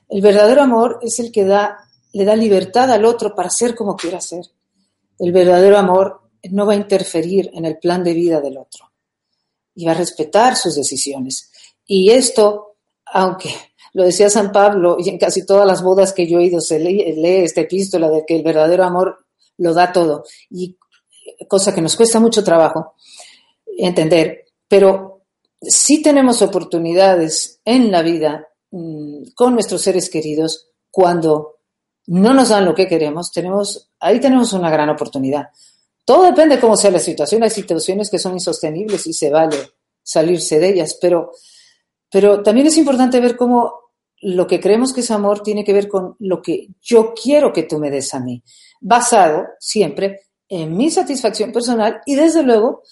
El 0.10 0.21
verdadero 0.21 0.63
amor 0.63 0.99
es 1.03 1.19
el 1.19 1.32
que 1.32 1.45
da 1.45 1.77
le 2.13 2.26
da 2.26 2.36
libertad 2.36 2.91
al 2.91 3.06
otro 3.06 3.36
para 3.36 3.49
ser 3.49 3.76
como 3.76 3.95
quiera 3.95 4.21
ser. 4.21 4.45
El 5.19 5.32
verdadero 5.32 5.78
amor 5.78 6.21
no 6.52 6.65
va 6.65 6.73
a 6.73 6.78
interferir 6.78 7.49
en 7.54 7.65
el 7.65 7.78
plan 7.78 8.04
de 8.04 8.13
vida 8.13 8.39
del 8.39 8.58
otro 8.58 8.91
y 9.76 9.86
va 9.86 9.91
a 9.91 9.95
respetar 9.95 10.56
sus 10.56 10.76
decisiones. 10.76 11.52
Y 11.86 12.12
esto, 12.12 12.78
aunque 13.06 13.49
lo 13.93 14.04
decía 14.04 14.30
San 14.30 14.52
Pablo 14.52 14.97
y 14.99 15.10
en 15.10 15.17
casi 15.17 15.45
todas 15.45 15.65
las 15.65 15.84
bodas 15.84 16.13
que 16.13 16.28
yo 16.28 16.39
he 16.39 16.45
ido 16.45 16.62
se 16.62 16.80
lee, 16.80 17.04
esta 17.43 17.62
epístola 17.62 18.10
de 18.10 18.23
que 18.26 18.36
el 18.36 18.43
verdadero 18.43 18.84
amor 18.84 19.26
lo 19.58 19.73
da 19.73 19.91
todo 19.91 20.23
y 20.49 20.78
cosa 21.47 21.73
que 21.73 21.82
nos 21.82 21.95
cuesta 21.95 22.19
mucho 22.19 22.43
trabajo 22.43 22.95
entender, 23.78 24.45
pero 24.67 25.21
sí 25.62 26.02
tenemos 26.02 26.41
oportunidades 26.41 27.60
en 27.65 27.91
la 27.91 28.02
vida 28.02 28.47
mm, 28.71 29.32
con 29.36 29.54
nuestros 29.54 29.82
seres 29.82 30.10
queridos 30.10 30.69
cuando 30.91 31.60
no 32.07 32.33
nos 32.33 32.49
dan 32.49 32.65
lo 32.65 32.75
que 32.75 32.87
queremos, 32.87 33.31
tenemos, 33.31 33.91
ahí 33.99 34.19
tenemos 34.19 34.53
una 34.53 34.69
gran 34.69 34.89
oportunidad. 34.89 35.49
Todo 36.05 36.23
depende 36.23 36.55
de 36.55 36.61
cómo 36.61 36.75
sea 36.75 36.91
la 36.91 36.99
situación. 36.99 37.43
Hay 37.43 37.49
situaciones 37.49 38.09
que 38.09 38.19
son 38.19 38.33
insostenibles 38.33 39.07
y 39.07 39.13
se 39.13 39.29
vale 39.29 39.57
salirse 40.03 40.59
de 40.59 40.69
ellas, 40.69 40.97
pero, 41.01 41.31
pero 42.09 42.43
también 42.43 42.67
es 42.67 42.77
importante 42.77 43.21
ver 43.21 43.37
cómo 43.37 43.83
lo 44.23 44.47
que 44.47 44.59
creemos 44.59 44.93
que 44.93 45.01
es 45.01 45.11
amor 45.11 45.41
tiene 45.41 45.63
que 45.63 45.73
ver 45.73 45.87
con 45.87 46.15
lo 46.19 46.41
que 46.41 46.69
yo 46.81 47.13
quiero 47.13 47.51
que 47.51 47.63
tú 47.63 47.79
me 47.79 47.91
des 47.91 48.13
a 48.13 48.19
mí, 48.19 48.43
basado 48.81 49.45
siempre 49.59 50.21
en 50.47 50.75
mi 50.75 50.89
satisfacción 50.91 51.51
personal 51.51 52.01
y 52.05 52.15
desde 52.15 52.43
luego 52.43 52.83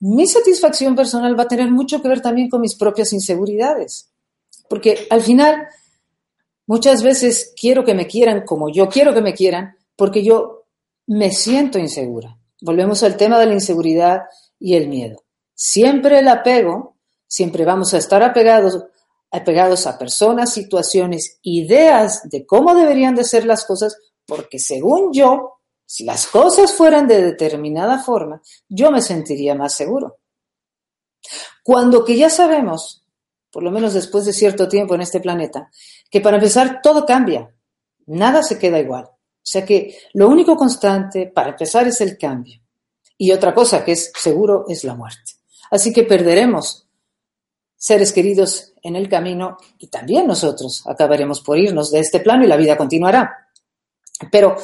mi 0.00 0.26
satisfacción 0.26 0.94
personal 0.94 1.38
va 1.38 1.44
a 1.44 1.48
tener 1.48 1.70
mucho 1.70 2.02
que 2.02 2.08
ver 2.08 2.20
también 2.20 2.50
con 2.50 2.60
mis 2.60 2.74
propias 2.74 3.12
inseguridades, 3.12 4.10
porque 4.68 5.06
al 5.10 5.22
final 5.22 5.68
Muchas 6.66 7.02
veces 7.02 7.52
quiero 7.60 7.84
que 7.84 7.94
me 7.94 8.06
quieran 8.06 8.44
como 8.44 8.70
yo 8.70 8.88
quiero 8.88 9.12
que 9.12 9.20
me 9.20 9.34
quieran 9.34 9.76
porque 9.96 10.24
yo 10.24 10.64
me 11.06 11.30
siento 11.30 11.78
insegura. 11.78 12.38
Volvemos 12.62 13.02
al 13.02 13.16
tema 13.16 13.38
de 13.38 13.46
la 13.46 13.54
inseguridad 13.54 14.22
y 14.58 14.74
el 14.74 14.88
miedo. 14.88 15.22
Siempre 15.54 16.20
el 16.20 16.28
apego, 16.28 16.96
siempre 17.26 17.64
vamos 17.64 17.92
a 17.92 17.98
estar 17.98 18.22
apegados, 18.22 18.82
apegados 19.30 19.86
a 19.86 19.98
personas, 19.98 20.54
situaciones, 20.54 21.38
ideas 21.42 22.22
de 22.30 22.46
cómo 22.46 22.74
deberían 22.74 23.14
de 23.14 23.24
ser 23.24 23.44
las 23.44 23.66
cosas, 23.66 23.98
porque 24.26 24.58
según 24.58 25.12
yo, 25.12 25.60
si 25.84 26.04
las 26.04 26.26
cosas 26.26 26.72
fueran 26.72 27.06
de 27.06 27.22
determinada 27.22 27.98
forma, 27.98 28.40
yo 28.68 28.90
me 28.90 29.02
sentiría 29.02 29.54
más 29.54 29.74
seguro. 29.74 30.16
Cuando 31.62 32.04
que 32.04 32.16
ya 32.16 32.30
sabemos 32.30 33.04
por 33.54 33.62
lo 33.62 33.70
menos 33.70 33.94
después 33.94 34.24
de 34.24 34.32
cierto 34.32 34.66
tiempo 34.66 34.96
en 34.96 35.02
este 35.02 35.20
planeta, 35.20 35.70
que 36.10 36.20
para 36.20 36.36
empezar 36.36 36.80
todo 36.82 37.04
cambia, 37.06 37.54
nada 38.06 38.42
se 38.42 38.58
queda 38.58 38.78
igual. 38.78 39.04
O 39.04 39.46
sea 39.46 39.64
que 39.64 39.98
lo 40.14 40.28
único 40.28 40.56
constante 40.56 41.26
para 41.26 41.50
empezar 41.50 41.86
es 41.86 42.00
el 42.00 42.16
cambio. 42.16 42.60
Y 43.16 43.32
otra 43.32 43.54
cosa 43.54 43.84
que 43.84 43.92
es 43.92 44.12
seguro 44.16 44.64
es 44.68 44.84
la 44.84 44.94
muerte. 44.94 45.32
Así 45.70 45.92
que 45.92 46.04
perderemos 46.04 46.88
seres 47.76 48.12
queridos 48.12 48.72
en 48.82 48.96
el 48.96 49.08
camino 49.08 49.58
y 49.78 49.88
también 49.88 50.26
nosotros 50.26 50.86
acabaremos 50.86 51.40
por 51.42 51.58
irnos 51.58 51.90
de 51.90 52.00
este 52.00 52.20
plano 52.20 52.44
y 52.44 52.46
la 52.48 52.56
vida 52.56 52.76
continuará. 52.76 53.48
Pero 54.30 54.56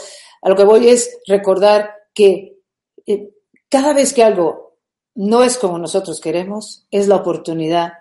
a 0.43 0.49
lo 0.49 0.57
que 0.57 0.65
voy 0.65 0.89
es 0.89 1.19
recordar 1.27 1.91
que 2.15 2.59
eh, 3.07 3.31
cada 3.69 3.93
vez 3.93 4.13
que 4.13 4.25
algo 4.25 4.79
no 5.15 5.43
es 5.43 5.59
como 5.59 5.79
nosotros 5.79 6.21
queremos, 6.21 6.87
es 6.91 7.09
la 7.09 7.17
oportunidad 7.17 7.93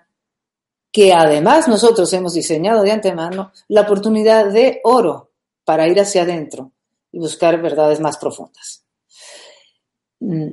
que 0.91 1.13
además 1.13 1.67
nosotros 1.67 2.11
hemos 2.13 2.33
diseñado 2.33 2.81
de 2.83 2.91
antemano 2.91 3.51
la 3.67 3.81
oportunidad 3.81 4.47
de 4.51 4.81
oro 4.83 5.31
para 5.63 5.87
ir 5.87 5.99
hacia 5.99 6.23
adentro 6.23 6.71
y 7.11 7.19
buscar 7.19 7.61
verdades 7.61 7.99
más 7.99 8.17
profundas. 8.17 8.83
Mm. 10.19 10.51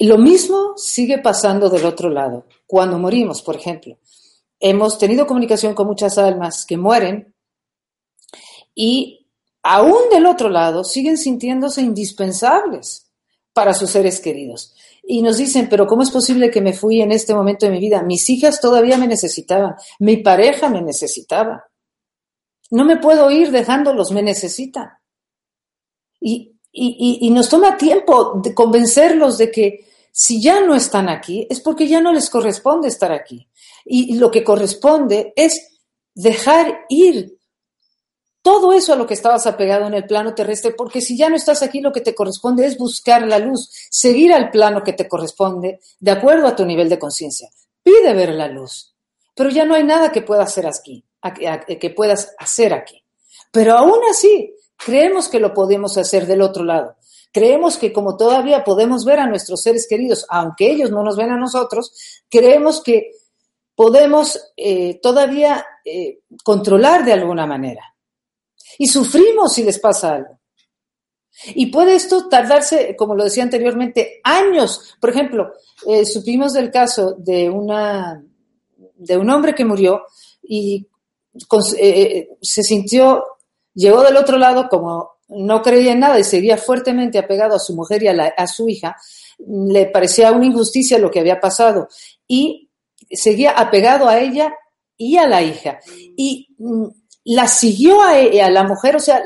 Lo 0.00 0.18
mismo 0.18 0.74
sigue 0.76 1.18
pasando 1.18 1.68
del 1.68 1.84
otro 1.84 2.08
lado. 2.08 2.46
Cuando 2.66 2.98
morimos, 2.98 3.42
por 3.42 3.56
ejemplo, 3.56 3.98
hemos 4.60 4.98
tenido 4.98 5.26
comunicación 5.26 5.74
con 5.74 5.86
muchas 5.86 6.18
almas 6.18 6.64
que 6.64 6.76
mueren 6.76 7.34
y 8.74 9.26
aún 9.62 10.08
del 10.10 10.26
otro 10.26 10.48
lado 10.48 10.84
siguen 10.84 11.18
sintiéndose 11.18 11.82
indispensables 11.82 13.10
para 13.52 13.74
sus 13.74 13.90
seres 13.90 14.20
queridos 14.20 14.74
y 15.10 15.22
nos 15.22 15.38
dicen, 15.38 15.70
pero 15.70 15.86
¿cómo 15.86 16.02
es 16.02 16.10
posible 16.10 16.50
que 16.50 16.60
me 16.60 16.74
fui 16.74 17.00
en 17.00 17.12
este 17.12 17.32
momento 17.32 17.64
de 17.64 17.72
mi 17.72 17.80
vida? 17.80 18.02
Mis 18.02 18.28
hijas 18.28 18.60
todavía 18.60 18.98
me 18.98 19.06
necesitaban, 19.06 19.74
mi 20.00 20.18
pareja 20.18 20.68
me 20.68 20.82
necesitaba. 20.82 21.64
No 22.70 22.84
me 22.84 22.98
puedo 22.98 23.30
ir 23.30 23.50
dejándolos, 23.50 24.12
me 24.12 24.22
necesitan. 24.22 24.90
Y, 26.20 26.58
y, 26.70 27.30
nos 27.30 27.48
toma 27.48 27.78
tiempo 27.78 28.42
de 28.44 28.52
convencerlos 28.54 29.38
de 29.38 29.50
que 29.50 29.86
si 30.12 30.42
ya 30.42 30.60
no 30.60 30.74
están 30.74 31.08
aquí, 31.08 31.46
es 31.48 31.60
porque 31.60 31.88
ya 31.88 32.02
no 32.02 32.12
les 32.12 32.28
corresponde 32.28 32.88
estar 32.88 33.10
aquí. 33.10 33.48
Y 33.86 34.16
lo 34.18 34.30
que 34.30 34.44
corresponde 34.44 35.32
es 35.36 35.80
dejar 36.14 36.80
ir 36.90 37.37
todo 38.42 38.72
eso 38.72 38.92
a 38.92 38.96
lo 38.96 39.06
que 39.06 39.14
estabas 39.14 39.46
apegado 39.46 39.86
en 39.86 39.94
el 39.94 40.06
plano 40.06 40.34
terrestre, 40.34 40.72
porque 40.72 41.00
si 41.00 41.16
ya 41.16 41.28
no 41.28 41.36
estás 41.36 41.62
aquí, 41.62 41.80
lo 41.80 41.92
que 41.92 42.00
te 42.00 42.14
corresponde 42.14 42.66
es 42.66 42.78
buscar 42.78 43.26
la 43.26 43.38
luz, 43.38 43.70
seguir 43.90 44.32
al 44.32 44.50
plano 44.50 44.82
que 44.82 44.92
te 44.92 45.08
corresponde 45.08 45.80
de 45.98 46.10
acuerdo 46.10 46.46
a 46.46 46.56
tu 46.56 46.64
nivel 46.64 46.88
de 46.88 46.98
conciencia. 46.98 47.48
Pide 47.82 48.14
ver 48.14 48.30
la 48.30 48.48
luz, 48.48 48.94
pero 49.34 49.50
ya 49.50 49.64
no 49.64 49.74
hay 49.74 49.84
nada 49.84 50.12
que 50.12 50.22
puedas 50.22 50.48
hacer 50.48 50.66
aquí, 50.66 51.04
que 51.80 51.90
puedas 51.90 52.34
hacer 52.38 52.72
aquí. 52.72 53.02
Pero 53.50 53.76
aún 53.76 54.00
así, 54.10 54.54
creemos 54.76 55.28
que 55.28 55.40
lo 55.40 55.52
podemos 55.52 55.96
hacer 55.98 56.26
del 56.26 56.42
otro 56.42 56.64
lado. 56.64 56.96
Creemos 57.32 57.76
que 57.76 57.92
como 57.92 58.16
todavía 58.16 58.64
podemos 58.64 59.04
ver 59.04 59.20
a 59.20 59.26
nuestros 59.26 59.62
seres 59.62 59.86
queridos, 59.88 60.26
aunque 60.28 60.70
ellos 60.70 60.90
no 60.90 61.02
nos 61.02 61.16
ven 61.16 61.30
a 61.30 61.36
nosotros, 61.36 61.92
creemos 62.30 62.82
que 62.82 63.12
podemos 63.74 64.52
eh, 64.56 64.98
todavía 65.00 65.64
eh, 65.84 66.20
controlar 66.42 67.04
de 67.04 67.12
alguna 67.12 67.46
manera. 67.46 67.94
Y 68.78 68.86
sufrimos 68.86 69.52
si 69.52 69.64
les 69.64 69.78
pasa 69.78 70.14
algo. 70.14 70.38
Y 71.54 71.66
puede 71.66 71.94
esto 71.94 72.28
tardarse, 72.28 72.96
como 72.96 73.14
lo 73.14 73.24
decía 73.24 73.42
anteriormente, 73.42 74.20
años. 74.24 74.96
Por 75.00 75.10
ejemplo, 75.10 75.52
eh, 75.86 76.04
supimos 76.04 76.52
del 76.52 76.70
caso 76.70 77.14
de, 77.18 77.48
una, 77.48 78.24
de 78.76 79.16
un 79.16 79.30
hombre 79.30 79.54
que 79.54 79.64
murió 79.64 80.02
y 80.42 80.88
eh, 81.78 82.28
se 82.40 82.62
sintió, 82.62 83.24
llegó 83.74 84.02
del 84.02 84.16
otro 84.16 84.36
lado 84.38 84.68
como 84.68 85.18
no 85.28 85.62
creía 85.62 85.92
en 85.92 86.00
nada 86.00 86.18
y 86.18 86.24
seguía 86.24 86.56
fuertemente 86.56 87.18
apegado 87.18 87.54
a 87.54 87.60
su 87.60 87.74
mujer 87.74 88.02
y 88.02 88.08
a, 88.08 88.34
a 88.36 88.46
su 88.46 88.68
hija, 88.68 88.96
le 89.38 89.86
parecía 89.86 90.32
una 90.32 90.46
injusticia 90.46 90.98
lo 90.98 91.10
que 91.10 91.20
había 91.20 91.38
pasado 91.38 91.88
y 92.26 92.70
seguía 93.10 93.52
apegado 93.52 94.08
a 94.08 94.18
ella 94.18 94.54
y 94.96 95.16
a 95.16 95.26
la 95.26 95.42
hija. 95.42 95.78
Y 96.16 96.48
mm, 96.58 96.86
la 97.30 97.46
siguió 97.46 98.00
a, 98.00 98.12
a, 98.12 98.50
la 98.50 98.64
mujer, 98.64 98.96
o 98.96 99.00
sea, 99.00 99.22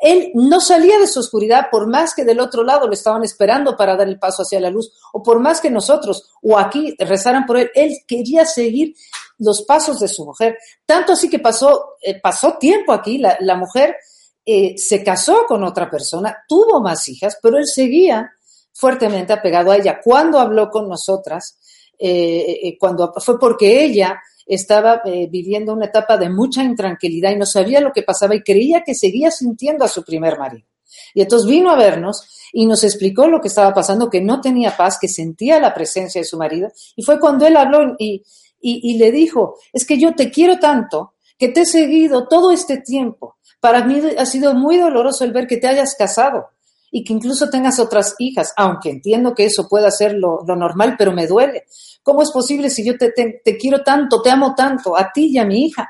él 0.00 0.32
no 0.34 0.60
salía 0.60 0.98
de 0.98 1.06
su 1.06 1.20
oscuridad 1.20 1.68
por 1.70 1.86
más 1.86 2.12
que 2.12 2.24
del 2.24 2.40
otro 2.40 2.64
lado 2.64 2.88
lo 2.88 2.94
estaban 2.94 3.22
esperando 3.22 3.76
para 3.76 3.96
dar 3.96 4.08
el 4.08 4.18
paso 4.18 4.42
hacia 4.42 4.58
la 4.58 4.70
luz, 4.70 4.90
o 5.12 5.22
por 5.22 5.38
más 5.38 5.60
que 5.60 5.70
nosotros 5.70 6.32
o 6.42 6.58
aquí 6.58 6.96
rezaran 6.98 7.46
por 7.46 7.58
él, 7.58 7.70
él 7.76 7.92
quería 8.08 8.44
seguir 8.44 8.96
los 9.38 9.62
pasos 9.62 10.00
de 10.00 10.08
su 10.08 10.24
mujer. 10.24 10.58
Tanto 10.84 11.12
así 11.12 11.30
que 11.30 11.38
pasó, 11.38 11.94
eh, 12.02 12.20
pasó 12.20 12.58
tiempo 12.58 12.92
aquí, 12.92 13.18
la, 13.18 13.56
mujer 13.56 13.98
eh, 14.44 14.76
se 14.76 15.04
casó 15.04 15.44
con 15.46 15.62
otra 15.62 15.88
persona, 15.88 16.36
tuvo 16.48 16.80
más 16.80 17.08
hijas, 17.08 17.38
pero 17.40 17.58
él 17.58 17.68
seguía 17.68 18.32
fuertemente 18.72 19.32
apegado 19.32 19.70
a 19.70 19.76
ella. 19.76 20.00
Cuando 20.02 20.40
habló 20.40 20.70
con 20.70 20.88
nosotras, 20.88 21.56
eh, 21.96 22.76
cuando 22.80 23.12
fue 23.18 23.38
porque 23.38 23.84
ella 23.84 24.20
estaba 24.46 25.02
viviendo 25.30 25.72
una 25.72 25.86
etapa 25.86 26.16
de 26.16 26.30
mucha 26.30 26.62
intranquilidad 26.62 27.30
y 27.30 27.36
no 27.36 27.46
sabía 27.46 27.80
lo 27.80 27.92
que 27.92 28.02
pasaba 28.02 28.34
y 28.34 28.42
creía 28.42 28.82
que 28.84 28.94
seguía 28.94 29.30
sintiendo 29.30 29.84
a 29.84 29.88
su 29.88 30.04
primer 30.04 30.38
marido. 30.38 30.66
Y 31.12 31.22
entonces 31.22 31.48
vino 31.48 31.70
a 31.70 31.76
vernos 31.76 32.28
y 32.52 32.66
nos 32.66 32.84
explicó 32.84 33.26
lo 33.26 33.40
que 33.40 33.48
estaba 33.48 33.74
pasando, 33.74 34.10
que 34.10 34.20
no 34.20 34.40
tenía 34.40 34.76
paz, 34.76 34.98
que 35.00 35.08
sentía 35.08 35.58
la 35.60 35.74
presencia 35.74 36.20
de 36.20 36.26
su 36.26 36.36
marido. 36.36 36.70
Y 36.94 37.02
fue 37.02 37.18
cuando 37.18 37.46
él 37.46 37.56
habló 37.56 37.96
y, 37.98 38.22
y 38.60 38.98
le 38.98 39.10
dijo, 39.10 39.56
es 39.72 39.84
que 39.84 39.98
yo 39.98 40.14
te 40.14 40.30
quiero 40.30 40.58
tanto 40.58 41.14
que 41.36 41.48
te 41.48 41.62
he 41.62 41.66
seguido 41.66 42.28
todo 42.28 42.52
este 42.52 42.78
tiempo 42.78 43.36
para 43.64 43.82
mí 43.82 43.98
ha 44.18 44.26
sido 44.26 44.52
muy 44.52 44.76
doloroso 44.76 45.24
el 45.24 45.32
ver 45.32 45.46
que 45.46 45.56
te 45.56 45.66
hayas 45.66 45.94
casado 45.94 46.50
y 46.96 47.02
que 47.02 47.12
incluso 47.12 47.50
tengas 47.50 47.80
otras 47.80 48.14
hijas, 48.20 48.52
aunque 48.56 48.88
entiendo 48.88 49.34
que 49.34 49.46
eso 49.46 49.68
pueda 49.68 49.90
ser 49.90 50.14
lo, 50.14 50.44
normal, 50.44 50.94
pero 50.96 51.10
me 51.10 51.26
duele. 51.26 51.64
¿Cómo 52.04 52.22
es 52.22 52.30
posible 52.30 52.70
si 52.70 52.86
yo 52.86 52.96
te, 52.96 53.10
te, 53.10 53.56
quiero 53.56 53.82
tanto, 53.82 54.22
te 54.22 54.30
amo 54.30 54.54
tanto, 54.54 54.96
a 54.96 55.10
ti 55.10 55.32
y 55.32 55.38
a 55.38 55.44
mi 55.44 55.64
hija? 55.64 55.88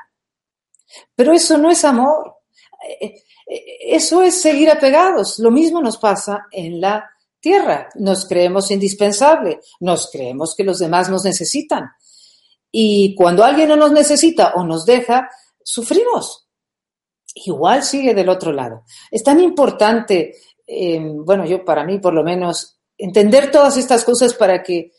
Pero 1.13 1.31
eso 1.31 1.59
no 1.59 1.69
es 1.69 1.85
amor. 1.85 2.37
Eh, 2.99 3.21
eh, 3.45 3.63
eso 3.81 4.23
es 4.23 4.41
seguir 4.41 4.71
apegados. 4.71 5.37
Lo 5.37 5.51
mismo 5.51 5.79
nos 5.79 5.97
pasa 5.99 6.47
en 6.49 6.81
la 6.81 7.07
tierra. 7.39 7.87
Nos 7.93 8.27
creemos 8.27 8.71
indispensable, 8.71 9.59
nos 9.81 10.09
creemos 10.09 10.55
que 10.55 10.63
los 10.63 10.79
demás 10.79 11.07
nos 11.07 11.23
necesitan. 11.23 11.91
Y 12.71 13.13
cuando 13.13 13.43
alguien 13.43 13.69
no 13.69 13.75
nos 13.75 13.91
necesita 13.91 14.53
o 14.55 14.63
nos 14.63 14.87
deja, 14.87 15.29
sufrimos 15.63 16.45
igual 17.35 17.83
sigue 17.83 18.13
del 18.13 18.29
otro 18.29 18.51
lado. 18.51 18.83
Es 19.11 19.23
tan 19.23 19.39
importante, 19.41 20.35
eh, 20.67 20.99
bueno, 21.01 21.45
yo 21.45 21.63
para 21.63 21.83
mí 21.83 21.99
por 21.99 22.13
lo 22.13 22.23
menos, 22.23 22.79
entender 22.97 23.51
todas 23.51 23.77
estas 23.77 24.03
cosas 24.03 24.33
para 24.33 24.63
que 24.63 24.91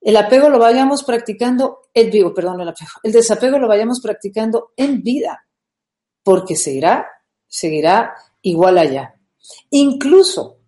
el 0.00 0.16
apego 0.16 0.48
lo 0.48 0.58
vayamos 0.58 1.02
practicando, 1.02 1.88
el 1.92 2.10
vivo, 2.10 2.32
perdón, 2.32 2.60
el 2.60 2.68
apego, 2.68 2.90
el 3.02 3.12
desapego 3.12 3.58
lo 3.58 3.68
vayamos 3.68 4.00
practicando 4.00 4.72
en 4.76 5.02
vida, 5.02 5.46
porque 6.22 6.56
seguirá, 6.56 7.06
seguirá 7.46 8.14
igual 8.42 8.78
allá. 8.78 9.14
Incluso, 9.70 10.58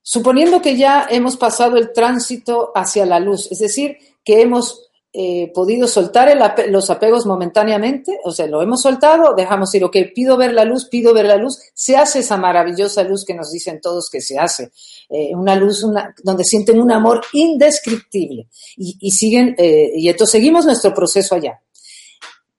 suponiendo 0.00 0.62
que 0.62 0.76
ya 0.76 1.06
hemos 1.10 1.36
pasado 1.36 1.76
el 1.76 1.92
tránsito 1.92 2.72
hacia 2.74 3.04
la 3.04 3.20
luz, 3.20 3.50
es 3.50 3.58
decir, 3.58 3.98
que 4.24 4.40
hemos 4.40 4.90
eh, 5.14 5.52
podido 5.52 5.86
soltar 5.88 6.34
los 6.68 6.88
apegos 6.88 7.26
momentáneamente, 7.26 8.18
o 8.24 8.32
sea, 8.32 8.46
lo 8.46 8.62
hemos 8.62 8.80
soltado, 8.80 9.34
dejamos 9.36 9.74
ir, 9.74 9.84
ok, 9.84 9.94
pido 10.14 10.38
ver 10.38 10.54
la 10.54 10.64
luz, 10.64 10.88
pido 10.88 11.12
ver 11.12 11.26
la 11.26 11.36
luz, 11.36 11.58
se 11.74 11.98
hace 11.98 12.20
esa 12.20 12.38
maravillosa 12.38 13.02
luz 13.02 13.26
que 13.26 13.34
nos 13.34 13.50
dicen 13.50 13.78
todos 13.82 14.08
que 14.10 14.22
se 14.22 14.38
hace, 14.38 14.70
eh, 15.10 15.34
una 15.34 15.54
luz 15.54 15.84
donde 16.24 16.44
sienten 16.44 16.80
un 16.80 16.90
amor 16.90 17.20
indescriptible 17.34 18.48
y, 18.78 19.10
siguen, 19.10 19.54
eh, 19.58 19.92
y 19.94 20.08
entonces 20.08 20.32
seguimos 20.32 20.64
nuestro 20.64 20.94
proceso 20.94 21.34
allá. 21.34 21.60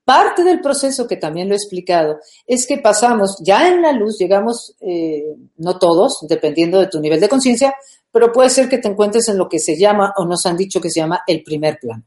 Parte 0.06 0.44
del 0.44 0.62
proceso, 0.62 1.08
que 1.08 1.18
también 1.18 1.48
lo 1.48 1.56
he 1.56 1.58
explicado, 1.58 2.20
es 2.46 2.68
que 2.68 2.78
pasamos, 2.78 3.38
ya 3.44 3.68
en 3.68 3.82
la 3.82 3.94
luz 3.94 4.20
llegamos, 4.20 4.76
no 5.58 5.80
todos, 5.80 6.20
dependiendo 6.30 6.80
de 6.80 6.88
tu 6.88 7.00
nivel 7.00 7.20
de 7.20 7.30
conciencia, 7.30 7.74
pero 8.12 8.32
puede 8.32 8.52
ser 8.52 8.70
que 8.70 8.78
te 8.78 8.90
encuentres 8.90 9.28
en 9.30 9.40
lo 9.40 9.50
que 9.50 9.58
se 9.58 9.76
llama, 9.76 10.14
o 10.18 10.26
nos 10.26 10.46
han 10.46 10.58
dicho 10.58 10.80
que 10.80 10.92
se 10.92 11.00
llama 11.00 11.22
el 11.26 11.42
primer 11.42 11.80
plano. 11.82 12.04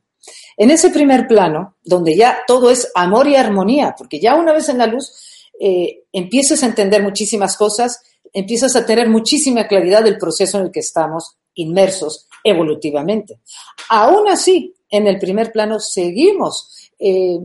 En 0.57 0.71
ese 0.71 0.91
primer 0.91 1.27
plano, 1.27 1.77
donde 1.85 2.17
ya 2.17 2.39
todo 2.47 2.71
es 2.71 2.91
amor 2.95 3.29
y 3.29 3.37
armonía, 3.37 3.95
porque 3.97 4.19
ya 4.19 4.35
una 4.35 4.53
vez 4.53 4.69
en 4.69 4.79
la 4.79 4.87
luz 4.87 5.13
eh, 5.61 6.05
empiezas 6.13 6.63
a 6.63 6.67
entender 6.67 7.03
muchísimas 7.03 7.57
cosas, 7.57 8.01
empiezas 8.33 8.75
a 8.77 8.85
tener 8.85 9.09
muchísima 9.09 9.67
claridad 9.67 10.03
del 10.05 10.19
proceso 10.19 10.59
en 10.59 10.67
el 10.67 10.73
que 10.73 10.81
estamos 10.81 11.37
inmersos 11.55 12.29
evolutivamente. 12.45 13.41
Aún 13.89 14.29
así, 14.29 14.75
en 14.91 15.07
el 15.07 15.19
primer 15.19 15.53
plano 15.53 15.81
seguimos, 15.81 16.91
eh, 16.99 17.39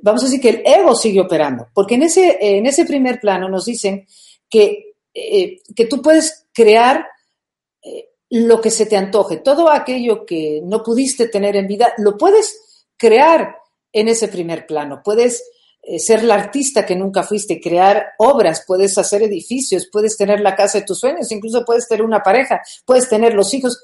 vamos 0.00 0.22
a 0.22 0.26
decir 0.26 0.40
que 0.40 0.48
el 0.48 0.62
ego 0.64 0.94
sigue 0.94 1.20
operando, 1.20 1.68
porque 1.74 1.94
en 1.94 2.02
ese, 2.02 2.38
en 2.40 2.66
ese 2.66 2.84
primer 2.84 3.20
plano 3.20 3.48
nos 3.48 3.64
dicen 3.64 4.06
que, 4.48 4.94
eh, 5.14 5.58
que 5.74 5.86
tú 5.86 6.02
puedes 6.02 6.46
crear 6.52 7.06
lo 8.34 8.62
que 8.62 8.70
se 8.70 8.86
te 8.86 8.96
antoje, 8.96 9.36
todo 9.36 9.70
aquello 9.70 10.24
que 10.24 10.62
no 10.64 10.82
pudiste 10.82 11.28
tener 11.28 11.54
en 11.54 11.66
vida, 11.66 11.92
lo 11.98 12.16
puedes 12.16 12.86
crear 12.96 13.56
en 13.92 14.08
ese 14.08 14.28
primer 14.28 14.66
plano. 14.66 15.02
Puedes 15.04 15.44
eh, 15.82 15.98
ser 15.98 16.24
la 16.24 16.36
artista 16.36 16.86
que 16.86 16.96
nunca 16.96 17.24
fuiste, 17.24 17.60
crear 17.60 18.12
obras, 18.16 18.64
puedes 18.66 18.96
hacer 18.96 19.22
edificios, 19.22 19.86
puedes 19.92 20.16
tener 20.16 20.40
la 20.40 20.56
casa 20.56 20.78
de 20.78 20.86
tus 20.86 20.98
sueños, 20.98 21.30
incluso 21.30 21.62
puedes 21.66 21.86
tener 21.86 22.02
una 22.02 22.22
pareja, 22.22 22.62
puedes 22.86 23.06
tener 23.06 23.34
los 23.34 23.52
hijos. 23.52 23.78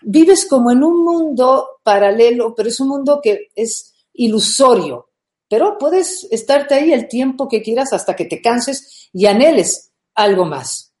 Vives 0.00 0.46
como 0.46 0.70
en 0.70 0.82
un 0.82 1.04
mundo 1.04 1.68
paralelo, 1.82 2.54
pero 2.54 2.70
es 2.70 2.80
un 2.80 2.88
mundo 2.88 3.20
que 3.22 3.48
es 3.54 3.92
ilusorio. 4.14 5.10
Pero 5.46 5.76
puedes 5.76 6.26
estarte 6.30 6.74
ahí 6.74 6.90
el 6.90 7.06
tiempo 7.06 7.48
que 7.48 7.60
quieras 7.60 7.92
hasta 7.92 8.16
que 8.16 8.24
te 8.24 8.40
canses 8.40 9.10
y 9.12 9.26
anheles 9.26 9.90
algo 10.14 10.46
más. 10.46 10.94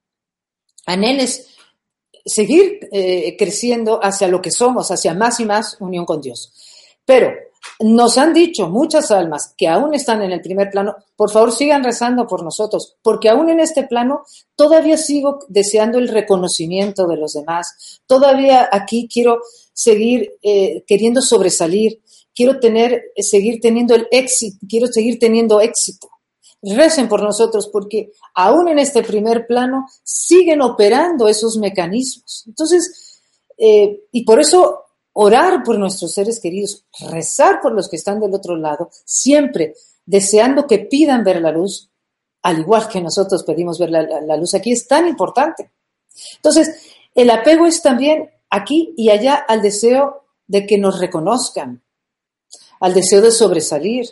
Anheles 0.84 1.46
seguir 2.24 2.88
eh, 2.92 3.36
creciendo 3.38 4.00
hacia 4.02 4.28
lo 4.28 4.40
que 4.40 4.50
somos, 4.50 4.90
hacia 4.90 5.14
más 5.14 5.40
y 5.40 5.44
más 5.44 5.76
unión 5.80 6.04
con 6.04 6.20
Dios. 6.20 6.52
Pero 7.04 7.30
nos 7.80 8.18
han 8.18 8.32
dicho 8.32 8.68
muchas 8.68 9.10
almas 9.10 9.54
que 9.56 9.68
aún 9.68 9.94
están 9.94 10.22
en 10.22 10.32
el 10.32 10.40
primer 10.40 10.70
plano, 10.70 10.96
por 11.16 11.30
favor 11.30 11.52
sigan 11.52 11.84
rezando 11.84 12.26
por 12.26 12.42
nosotros, 12.42 12.96
porque 13.02 13.28
aún 13.28 13.50
en 13.50 13.60
este 13.60 13.84
plano 13.84 14.22
todavía 14.54 14.96
sigo 14.96 15.40
deseando 15.48 15.98
el 15.98 16.08
reconocimiento 16.08 17.06
de 17.06 17.16
los 17.16 17.34
demás, 17.34 18.00
todavía 18.06 18.68
aquí 18.70 19.08
quiero 19.12 19.40
seguir 19.72 20.34
eh, 20.42 20.84
queriendo 20.86 21.20
sobresalir, 21.20 22.00
quiero 22.34 22.60
tener, 22.60 23.12
seguir 23.16 23.60
teniendo 23.60 23.94
el 23.94 24.06
éxito, 24.10 24.58
quiero 24.68 24.86
seguir 24.86 25.18
teniendo 25.18 25.60
éxito 25.60 26.08
recen 26.62 27.08
por 27.08 27.22
nosotros 27.22 27.68
porque 27.72 28.12
aún 28.34 28.68
en 28.68 28.78
este 28.78 29.02
primer 29.02 29.46
plano 29.46 29.86
siguen 30.02 30.60
operando 30.62 31.28
esos 31.28 31.56
mecanismos. 31.56 32.44
Entonces, 32.46 33.20
eh, 33.56 34.04
y 34.12 34.24
por 34.24 34.40
eso 34.40 34.84
orar 35.12 35.62
por 35.62 35.78
nuestros 35.78 36.12
seres 36.12 36.40
queridos, 36.40 36.84
rezar 37.10 37.60
por 37.60 37.72
los 37.72 37.88
que 37.88 37.96
están 37.96 38.20
del 38.20 38.34
otro 38.34 38.56
lado, 38.56 38.90
siempre 39.04 39.74
deseando 40.04 40.66
que 40.66 40.78
pidan 40.78 41.24
ver 41.24 41.40
la 41.40 41.52
luz, 41.52 41.90
al 42.42 42.60
igual 42.60 42.88
que 42.88 43.00
nosotros 43.00 43.44
pedimos 43.44 43.78
ver 43.78 43.90
la, 43.90 44.36
luz 44.36 44.54
aquí, 44.54 44.72
es 44.72 44.86
tan 44.86 45.06
importante. 45.06 45.70
Entonces, 46.36 46.94
el 47.14 47.30
apego 47.30 47.66
es 47.66 47.82
también 47.82 48.30
aquí 48.48 48.94
y 48.96 49.10
allá 49.10 49.34
al 49.34 49.62
deseo 49.62 50.24
de 50.46 50.66
que 50.66 50.78
nos 50.78 50.98
reconozcan, 50.98 51.82
al 52.80 52.94
deseo 52.94 53.20
de 53.20 53.30
sobresalir, 53.30 54.06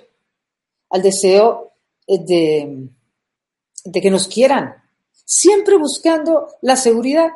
al 0.91 1.03
deseo 1.03 1.73
de, 2.09 2.89
que 3.93 4.11
nos 4.11 4.27
quieran, 4.27 4.75
siempre 5.25 5.77
buscando 5.77 6.49
la 6.63 6.77
seguridad 6.77 7.29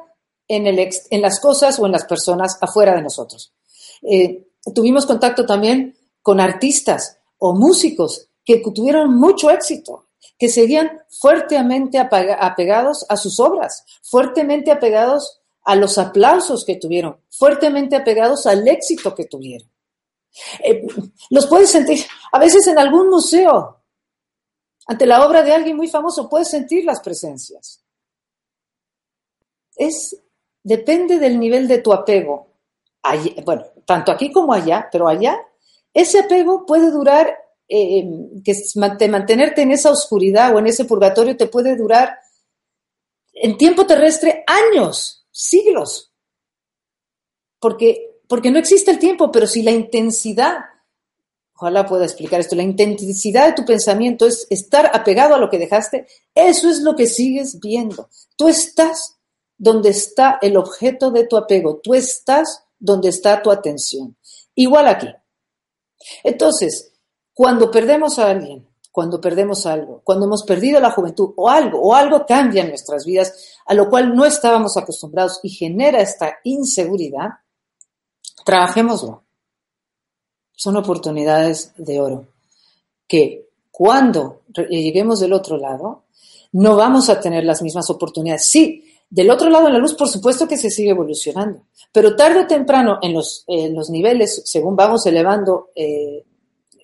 en, 0.48 0.66
el 0.66 0.88
en 1.10 1.22
las 1.22 1.40
cosas 1.40 1.78
o 1.78 1.86
en 1.86 1.92
las 1.92 2.04
personas 2.04 2.56
afuera 2.60 2.94
de 2.94 3.02
nosotros. 3.02 3.52
Eh, 4.02 4.48
tuvimos 4.74 5.06
contacto 5.06 5.44
también 5.44 5.96
con 6.22 6.40
artistas 6.40 7.18
o 7.38 7.54
músicos 7.54 8.28
que 8.44 8.62
tuvieron 8.74 9.14
mucho 9.14 9.50
éxito, 9.50 10.06
que 10.38 10.48
seguían 10.48 11.02
fuertemente 11.10 11.98
apegados 11.98 13.04
a 13.08 13.16
sus 13.16 13.38
obras, 13.38 13.84
fuertemente 14.02 14.70
apegados 14.70 15.40
a 15.64 15.76
los 15.76 15.98
aplausos 15.98 16.64
que 16.64 16.76
tuvieron, 16.76 17.18
fuertemente 17.30 17.94
apegados 17.94 18.46
al 18.46 18.66
éxito 18.66 19.14
que 19.14 19.26
tuvieron. 19.26 19.68
Eh, 20.64 20.86
los 21.30 21.46
puedes 21.46 21.70
sentir 21.70 22.00
a 22.32 22.38
veces 22.38 22.66
en 22.66 22.78
algún 22.78 23.10
museo 23.10 23.81
Ante 24.86 25.06
la 25.06 25.26
obra 25.26 25.42
de 25.42 25.52
alguien 25.52 25.76
muy 25.76 25.88
famoso 25.88 26.28
puedes 26.28 26.50
sentir 26.50 26.84
las 26.84 27.00
presencias. 27.00 27.82
Es, 29.76 30.16
depende 30.62 31.18
del 31.18 31.38
nivel 31.38 31.68
de 31.68 31.78
tu 31.78 31.92
apego. 31.92 32.48
bueno, 33.44 33.64
tanto 33.84 34.12
aquí 34.12 34.32
como 34.32 34.52
allá, 34.52 34.88
pero 34.90 35.08
allá, 35.08 35.38
ese 35.94 36.20
apego 36.20 36.66
puede 36.66 36.90
durar, 36.90 37.36
eh, 37.68 38.04
que 38.44 38.54
mantenerte 38.76 39.62
en 39.62 39.72
esa 39.72 39.90
oscuridad 39.90 40.54
o 40.54 40.58
en 40.58 40.66
ese 40.66 40.84
purgatorio 40.84 41.36
te 41.36 41.46
puede 41.46 41.76
durar 41.76 42.18
en 43.32 43.56
tiempo 43.56 43.86
terrestre 43.86 44.44
años, 44.46 45.26
siglos. 45.30 46.12
Porque, 47.58 48.20
porque 48.28 48.50
no 48.50 48.58
existe 48.58 48.90
el 48.90 48.98
tiempo, 48.98 49.30
pero 49.30 49.46
si 49.46 49.62
la 49.62 49.70
intensidad 49.70 50.64
ojalá 51.62 51.86
pueda 51.86 52.04
explicar 52.04 52.40
esto, 52.40 52.56
la 52.56 52.64
intensidad 52.64 53.46
de 53.46 53.52
tu 53.52 53.64
pensamiento 53.64 54.26
es 54.26 54.48
estar 54.50 54.90
apegado 54.92 55.36
a 55.36 55.38
lo 55.38 55.48
que 55.48 55.58
dejaste, 55.58 56.08
eso 56.34 56.68
es 56.68 56.80
lo 56.80 56.96
que 56.96 57.06
sigues 57.06 57.60
viendo. 57.60 58.08
Tú 58.36 58.48
estás 58.48 59.16
donde 59.56 59.90
está 59.90 60.40
el 60.42 60.56
objeto 60.56 61.12
de 61.12 61.24
tu 61.24 61.36
apego, 61.36 61.76
tú 61.80 61.94
estás 61.94 62.64
donde 62.80 63.10
está 63.10 63.40
tu 63.42 63.52
atención. 63.52 64.16
Igual 64.56 64.88
aquí. 64.88 65.08
Entonces, 66.24 66.94
cuando 67.32 67.70
perdemos 67.70 68.18
a 68.18 68.30
alguien, 68.30 68.68
cuando 68.90 69.20
perdemos 69.20 69.64
algo, 69.64 70.02
cuando 70.02 70.26
hemos 70.26 70.42
perdido 70.42 70.80
la 70.80 70.90
juventud 70.90 71.32
o 71.36 71.48
algo, 71.48 71.80
o 71.80 71.94
algo 71.94 72.26
cambia 72.26 72.62
en 72.62 72.70
nuestras 72.70 73.04
vidas, 73.06 73.56
a 73.64 73.74
lo 73.74 73.88
cual 73.88 74.16
no 74.16 74.24
estábamos 74.24 74.76
acostumbrados 74.76 75.38
y 75.44 75.50
genera 75.50 76.00
esta 76.00 76.38
inseguridad, 76.42 77.28
trabajémoslo 78.44 79.22
son 80.62 80.76
oportunidades 80.76 81.72
de 81.76 82.00
oro. 82.00 82.28
Que 83.08 83.48
cuando 83.72 84.42
lleguemos 84.70 85.18
del 85.18 85.32
otro 85.32 85.56
lado, 85.56 86.04
no 86.52 86.76
vamos 86.76 87.10
a 87.10 87.18
tener 87.18 87.42
las 87.42 87.62
mismas 87.62 87.90
oportunidades. 87.90 88.46
Sí, 88.46 88.84
del 89.10 89.30
otro 89.30 89.50
lado 89.50 89.66
de 89.66 89.72
la 89.72 89.78
luz, 89.78 89.94
por 89.94 90.08
supuesto 90.08 90.46
que 90.46 90.56
se 90.56 90.70
sigue 90.70 90.90
evolucionando, 90.90 91.62
pero 91.90 92.14
tarde 92.14 92.42
o 92.42 92.46
temprano 92.46 93.00
en 93.02 93.12
los, 93.12 93.44
los 93.48 93.90
niveles, 93.90 94.42
según 94.44 94.76
vamos 94.76 95.04
elevando, 95.04 95.70
eh, 95.74 96.24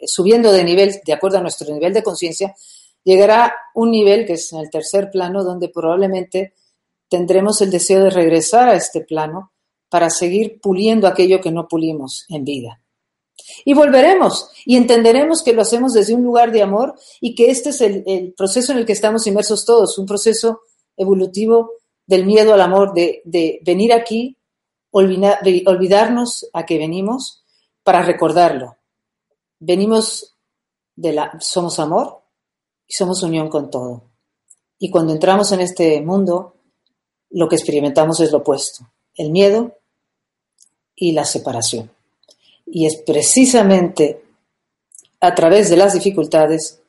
subiendo 0.05 0.51
de 0.51 0.65
nivel 0.65 0.97
de 1.07 1.13
acuerdo 1.13 1.39
a 1.39 1.43
nuestro 1.43 1.73
nivel 1.73 1.93
de 1.93 2.03
conciencia, 2.03 2.57
llegará 3.05 3.55
un 3.75 3.93
nivel 3.93 4.27
que 4.27 4.33
es 4.33 4.53
en 4.53 4.59
el 4.59 4.71
tercer 4.71 5.09
plano, 5.09 5.45
donde 5.45 5.69
probablemente 5.69 6.53
tendremos 7.09 7.61
el 7.61 7.71
deseo 7.71 8.03
de 8.03 8.11
regresar 8.11 8.69
a 8.69 8.75
este 8.75 9.03
plano 9.03 9.53
para 9.89 10.11
seguir 10.11 10.61
puliendo 10.61 11.07
aquello 11.07 11.41
que 11.41 11.53
no 11.53 11.69
pulimos 11.69 12.27
en 12.29 12.45
vida. 12.45 12.81
Y 13.65 13.75
volveremos 13.75 14.51
y 14.65 14.77
entenderemos 14.77 15.43
que 15.43 15.53
lo 15.53 15.63
hacemos 15.63 15.93
desde 15.93 16.15
un 16.15 16.23
lugar 16.23 16.53
de 16.53 16.63
amor 16.63 16.99
y 17.21 17.35
que 17.35 17.51
este 17.51 17.71
es 17.71 17.81
el, 17.81 18.35
proceso 18.37 18.73
en 18.73 18.79
el 18.79 18.87
que 18.87 18.93
estamos 18.93 19.27
inmersos 19.27 19.65
todos, 19.65 19.99
un 19.99 20.07
proceso 20.07 20.61
evolutivo 20.97 21.73
del 22.07 22.27
miedo 22.27 22.55
al 22.55 22.61
amor, 22.61 22.93
de, 22.95 23.61
venir 23.65 23.93
aquí, 23.93 24.37
olvidarnos 24.91 26.49
a 26.53 26.65
que 26.65 26.79
venimos 26.79 27.45
para 27.83 28.03
recordarlo. 28.03 28.77
Venimos 29.61 30.37
de 30.97 31.13
la, 31.13 31.37
somos 31.41 31.79
amor 31.79 32.23
y 32.87 32.95
somos 32.95 33.23
unión 33.23 33.49
con 33.49 33.71
todo. 33.71 34.03
Y 34.79 34.91
cuando 34.91 35.13
entramos 35.13 35.53
en 35.53 35.61
este 35.61 36.01
mundo, 36.01 36.55
lo 37.31 37.49
que 37.49 37.57
experimentamos 37.57 38.21
es 38.21 38.33
lo 38.33 38.39
opuesto, 38.39 38.89
el 39.15 39.31
miedo 39.31 39.77
y 40.95 41.13
la 41.13 41.25
separación. 41.25 41.91
Y 42.71 42.87
es 42.87 42.97
precisamente 42.97 44.23
a 45.21 45.35
través 45.35 45.71
de 45.71 45.77
las 45.77 45.95
dificultades 45.95 46.81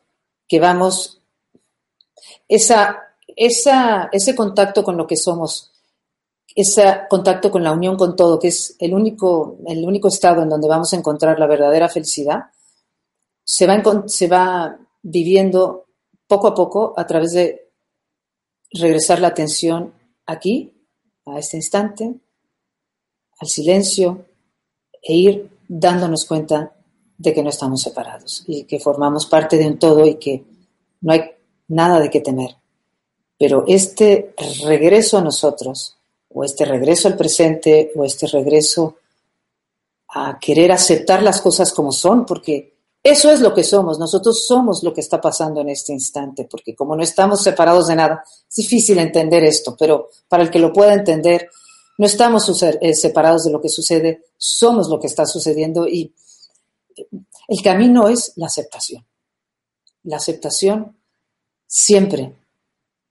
que 0.48 0.60
vamos, 0.60 1.22
esa, 2.48 3.12
ese 3.36 4.36
contacto 4.36 4.84
con 4.84 4.98
lo 4.98 5.08
que 5.08 5.16
somos, 5.16 5.72
ese 6.56 7.02
contacto 7.10 7.52
con 7.52 7.64
la 7.64 7.72
unión 7.72 7.96
con 7.96 8.16
todo, 8.16 8.40
que 8.40 8.50
es 8.50 8.76
el 8.80 8.94
único, 8.94 9.58
el 9.68 9.86
único 9.86 10.08
estado 10.08 10.42
en 10.42 10.50
donde 10.50 10.68
vamos 10.68 10.92
a 10.94 10.98
encontrar 10.98 11.40
la 11.40 11.48
verdadera 11.48 11.88
felicidad, 11.88 12.46
se 13.44 13.66
va, 13.66 13.82
se 14.08 14.28
va 14.28 14.78
viviendo 15.02 15.86
poco 16.28 16.48
a 16.48 16.56
poco 16.56 16.94
a 16.98 17.08
través 17.08 17.32
de 17.32 17.72
regresar 18.72 19.20
la 19.20 19.30
atención 19.30 19.94
aquí, 20.26 20.74
a 21.26 21.40
este 21.40 21.58
instante, 21.58 22.16
al 23.40 23.48
silencio, 23.48 24.26
e 25.02 25.14
ir 25.14 25.59
dándonos 25.70 26.26
cuenta 26.26 26.74
de 27.18 27.34
que 27.34 27.44
no 27.44 27.50
estamos 27.50 27.82
separados 27.82 28.44
y 28.48 28.64
que 28.64 28.80
formamos 28.80 29.28
parte 29.28 29.58
de 29.58 29.68
un 29.68 29.78
todo 29.78 30.06
y 30.06 30.16
que 30.16 30.44
no 31.02 31.14
hay 31.14 31.22
nada 31.68 32.00
de 32.00 32.10
qué 32.10 32.20
temer. 32.20 32.56
Pero 33.38 33.64
este 33.68 34.34
regreso 34.66 35.20
a 35.20 35.22
nosotros, 35.22 35.96
o 36.30 36.44
este 36.44 36.66
regreso 36.66 37.08
al 37.08 37.16
presente, 37.16 37.92
o 37.96 38.04
este 38.04 38.28
regreso 38.28 38.96
a 40.10 40.40
querer 40.40 40.72
aceptar 40.72 41.22
las 41.22 41.40
cosas 41.40 41.72
como 41.72 41.92
son, 41.92 42.26
porque 42.26 42.74
eso 43.04 43.32
es 43.32 43.40
lo 43.40 43.54
que 43.54 43.64
somos, 43.64 44.00
nosotros 44.00 44.46
somos 44.46 44.84
lo 44.84 44.94
que 44.94 45.02
está 45.02 45.22
pasando 45.22 45.62
en 45.62 45.70
este 45.70 45.94
instante, 45.94 46.48
porque 46.50 46.76
como 46.76 46.96
no 46.96 47.04
estamos 47.04 47.44
separados 47.44 47.88
de 47.88 47.96
nada, 47.96 48.24
es 48.50 48.56
difícil 48.56 48.98
entender 48.98 49.44
esto, 49.44 49.76
pero 49.78 50.10
para 50.28 50.44
el 50.44 50.50
que 50.50 50.60
lo 50.60 50.74
pueda 50.74 50.94
entender, 50.94 51.50
no 52.00 52.06
estamos 52.06 52.64
eh, 52.64 52.94
separados 52.96 53.44
de 53.44 53.52
lo 53.52 53.60
que 53.60 53.68
sucede, 53.68 54.24
somos 54.38 54.88
lo 54.88 55.02
que 55.02 55.08
está 55.08 55.26
sucediendo 55.26 55.86
y 55.86 56.14
el 57.50 57.62
camino 57.62 58.08
es 58.08 58.32
la 58.38 58.46
aceptación. 58.46 59.06
La 60.04 60.16
aceptación 60.16 60.98
siempre 61.68 62.38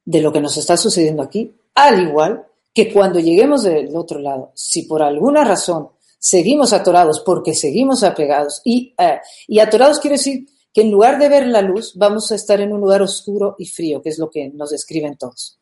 de 0.07 0.23
lo 0.23 0.33
que 0.33 0.41
nos 0.41 0.57
está 0.57 0.79
sucediendo 0.79 1.23
aquí, 1.23 1.55
al 1.75 2.01
igual 2.01 2.47
que 2.73 2.91
cuando 2.91 3.21
lleguemos 3.21 3.63
del 3.63 3.95
otro 3.95 4.21
lado, 4.21 4.53
si 4.55 4.85
por 4.85 5.03
alguna 5.03 5.45
razón 5.45 5.91
seguimos 6.19 6.73
atorados 6.73 7.21
porque 7.21 7.55
seguimos 7.55 8.03
apegados 8.03 8.63
y, 8.65 8.95
eh, 8.97 9.21
y 9.47 9.59
atorados 9.59 9.99
quiere 9.99 10.17
decir 10.17 10.49
que 10.73 10.81
en 10.81 10.91
lugar 10.91 11.19
de 11.19 11.29
ver 11.29 11.47
la 11.47 11.61
luz 11.61 11.93
vamos 11.95 12.33
a 12.33 12.37
estar 12.37 12.59
en 12.63 12.73
un 12.73 12.81
lugar 12.81 13.03
oscuro 13.03 13.55
y 13.59 13.67
frío, 13.67 14.01
que 14.01 14.09
es 14.09 14.19
lo 14.19 14.31
que 14.31 14.49
nos 14.49 14.71
describen 14.71 15.19
todos. 15.19 15.59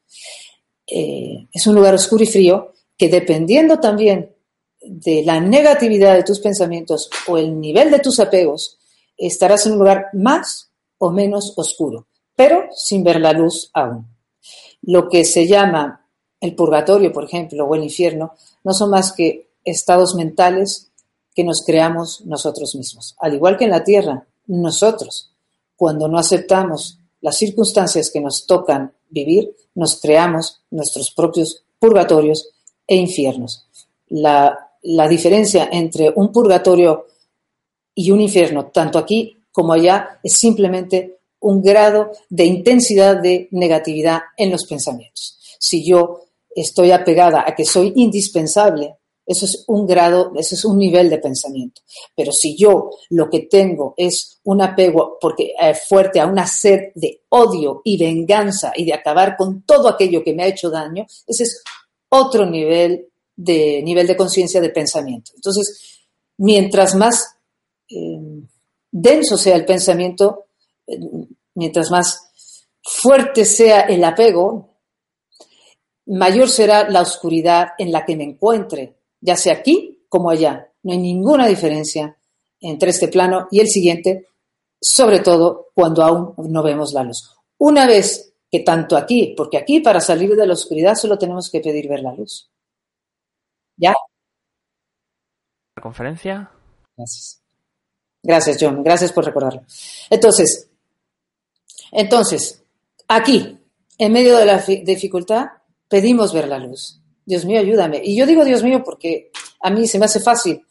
Eh, 0.87 1.49
es 1.53 1.67
un 1.67 1.75
lugar 1.75 1.93
oscuro 1.93 2.23
y 2.23 2.29
frío 2.29 2.73
que 2.97 3.09
dependiendo 3.09 3.79
también 3.79 4.35
de 4.81 5.23
la 5.25 5.41
negatividad 5.41 6.15
de 6.15 6.23
tus 6.23 6.41
pensamientos 6.41 7.11
o 7.27 7.39
el 7.39 7.61
nivel 7.61 7.91
de 7.91 7.99
tus 7.99 8.21
apegos, 8.21 8.79
estarás 9.17 9.67
en 9.67 9.73
un 9.73 9.79
lugar 9.79 10.07
más 10.13 10.71
o 10.99 11.11
menos 11.11 11.55
oscuro, 11.57 12.07
pero 12.35 12.69
sin 12.75 13.03
ver 13.03 13.21
la 13.21 13.33
luz 13.33 13.71
aún. 13.75 14.07
Lo 14.83 15.09
que 15.09 15.25
se 15.25 15.47
llama 15.47 16.07
el 16.41 16.55
purgatorio, 16.55 17.13
por 17.13 17.25
ejemplo, 17.25 17.65
o 17.65 17.75
el 17.75 17.85
infierno, 17.85 18.35
no 18.63 18.73
son 18.73 18.91
más 18.91 19.13
que 19.13 19.51
estados 19.65 20.15
mentales 20.15 20.93
que 21.35 21.45
nos 21.45 21.63
creamos 21.65 22.25
nosotros 22.25 22.75
mismos. 22.77 23.17
Al 23.19 23.35
igual 23.35 23.57
que 23.57 23.65
en 23.65 23.71
la 23.71 23.85
tierra, 23.85 24.27
nosotros, 24.47 25.33
cuando 25.77 26.09
no 26.09 26.19
aceptamos 26.19 27.01
las 27.21 27.37
circunstancias 27.37 28.11
que 28.11 28.21
nos 28.21 28.47
tocan 28.47 28.95
vivir, 29.09 29.55
nos 29.75 30.01
creamos 30.01 30.63
nuestros 30.71 31.11
propios 31.11 31.65
purgatorios 31.79 32.51
e 32.87 32.97
infiernos. 32.97 33.67
La, 34.09 34.59
diferencia 35.09 35.69
entre 35.73 36.13
un 36.15 36.31
purgatorio 36.31 37.07
y 37.95 38.11
un 38.11 38.21
infierno, 38.21 38.67
tanto 38.67 38.99
aquí 38.99 39.39
como 39.51 39.73
allá, 39.73 40.21
es 40.23 40.35
simplemente 40.35 41.19
un 41.41 41.63
grado 41.63 42.13
de 42.29 42.45
intensidad 42.45 43.17
de 43.21 43.49
negatividad 43.51 44.21
en 44.37 44.51
los 44.51 44.67
pensamientos. 44.67 45.39
Si 45.59 45.85
yo 45.85 46.21
estoy 46.55 46.93
apegada 46.93 47.45
a 47.47 47.55
que 47.55 47.65
soy 47.65 47.93
indispensable, 47.97 48.97
eso 49.27 49.45
es 49.45 49.65
un 49.67 49.87
grado, 49.87 50.33
eso 50.37 50.55
es 50.55 50.65
un 50.65 50.79
nivel 50.79 51.11
de 51.11 51.19
pensamiento. 51.19 51.83
Pero 52.15 52.31
si 52.31 52.57
yo 52.57 52.91
lo 53.11 53.29
que 53.29 53.41
tengo 53.41 53.95
es 53.97 54.39
un 54.45 54.63
apego 54.63 55.19
porque, 55.21 55.53
eh, 55.61 55.75
fuerte 55.75 56.21
a 56.21 56.27
una 56.27 56.47
sed 56.47 56.93
de 56.95 57.23
odio 57.31 57.81
y 57.85 57.99
venganza 57.99 58.73
y 58.77 58.85
de 58.85 58.95
acabar 58.95 59.37
con 59.37 59.63
todo 59.63 59.89
aquello 59.89 60.23
que 60.23 60.33
me 60.33 60.45
ha 60.45 60.49
hecho 60.49 60.71
daño, 60.71 61.05
ese 61.27 61.43
es 61.43 61.63
otro 62.17 62.47
nivel 62.47 63.09
de, 63.35 63.83
nivel 63.83 64.07
de 64.07 64.17
conciencia 64.17 64.61
de 64.61 64.71
pensamiento. 64.71 65.33
Entonces, 65.35 66.07
mientras 66.39 66.95
más 66.95 67.37
eh, 67.89 68.19
denso 68.91 69.37
sea 69.37 69.57
el 69.57 69.65
pensamiento, 69.65 70.47
eh, 70.87 70.99
mientras 71.55 71.91
más 71.91 72.31
fuerte 72.83 73.45
sea 73.45 73.83
el 73.83 74.03
apego, 74.05 74.77
mayor 76.07 76.49
será 76.49 76.89
la 76.89 77.03
oscuridad 77.03 77.69
en 77.79 77.93
la 77.93 78.05
que 78.05 78.17
me 78.17 78.25
encuentre, 78.25 78.97
ya 79.21 79.37
sea 79.37 79.55
aquí 79.55 80.05
como 80.09 80.31
allá. 80.31 80.73
No 80.83 80.93
hay 80.93 80.99
ninguna 80.99 81.47
diferencia 81.47 82.17
entre 82.61 82.91
este 82.91 83.09
plano 83.09 83.49
y 83.51 83.61
el 83.61 83.69
siguiente, 83.69 84.29
sobre 84.81 85.21
todo 85.21 85.69
cuando 85.75 86.03
aún 86.03 86.35
no 86.49 86.63
vemos 86.63 86.93
la 86.93 87.03
luz. 87.03 87.31
Una 87.59 87.87
vez 87.87 88.33
que 88.57 88.65
tanto 88.65 88.97
aquí, 88.97 89.35
porque 89.37 89.59
aquí 89.59 89.81
para 89.81 90.01
salir 90.01 90.35
de 90.35 90.47
la 90.47 90.55
oscuridad 90.55 90.95
solo 90.95 91.19
tenemos 91.19 91.51
que 91.51 91.61
pedir 91.61 91.89
ver 91.89 92.01
la 92.01 92.15
luz. 92.15 92.51
¿Ya? 93.77 93.95
¿La 95.77 95.83
conferencia? 95.83 96.51
Gracias. 96.97 97.43
Gracias, 98.23 98.57
John. 98.59 98.83
Gracias 98.83 99.13
por 99.13 99.25
recordarlo. 99.25 99.63
Entonces, 100.09 100.69
Entonces, 101.93 102.63
aquí, 103.09 103.59
en 103.99 104.13
medio 104.13 104.37
de 104.37 104.47
la 104.47 104.59
dificultad, 104.59 105.47
pedimos 105.89 106.33
ver 106.33 106.49
la 106.49 106.59
luz. 106.59 107.01
Dios 107.25 107.45
mío, 107.45 107.61
ayúdame. 107.61 108.01
Y 108.03 108.17
yo 108.17 108.27
digo 108.27 108.45
Dios 108.45 108.63
mío 108.63 108.83
porque 108.85 109.31
a 109.61 109.71
mí 109.71 109.87
se 109.87 109.99
me 109.99 110.07
hace 110.07 110.21
fácil 110.21 110.65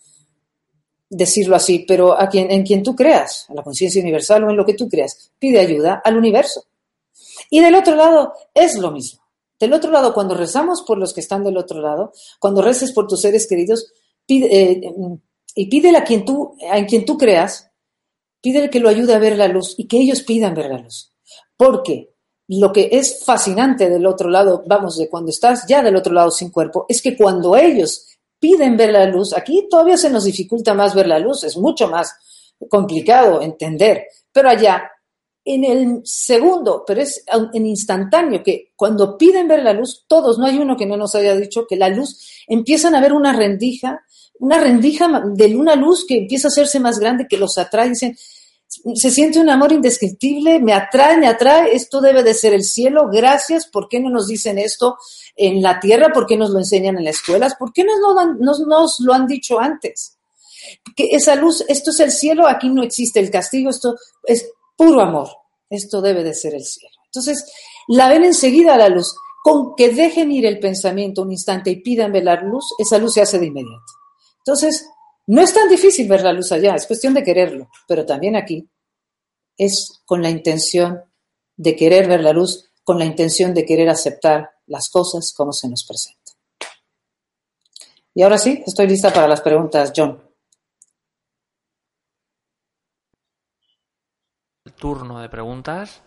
decirlo 1.09 1.55
así, 1.55 1.85
pero 1.87 2.19
a 2.19 2.27
quien, 2.27 2.51
en 2.51 2.63
quien 2.63 2.83
tú 2.83 2.95
creas, 2.95 3.47
a 3.49 3.53
la 3.53 3.63
conciencia 3.63 4.01
universal 4.01 4.43
o 4.43 4.49
en 4.49 4.57
lo 4.57 4.65
que 4.65 4.73
tú 4.73 4.89
creas, 4.89 5.31
pide 5.39 5.59
ayuda 5.59 6.01
al 6.03 6.17
universo. 6.17 6.65
Y 7.49 7.61
del 7.61 7.75
otro 7.75 7.95
lado 7.95 8.33
es 8.53 8.77
lo 8.77 8.91
mismo. 8.91 9.23
Del 9.59 9.73
otro 9.73 9.91
lado, 9.91 10.13
cuando 10.13 10.35
rezamos 10.35 10.83
por 10.83 10.97
los 10.97 11.13
que 11.13 11.21
están 11.21 11.43
del 11.43 11.57
otro 11.57 11.79
lado, 11.81 12.11
cuando 12.39 12.61
reces 12.61 12.91
por 12.91 13.07
tus 13.07 13.21
seres 13.21 13.47
queridos, 13.47 13.91
pide, 14.25 14.47
eh, 14.51 14.81
y 15.55 15.69
pídele 15.69 15.97
a 15.97 16.03
quien 16.03 16.25
tú, 16.25 16.57
a 16.69 16.85
quien 16.85 17.05
tú 17.05 17.17
creas, 17.17 17.71
pídele 18.41 18.69
que 18.69 18.79
lo 18.79 18.89
ayude 18.89 19.13
a 19.13 19.19
ver 19.19 19.37
la 19.37 19.47
luz 19.47 19.75
y 19.77 19.87
que 19.87 19.97
ellos 19.97 20.23
pidan 20.23 20.53
ver 20.53 20.69
la 20.69 20.79
luz. 20.79 21.13
Porque 21.55 22.13
lo 22.47 22.71
que 22.71 22.89
es 22.91 23.23
fascinante 23.23 23.89
del 23.89 24.05
otro 24.05 24.29
lado, 24.29 24.63
vamos, 24.67 24.97
de 24.97 25.09
cuando 25.09 25.31
estás 25.31 25.65
ya 25.67 25.81
del 25.81 25.95
otro 25.95 26.13
lado 26.13 26.31
sin 26.31 26.51
cuerpo, 26.51 26.85
es 26.89 27.01
que 27.01 27.15
cuando 27.15 27.55
ellos 27.55 28.17
piden 28.39 28.77
ver 28.77 28.91
la 28.91 29.05
luz, 29.05 29.33
aquí 29.33 29.67
todavía 29.69 29.97
se 29.97 30.09
nos 30.09 30.25
dificulta 30.25 30.73
más 30.73 30.93
ver 30.93 31.07
la 31.07 31.19
luz, 31.19 31.43
es 31.43 31.57
mucho 31.57 31.87
más 31.87 32.13
complicado 32.69 33.41
entender, 33.41 34.05
pero 34.31 34.49
allá 34.49 34.91
en 35.45 35.63
el 35.63 36.01
segundo, 36.03 36.83
pero 36.85 37.01
es 37.01 37.23
en 37.53 37.65
instantáneo, 37.67 38.41
que 38.43 38.71
cuando 38.75 39.15
piden 39.15 39.47
ver 39.47 39.61
la 39.61 39.73
luz, 39.73 40.03
todos, 40.07 40.39
no 40.39 40.45
hay 40.45 40.57
uno 40.57 40.75
que 40.75 40.87
no 40.87 40.97
nos 40.97 41.13
haya 41.13 41.35
dicho 41.35 41.67
que 41.69 41.75
la 41.75 41.87
luz, 41.89 42.19
empiezan 42.47 42.95
a 42.95 43.01
ver 43.01 43.13
una 43.13 43.31
rendija, 43.31 44.03
una 44.39 44.59
rendija 44.59 45.07
de 45.33 45.55
una 45.55 45.75
luz 45.75 46.05
que 46.07 46.17
empieza 46.17 46.47
a 46.47 46.49
hacerse 46.49 46.79
más 46.79 46.99
grande, 46.99 47.27
que 47.29 47.37
los 47.37 47.59
atrae, 47.59 47.89
dicen, 47.89 48.17
se 48.95 49.11
siente 49.11 49.39
un 49.39 49.49
amor 49.49 49.71
indescriptible, 49.71 50.59
me 50.59 50.73
atrae, 50.73 51.17
me 51.17 51.27
atrae, 51.27 51.75
esto 51.75 52.01
debe 52.01 52.23
de 52.23 52.33
ser 52.33 52.53
el 52.53 52.63
cielo, 52.63 53.07
gracias, 53.11 53.67
¿por 53.67 53.87
qué 53.87 53.99
no 53.99 54.09
nos 54.09 54.27
dicen 54.27 54.57
esto 54.57 54.97
en 55.35 55.61
la 55.61 55.79
tierra? 55.79 56.11
¿Por 56.11 56.25
qué 56.25 56.37
nos 56.37 56.49
lo 56.49 56.59
enseñan 56.59 56.97
en 56.97 57.05
las 57.05 57.17
escuelas? 57.17 57.55
¿Por 57.55 57.71
qué 57.71 57.83
nos 57.83 57.99
lo, 57.99 58.33
nos, 58.33 58.59
nos 58.61 58.99
lo 58.99 59.13
han 59.13 59.27
dicho 59.27 59.59
antes? 59.59 60.17
Que 60.95 61.09
esa 61.11 61.35
luz, 61.35 61.63
esto 61.67 61.91
es 61.91 61.99
el 61.99 62.11
cielo, 62.11 62.47
aquí 62.47 62.69
no 62.69 62.81
existe 62.83 63.19
el 63.19 63.29
castigo, 63.29 63.69
esto 63.69 63.95
es 64.23 64.51
puro 64.75 65.01
amor. 65.01 65.29
Esto 65.69 66.01
debe 66.01 66.23
de 66.23 66.33
ser 66.33 66.53
el 66.53 66.63
cielo. 66.63 66.95
Entonces, 67.05 67.51
la 67.87 68.09
ven 68.09 68.23
enseguida 68.23 68.75
a 68.75 68.77
la 68.77 68.89
luz. 68.89 69.15
Con 69.43 69.75
que 69.75 69.89
dejen 69.89 70.31
ir 70.31 70.45
el 70.45 70.59
pensamiento 70.59 71.21
un 71.21 71.31
instante 71.31 71.69
y 71.69 71.81
pidan 71.81 72.11
ver 72.11 72.23
la 72.23 72.35
luz, 72.41 72.73
esa 72.79 72.97
luz 72.97 73.13
se 73.13 73.21
hace 73.21 73.37
de 73.37 73.45
inmediato. 73.45 73.83
Entonces, 74.39 74.87
no 75.27 75.41
es 75.41 75.53
tan 75.53 75.69
difícil 75.69 76.07
ver 76.07 76.23
la 76.23 76.33
luz 76.33 76.51
allá, 76.51 76.75
es 76.75 76.87
cuestión 76.87 77.13
de 77.13 77.23
quererlo, 77.23 77.69
pero 77.87 78.05
también 78.05 78.35
aquí 78.35 78.67
es 79.57 80.01
con 80.05 80.21
la 80.21 80.29
intención 80.29 81.01
de 81.57 81.75
querer 81.75 82.07
ver 82.07 82.21
la 82.21 82.33
luz, 82.33 82.69
con 82.83 82.99
la 82.99 83.05
intención 83.05 83.53
de 83.53 83.65
querer 83.65 83.89
aceptar 83.89 84.49
las 84.67 84.89
cosas 84.89 85.33
como 85.35 85.53
se 85.53 85.69
nos 85.69 85.85
presentan. 85.85 86.35
Y 88.13 88.23
ahora 88.23 88.37
sí, 88.37 88.63
estoy 88.65 88.87
lista 88.87 89.11
para 89.11 89.27
las 89.27 89.41
preguntas, 89.41 89.91
John. 89.95 90.24
Turno 94.75 95.19
de 95.19 95.29
preguntas. 95.29 96.03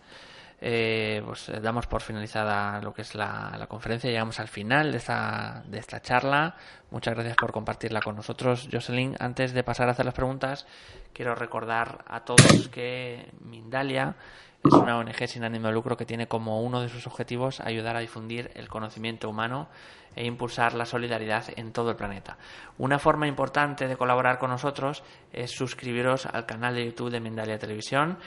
Eh, 0.61 1.21
pues 1.25 1.47
eh, 1.47 1.61
damos 1.61 1.87
por 1.87 2.01
finalizada 2.01 2.81
lo 2.81 2.93
que 2.93 3.01
es 3.03 3.15
la, 3.15 3.65
conferencia. 3.69 4.09
Llegamos 4.09 4.39
al 4.39 4.49
final 4.49 4.91
de 4.91 4.97
esta, 4.97 5.63
de 5.67 5.79
esta 5.79 6.01
charla. 6.01 6.55
Muchas 6.91 7.13
gracias 7.13 7.37
por 7.37 7.51
compartirla 7.51 8.01
con 8.01 8.15
nosotros, 8.15 8.67
Jocelyn. 8.71 9.15
Antes 9.19 9.53
de 9.53 9.63
pasar 9.63 9.87
a 9.87 9.91
hacer 9.91 10.05
las 10.05 10.15
preguntas, 10.15 10.67
quiero 11.13 11.35
recordar 11.35 12.03
a 12.07 12.25
todos 12.25 12.67
que 12.69 13.31
Mindalia 13.39 14.15
es 14.63 14.73
una 14.73 14.97
ONG 14.97 15.27
sin 15.27 15.43
ánimo 15.43 15.67
de 15.67 15.73
lucro 15.73 15.95
que 15.95 16.05
tiene 16.05 16.27
como 16.27 16.61
uno 16.61 16.81
de 16.81 16.89
sus 16.89 17.07
objetivos 17.07 17.61
ayudar 17.61 17.95
a 17.95 17.99
difundir 17.99 18.51
el 18.55 18.67
conocimiento 18.67 19.29
humano 19.29 19.67
e 20.15 20.25
impulsar 20.25 20.73
la 20.73 20.85
solidaridad 20.85 21.45
en 21.55 21.71
todo 21.71 21.91
el 21.91 21.95
planeta. 21.95 22.37
Una 22.77 22.99
forma 22.99 23.27
importante 23.27 23.87
de 23.87 23.95
colaborar 23.95 24.37
con 24.37 24.49
nosotros 24.49 25.03
es 25.31 25.51
suscribiros 25.51 26.25
al 26.25 26.45
canal 26.45 26.75
de 26.75 26.85
YouTube 26.85 27.11
de 27.11 27.21
Mindalia 27.21 27.57
Televisión. 27.57 28.17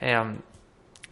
Eh, 0.00 0.16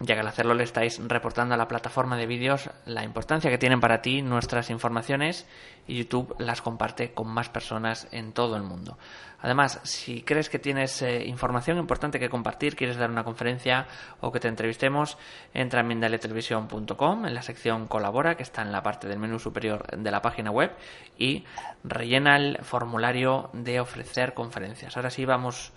ya 0.01 0.15
que 0.15 0.21
al 0.21 0.27
hacerlo 0.27 0.55
le 0.55 0.65
estáis 0.65 1.01
reportando 1.07 1.55
a 1.55 1.59
la 1.59 1.69
plataforma 1.69 2.17
de 2.17 2.27
vídeos 2.27 2.71
la 2.87 3.05
importancia 3.05 3.51
que 3.51 3.59
tienen 3.59 3.81
para 3.81 4.03
ti 4.03 4.23
nuestras 4.23 4.71
informaciones 4.71 5.47
y 5.87 5.97
YouTube 5.97 6.35
las 6.39 6.63
comparte 6.63 7.13
con 7.13 7.29
más 7.29 7.49
personas 7.49 8.09
en 8.11 8.33
todo 8.33 8.57
el 8.57 8.63
mundo. 8.63 8.99
Además, 9.41 9.81
si 9.83 10.23
crees 10.23 10.49
que 10.49 10.61
tienes 10.61 11.03
eh, 11.03 11.25
información 11.27 11.79
importante 11.79 12.21
que 12.21 12.29
compartir, 12.29 12.77
quieres 12.77 12.97
dar 12.97 13.11
una 13.11 13.25
conferencia 13.25 13.87
o 14.21 14.31
que 14.31 14.39
te 14.39 14.47
entrevistemos, 14.47 15.19
entra 15.53 15.81
en 15.81 15.89
mindaletelevisión.com 15.89 17.27
en 17.27 17.35
la 17.35 17.43
sección 17.43 17.89
colabora 17.89 18.37
que 18.37 18.45
está 18.45 18.63
en 18.63 18.71
la 18.71 18.85
parte 18.85 19.09
del 19.09 19.19
menú 19.19 19.41
superior 19.41 19.85
de 19.97 20.11
la 20.11 20.23
página 20.23 20.53
web 20.53 20.73
y 21.19 21.45
rellena 21.83 22.37
el 22.37 22.59
formulario 22.63 23.51
de 23.53 23.81
ofrecer 23.81 24.33
conferencias. 24.33 24.97
Ahora 24.97 25.11
sí 25.11 25.25
vamos 25.25 25.73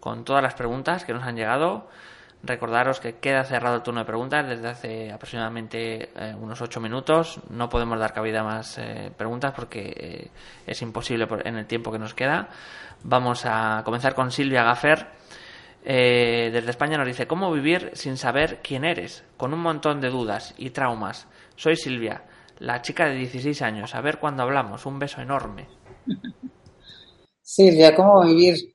con 0.00 0.24
todas 0.24 0.42
las 0.42 0.54
preguntas 0.54 1.04
que 1.04 1.12
nos 1.12 1.24
han 1.24 1.36
llegado. 1.36 1.88
Recordaros 2.44 2.98
que 2.98 3.14
queda 3.18 3.44
cerrado 3.44 3.76
el 3.76 3.82
turno 3.82 4.00
de 4.00 4.06
preguntas 4.06 4.44
desde 4.48 4.68
hace 4.68 5.12
aproximadamente 5.12 6.10
eh, 6.16 6.34
unos 6.36 6.60
ocho 6.60 6.80
minutos. 6.80 7.40
No 7.50 7.68
podemos 7.68 8.00
dar 8.00 8.12
cabida 8.12 8.40
a 8.40 8.44
más 8.44 8.78
eh, 8.78 9.12
preguntas 9.16 9.52
porque 9.54 9.94
eh, 9.96 10.30
es 10.66 10.82
imposible 10.82 11.28
en 11.44 11.56
el 11.56 11.66
tiempo 11.66 11.92
que 11.92 12.00
nos 12.00 12.14
queda. 12.14 12.48
Vamos 13.04 13.42
a 13.46 13.82
comenzar 13.84 14.16
con 14.16 14.32
Silvia 14.32 14.64
Gaffer. 14.64 15.06
desde 15.84 16.70
España 16.70 16.98
nos 16.98 17.06
dice, 17.06 17.28
¿cómo 17.28 17.52
vivir 17.52 17.92
sin 17.94 18.16
saber 18.16 18.60
quién 18.60 18.84
eres? 18.84 19.22
Con 19.36 19.54
un 19.54 19.60
montón 19.60 20.00
de 20.00 20.10
dudas 20.10 20.52
y 20.58 20.70
traumas. 20.70 21.28
Soy 21.54 21.76
Silvia, 21.76 22.24
la 22.58 22.82
chica 22.82 23.06
de 23.06 23.14
16 23.14 23.62
años. 23.62 23.94
A 23.94 24.00
ver 24.00 24.18
cuándo 24.18 24.42
hablamos. 24.42 24.84
Un 24.84 24.98
beso 24.98 25.20
enorme. 25.20 25.68
Silvia, 27.40 27.94
¿cómo 27.94 28.24
vivir? 28.24 28.74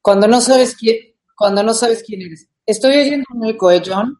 Cuando 0.00 0.28
no 0.28 0.40
sabes 0.40 0.76
quién, 0.76 0.96
cuando 1.36 1.64
no 1.64 1.74
sabes 1.74 2.04
quién 2.06 2.22
eres. 2.22 2.51
Estoy 2.64 2.96
oyendo 2.96 3.24
un 3.34 3.46
eco, 3.46 3.70
¿eh, 3.70 3.82
John? 3.84 4.18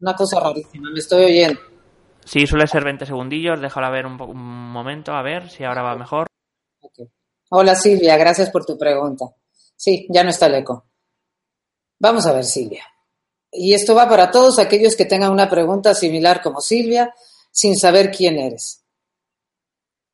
Una 0.00 0.16
cosa 0.16 0.40
rarísima, 0.40 0.90
me 0.90 0.98
estoy 0.98 1.24
oyendo. 1.24 1.60
Sí, 2.24 2.46
suele 2.46 2.66
ser 2.66 2.84
20 2.84 3.04
segundillos, 3.04 3.60
déjala 3.60 3.90
ver 3.90 4.06
un, 4.06 4.16
momento, 4.16 5.12
a 5.12 5.22
ver 5.22 5.50
si 5.50 5.64
ahora 5.64 5.82
va 5.82 5.96
mejor. 5.96 6.26
Hola 7.50 7.74
Silvia, 7.74 8.16
gracias 8.16 8.50
por 8.50 8.64
tu 8.64 8.78
pregunta. 8.78 9.26
Sí, 9.76 10.06
ya 10.08 10.24
no 10.24 10.30
está 10.30 10.46
el 10.46 10.54
eco. 10.54 10.86
Vamos 11.98 12.26
a 12.26 12.32
ver, 12.32 12.44
Silvia. 12.44 12.84
Y 13.50 13.74
esto 13.74 13.94
va 13.94 14.08
para 14.08 14.30
todos 14.30 14.58
aquellos 14.58 14.96
que 14.96 15.04
tengan 15.04 15.30
una 15.30 15.50
pregunta 15.50 15.94
similar 15.94 16.40
como 16.40 16.60
Silvia, 16.60 17.14
sin 17.50 17.76
saber 17.76 18.10
quién 18.10 18.38
eres. 18.38 18.84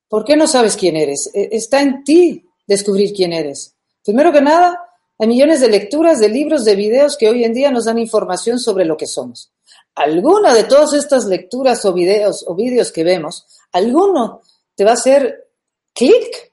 ¿Por 0.08 0.24
qué 0.24 0.36
no 0.36 0.46
sabes 0.46 0.76
quién 0.76 0.96
eres? 0.96 1.30
E, 1.32 1.50
está 1.52 1.80
en 1.80 2.02
ti 2.02 2.44
descubrir 2.66 3.12
quién 3.14 3.32
eres. 3.32 3.76
Primero 4.04 4.32
que 4.32 4.40
nada, 4.40 4.87
hay 5.18 5.26
millones 5.26 5.60
de 5.60 5.68
lecturas, 5.68 6.20
de 6.20 6.28
libros, 6.28 6.64
de 6.64 6.76
videos 6.76 7.16
que 7.16 7.28
hoy 7.28 7.44
en 7.44 7.52
día 7.52 7.70
nos 7.70 7.86
dan 7.86 7.98
información 7.98 8.60
sobre 8.60 8.84
lo 8.84 8.96
que 8.96 9.06
somos. 9.06 9.52
Alguna 9.94 10.54
de 10.54 10.64
todas 10.64 10.92
estas 10.92 11.24
lecturas 11.26 11.84
o 11.84 11.92
videos 11.92 12.44
o 12.46 12.54
vídeos 12.54 12.92
que 12.92 13.02
vemos, 13.02 13.44
alguno 13.72 14.42
te 14.76 14.84
va 14.84 14.92
a 14.92 14.94
hacer 14.94 15.48
clic. 15.92 16.52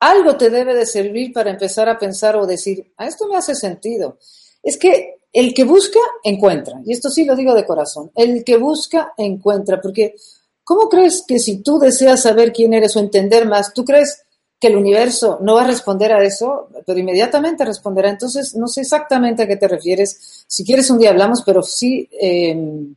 Algo 0.00 0.36
te 0.36 0.50
debe 0.50 0.74
de 0.74 0.86
servir 0.86 1.32
para 1.32 1.50
empezar 1.50 1.88
a 1.88 1.98
pensar 1.98 2.36
o 2.36 2.46
decir, 2.46 2.92
a 2.96 3.06
esto 3.06 3.28
me 3.28 3.36
hace 3.36 3.54
sentido. 3.54 4.18
Es 4.62 4.76
que 4.76 5.20
el 5.32 5.54
que 5.54 5.64
busca, 5.64 6.00
encuentra. 6.24 6.80
Y 6.84 6.92
esto 6.92 7.08
sí 7.08 7.24
lo 7.24 7.36
digo 7.36 7.54
de 7.54 7.64
corazón. 7.64 8.10
El 8.16 8.42
que 8.42 8.56
busca, 8.56 9.12
encuentra. 9.16 9.80
Porque, 9.80 10.16
¿cómo 10.64 10.88
crees 10.88 11.22
que 11.26 11.38
si 11.38 11.62
tú 11.62 11.78
deseas 11.78 12.22
saber 12.22 12.52
quién 12.52 12.74
eres 12.74 12.96
o 12.96 13.00
entender 13.00 13.46
más, 13.46 13.72
tú 13.72 13.84
crees 13.84 14.24
que 14.60 14.68
el 14.68 14.76
universo 14.76 15.38
no 15.40 15.54
va 15.54 15.62
a 15.64 15.66
responder 15.66 16.12
a 16.12 16.22
eso, 16.22 16.68
pero 16.86 16.98
inmediatamente 16.98 17.64
responderá. 17.64 18.10
Entonces, 18.10 18.54
no 18.54 18.68
sé 18.68 18.82
exactamente 18.82 19.42
a 19.42 19.48
qué 19.48 19.56
te 19.56 19.66
refieres. 19.66 20.44
Si 20.46 20.64
quieres 20.64 20.90
un 20.90 20.98
día 20.98 21.10
hablamos, 21.10 21.42
pero 21.46 21.62
sí, 21.62 22.06
em, 22.12 22.94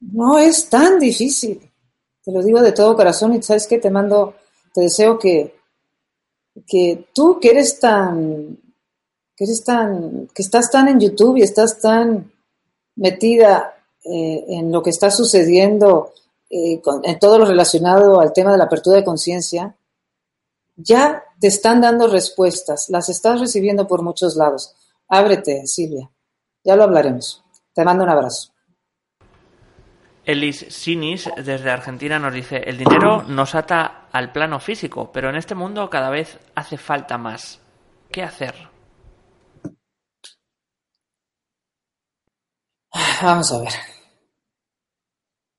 no 0.00 0.38
es 0.38 0.68
tan 0.68 0.98
difícil. 0.98 1.70
Te 2.24 2.32
lo 2.32 2.42
digo 2.42 2.60
de 2.60 2.72
todo 2.72 2.96
corazón 2.96 3.34
y 3.34 3.42
sabes 3.42 3.68
que 3.68 3.78
te 3.78 3.88
mando, 3.88 4.34
te 4.74 4.80
deseo 4.80 5.16
que, 5.16 5.54
que 6.66 7.06
tú 7.14 7.38
que 7.40 7.50
eres 7.50 7.78
tan, 7.78 8.58
que 9.36 9.44
eres 9.44 9.62
tan, 9.62 10.28
que 10.34 10.42
estás 10.42 10.72
tan 10.72 10.88
en 10.88 10.98
YouTube 10.98 11.36
y 11.36 11.42
estás 11.42 11.78
tan 11.78 12.32
metida 12.96 13.76
eh, 14.04 14.44
en 14.48 14.72
lo 14.72 14.82
que 14.82 14.90
está 14.90 15.12
sucediendo, 15.12 16.12
eh, 16.50 16.80
en 17.04 17.18
todo 17.20 17.38
lo 17.38 17.44
relacionado 17.44 18.20
al 18.20 18.32
tema 18.32 18.50
de 18.50 18.58
la 18.58 18.64
apertura 18.64 18.96
de 18.96 19.04
conciencia, 19.04 19.76
ya 20.76 21.24
te 21.40 21.48
están 21.48 21.80
dando 21.80 22.08
respuestas, 22.08 22.86
las 22.88 23.08
estás 23.08 23.40
recibiendo 23.40 23.86
por 23.86 24.02
muchos 24.02 24.36
lados. 24.36 24.74
Ábrete, 25.08 25.66
Silvia. 25.66 26.10
Ya 26.64 26.76
lo 26.76 26.84
hablaremos. 26.84 27.44
Te 27.74 27.84
mando 27.84 28.04
un 28.04 28.10
abrazo. 28.10 28.52
Elis 30.24 30.66
Sinis, 30.70 31.30
desde 31.36 31.70
Argentina, 31.70 32.18
nos 32.18 32.34
dice, 32.34 32.56
el 32.56 32.76
dinero 32.76 33.22
nos 33.22 33.54
ata 33.54 34.08
al 34.10 34.32
plano 34.32 34.58
físico, 34.58 35.12
pero 35.12 35.30
en 35.30 35.36
este 35.36 35.54
mundo 35.54 35.88
cada 35.88 36.10
vez 36.10 36.38
hace 36.56 36.76
falta 36.76 37.16
más. 37.16 37.60
¿Qué 38.10 38.22
hacer? 38.22 38.54
Vamos 43.22 43.52
a 43.52 43.60
ver. 43.60 43.72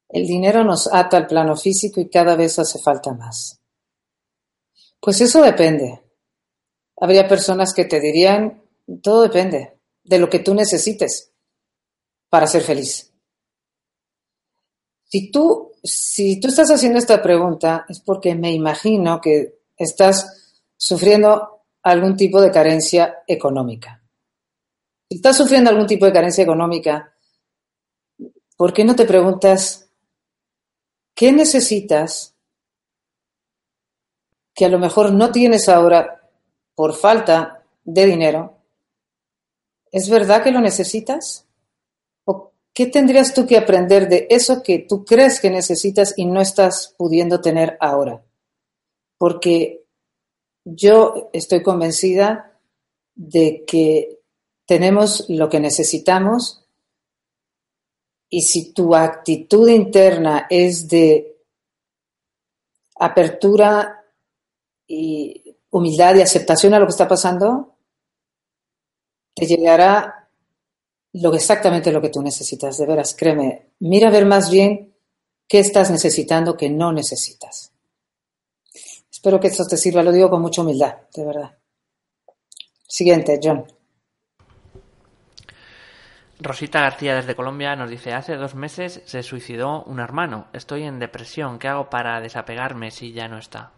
El 0.09 0.26
dinero 0.26 0.63
nos 0.63 0.91
ata 0.93 1.18
al 1.18 1.28
plano 1.28 1.55
físico 1.55 2.01
y 2.01 2.09
cada 2.09 2.36
vez 2.36 2.59
hace 2.59 2.80
falta 2.80 3.13
más. 3.13 3.57
Pues 5.08 5.22
eso 5.22 5.41
depende. 5.41 6.01
Habría 6.99 7.30
personas 7.30 7.74
que 7.74 7.86
te 7.86 8.01
dirían, 8.01 8.62
todo 9.01 9.22
depende 9.22 9.80
de 10.03 10.20
lo 10.20 10.30
que 10.30 10.39
tú 10.39 10.53
necesites 10.53 11.32
para 12.28 12.45
ser 12.45 12.62
feliz. 12.62 13.14
Si 15.05 15.32
tú, 15.32 15.72
si 15.82 16.41
tú 16.41 16.49
estás 16.49 16.72
haciendo 16.72 16.99
esta 16.99 17.24
pregunta 17.24 17.86
es 17.88 18.01
porque 18.01 18.36
me 18.36 18.51
imagino 18.51 19.22
que 19.22 19.62
estás 19.78 20.60
sufriendo 20.76 21.64
algún 21.84 22.18
tipo 22.18 22.41
de 22.41 22.51
carencia 22.51 23.20
económica. 23.28 24.03
Si 25.08 25.16
estás 25.16 25.38
sufriendo 25.38 25.70
algún 25.70 25.88
tipo 25.88 26.05
de 26.05 26.12
carencia 26.12 26.43
económica, 26.43 27.16
¿por 28.58 28.74
qué 28.74 28.84
no 28.84 28.93
te 28.93 29.05
preguntas 29.05 29.89
qué 31.16 31.32
necesitas 31.32 32.37
que 34.58 34.66
a 34.66 34.70
lo 34.70 34.80
mejor 34.80 35.14
no 35.14 35.32
tienes 35.32 35.70
ahora 35.70 36.28
por 36.74 36.95
falta 36.95 37.64
de 37.84 38.05
dinero? 38.08 38.58
¿Es 39.91 40.10
verdad 40.10 40.43
que 40.43 40.49
lo 40.49 40.60
necesitas? 40.60 41.45
¿O 42.26 42.53
qué 42.74 42.88
tendrías 42.88 43.36
tú 43.36 43.45
que 43.45 43.55
aprender 43.55 44.10
de 44.10 44.26
eso 44.32 44.64
que 44.64 44.80
tú 44.80 45.05
crees 45.05 45.39
que 45.39 45.51
necesitas 45.51 46.16
y 46.18 46.26
no 46.26 46.41
estás 46.41 46.95
pudiendo 46.97 47.39
tener 47.39 47.78
ahora? 47.80 48.26
Porque 49.20 49.86
yo 50.66 51.30
estoy 51.34 51.62
convencida 51.62 52.60
de 53.14 53.64
que 53.64 54.22
tenemos 54.66 55.30
lo 55.30 55.49
que 55.49 55.60
necesitamos 55.60 56.66
y 58.28 58.41
si 58.41 58.74
tu 58.74 58.95
actitud 58.95 59.70
interna 59.70 60.47
es 60.49 60.88
de 60.88 61.43
apertura 62.95 63.97
y 64.88 65.56
humildad 65.70 66.16
y 66.16 66.22
aceptación 66.22 66.74
a 66.74 66.80
lo 66.80 66.86
que 66.86 66.92
está 66.92 67.08
pasando, 67.08 67.76
te 69.34 69.46
llegará 69.46 70.30
lo 71.14 71.34
exactamente 71.34 71.92
lo 71.92 72.02
que 72.02 72.10
tú 72.10 72.22
necesitas, 72.22 72.78
de 72.78 72.86
veras, 72.86 73.16
créeme. 73.16 73.72
Mira 73.80 74.10
a 74.10 74.12
ver 74.12 74.26
más 74.26 74.50
bien 74.50 74.96
qué 75.48 75.60
estás 75.60 75.92
necesitando 75.92 76.58
que 76.58 76.70
no 76.70 76.92
necesitas. 76.92 77.72
Espero 79.12 79.40
que 79.40 79.48
esto 79.48 79.66
te 79.66 79.78
sirva, 79.78 80.04
lo 80.04 80.12
digo 80.12 80.30
con 80.30 80.42
mucha 80.42 80.62
humildad, 80.62 80.96
de 81.14 81.26
verdad. 81.26 81.58
Siguiente, 82.88 83.40
John. 83.42 83.66
Rosita 86.40 86.82
García 86.82 87.16
desde 87.16 87.36
Colombia 87.36 87.76
nos 87.76 87.90
dice, 87.90 88.14
hace 88.14 88.36
dos 88.36 88.54
meses 88.54 89.02
se 89.06 89.24
suicidó 89.24 89.84
un 89.84 90.00
hermano, 90.00 90.48
estoy 90.54 90.84
en 90.84 91.00
depresión, 91.00 91.58
¿qué 91.58 91.68
hago 91.68 91.90
para 91.90 92.22
desapegarme 92.22 92.92
si 92.92 93.12
ya 93.12 93.28
no 93.28 93.40
está? 93.40 93.72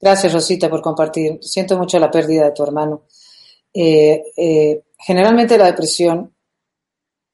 Gracias 0.00 0.32
Rosita 0.32 0.70
por 0.70 0.80
compartir, 0.80 1.38
siento 1.42 1.76
mucho 1.76 1.98
la 1.98 2.10
pérdida 2.10 2.44
de 2.44 2.52
tu 2.52 2.62
hermano. 2.62 3.02
Eh, 3.74 4.22
eh, 4.36 4.82
generalmente 4.96 5.58
la 5.58 5.66
depresión, 5.66 6.32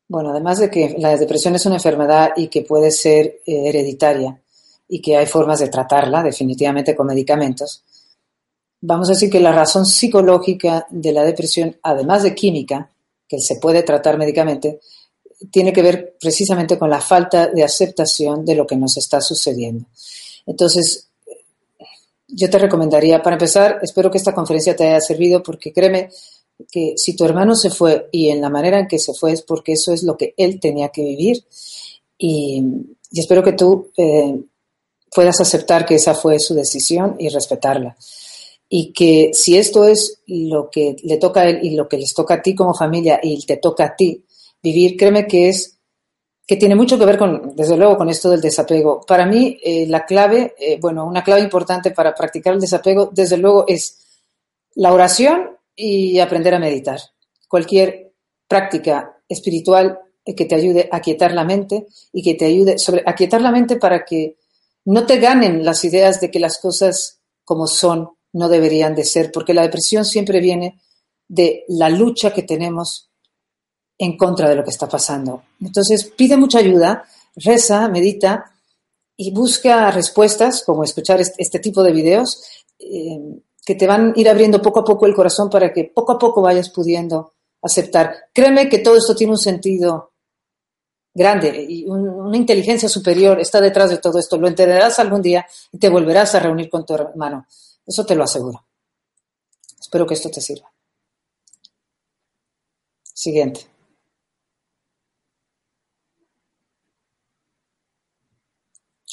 bueno, 0.09 0.31
además 0.31 0.59
de 0.59 0.71
que 0.71 0.97
la 0.99 1.17
depresión 1.17 1.55
es 1.55 1.67
una 1.67 1.77
enfermedad 1.77 2.31
y 2.37 2.49
que 2.49 2.63
puede 2.63 2.91
ser 2.91 3.41
eh, 3.47 3.69
hereditaria 3.69 4.41
y 4.89 5.01
que 5.01 5.17
hay 5.17 5.27
formas 5.27 5.61
de 5.61 5.69
tratarla 5.69 6.23
definitivamente 6.23 6.97
con 6.97 7.07
medicamentos, 7.07 7.85
vamos 8.81 9.09
a 9.09 9.13
decir 9.13 9.31
que 9.31 9.41
la 9.41 9.53
razón 9.53 9.85
psicológica 9.85 10.87
de 10.91 11.13
la 11.13 11.25
depresión, 11.25 11.77
además 11.83 12.23
de 12.23 12.35
química, 12.35 12.91
que 13.29 13.41
se 13.41 13.57
puede 13.57 13.83
tratar 13.83 14.19
médicamente, 14.19 14.81
tiene 15.51 15.73
que 15.73 15.83
ver 15.83 16.17
precisamente 16.21 16.79
con 16.79 16.91
la 16.91 17.01
falta 17.01 17.49
de 17.49 17.63
aceptación 17.63 18.45
de 18.45 18.55
lo 18.55 18.67
que 18.67 18.77
nos 18.77 18.97
está 18.97 19.21
sucediendo. 19.21 19.87
Entonces, 20.47 21.11
yo 22.37 22.51
te 22.51 22.59
recomendaría, 22.59 23.23
para 23.23 23.37
empezar, 23.37 23.79
espero 23.83 24.11
que 24.11 24.19
esta 24.19 24.35
conferencia 24.35 24.75
te 24.75 24.85
haya 24.85 25.01
servido 25.01 25.43
porque 25.43 25.73
créeme 25.73 26.11
que 26.71 26.95
si 26.97 27.15
tu 27.17 27.25
hermano 27.25 27.55
se 27.55 27.71
fue 27.71 28.09
y 28.13 28.31
en 28.31 28.41
la 28.41 28.51
manera 28.51 28.79
en 28.79 28.89
que 28.89 28.99
se 28.99 29.15
fue 29.15 29.33
es 29.33 29.43
porque 29.43 29.73
eso 29.73 29.93
es 29.93 30.03
lo 30.03 30.17
que 30.17 30.35
él 30.37 30.61
tenía 30.61 30.89
que 30.89 31.03
vivir. 31.03 31.45
Y, 32.19 32.63
espero 33.13 33.43
que 33.43 33.53
tú 33.53 33.91
eh, 33.97 34.41
puedas 35.15 35.41
aceptar 35.41 35.87
que 35.87 35.95
esa 35.95 36.15
fue 36.15 36.41
su 36.41 36.55
decisión 36.55 37.17
y 37.19 37.29
respetarla. 37.29 37.97
Y 38.69 38.93
que 38.93 39.31
si 39.33 39.57
esto 39.57 39.85
es 39.85 40.21
lo 40.27 40.71
que 40.71 40.97
le 41.05 41.19
toca 41.19 41.43
a 41.43 41.49
él 41.49 41.61
y 41.63 41.77
lo 41.77 41.89
que 41.89 41.99
les 41.99 42.15
toca 42.15 42.35
a 42.35 42.43
ti 42.43 42.55
como 42.55 42.75
familia 42.75 43.21
y 43.23 43.45
te 43.47 43.59
toca 43.59 43.85
a 43.85 43.97
ti 43.97 44.25
vivir, 44.61 44.97
créeme 44.97 45.29
que 45.29 45.49
es 45.49 45.79
que 46.47 46.57
tiene 46.57 46.75
mucho 46.75 46.99
que 46.99 47.07
ver 47.07 47.17
con, 47.17 47.55
desde 47.57 47.77
luego, 47.77 47.97
con 47.97 48.11
esto 48.11 48.31
del 48.31 48.41
desapego. 48.41 49.01
Para 49.07 49.25
mí, 49.25 49.59
eh, 49.63 49.87
la 49.87 50.05
clave, 50.05 50.55
eh, 50.59 50.79
bueno, 50.81 51.07
una 51.07 51.25
clave 51.25 51.41
importante 51.41 51.91
para 51.91 52.15
practicar 52.15 52.55
el 52.55 52.61
desapego, 52.61 53.11
desde 53.13 53.39
luego, 53.39 53.65
es 53.67 54.21
la 54.75 54.93
oración 54.93 55.57
y 55.75 56.19
aprender 56.19 56.55
a 56.55 56.59
meditar. 56.59 57.01
Cualquier 57.49 58.13
práctica 58.47 59.17
espiritual 59.29 59.99
que 60.25 60.45
te 60.45 60.55
ayude 60.55 60.89
a 60.91 61.01
quietar 61.01 61.33
la 61.33 61.45
mente 61.45 61.87
y 62.13 62.23
que 62.23 62.35
te 62.35 62.47
ayude 62.47 62.79
sobre, 62.79 63.03
a 63.05 63.15
quietar 63.15 63.43
la 63.43 63.51
mente 63.51 63.77
para 63.77 64.05
que 64.05 64.37
no 64.87 65.07
te 65.07 65.19
ganen 65.19 65.65
las 65.65 65.85
ideas 65.85 66.21
de 66.21 66.31
que 66.31 66.41
las 66.41 66.59
cosas 66.59 67.21
como 67.45 67.67
son 67.67 68.11
no 68.33 68.49
deberían 68.49 68.95
de 68.95 69.05
ser, 69.05 69.31
porque 69.31 69.55
la 69.55 69.63
depresión 69.63 70.05
siempre 70.05 70.41
viene 70.41 70.81
de 71.29 71.65
la 71.69 71.89
lucha 71.89 72.33
que 72.33 72.43
tenemos 72.43 73.11
en 73.99 74.17
contra 74.17 74.49
de 74.49 74.57
lo 74.57 74.65
que 74.65 74.71
está 74.71 74.89
pasando. 74.89 75.43
Entonces, 75.61 76.13
pide 76.17 76.37
mucha 76.37 76.59
ayuda, 76.59 77.05
reza, 77.37 77.89
medita 77.89 78.53
y 79.17 79.33
busca 79.33 79.91
respuestas, 79.91 80.63
como 80.65 80.85
escuchar 80.85 81.21
este, 81.21 81.59
tipo 81.59 81.83
de 81.83 81.93
videos, 81.93 82.43
eh, 82.79 83.41
que 83.65 83.75
te 83.75 83.87
van 83.87 84.13
a 84.17 84.21
ir 84.21 84.29
abriendo 84.29 84.61
poco 84.61 84.81
a 84.81 84.85
poco 84.85 85.07
el 85.07 85.15
corazón 85.15 85.49
para 85.49 85.73
que 85.73 85.85
poco 85.85 86.13
a 86.13 86.19
poco 86.19 86.43
vayas 86.43 86.71
pudiendo 86.71 87.33
aceptar. 87.63 88.15
Créeme 88.33 88.69
que 88.69 88.79
todo 88.79 88.97
esto 88.97 89.15
tiene 89.15 89.33
un 89.33 89.39
sentido 89.39 90.13
grande 91.15 91.65
y 91.69 91.87
una 91.87 92.37
inteligencia 92.37 92.89
superior 92.89 93.41
está 93.41 93.61
detrás 93.61 93.91
de 93.91 93.99
todo 93.99 94.19
esto. 94.19 94.37
Lo 94.37 94.49
entenderás 94.49 94.99
algún 94.99 95.23
día 95.23 95.47
y 95.73 95.79
te 95.79 95.89
volverás 95.89 96.35
a 96.35 96.41
reunir 96.41 96.69
con 96.69 96.85
tu 96.85 96.95
hermano. 96.95 97.47
Eso 97.87 98.05
te 98.05 98.15
lo 98.15 98.25
aseguro. 98.25 98.67
Espero 99.81 100.07
que 100.07 100.15
esto 100.15 100.31
te 100.31 100.41
sirva. 100.41 100.71
Siguiente. 103.15 103.74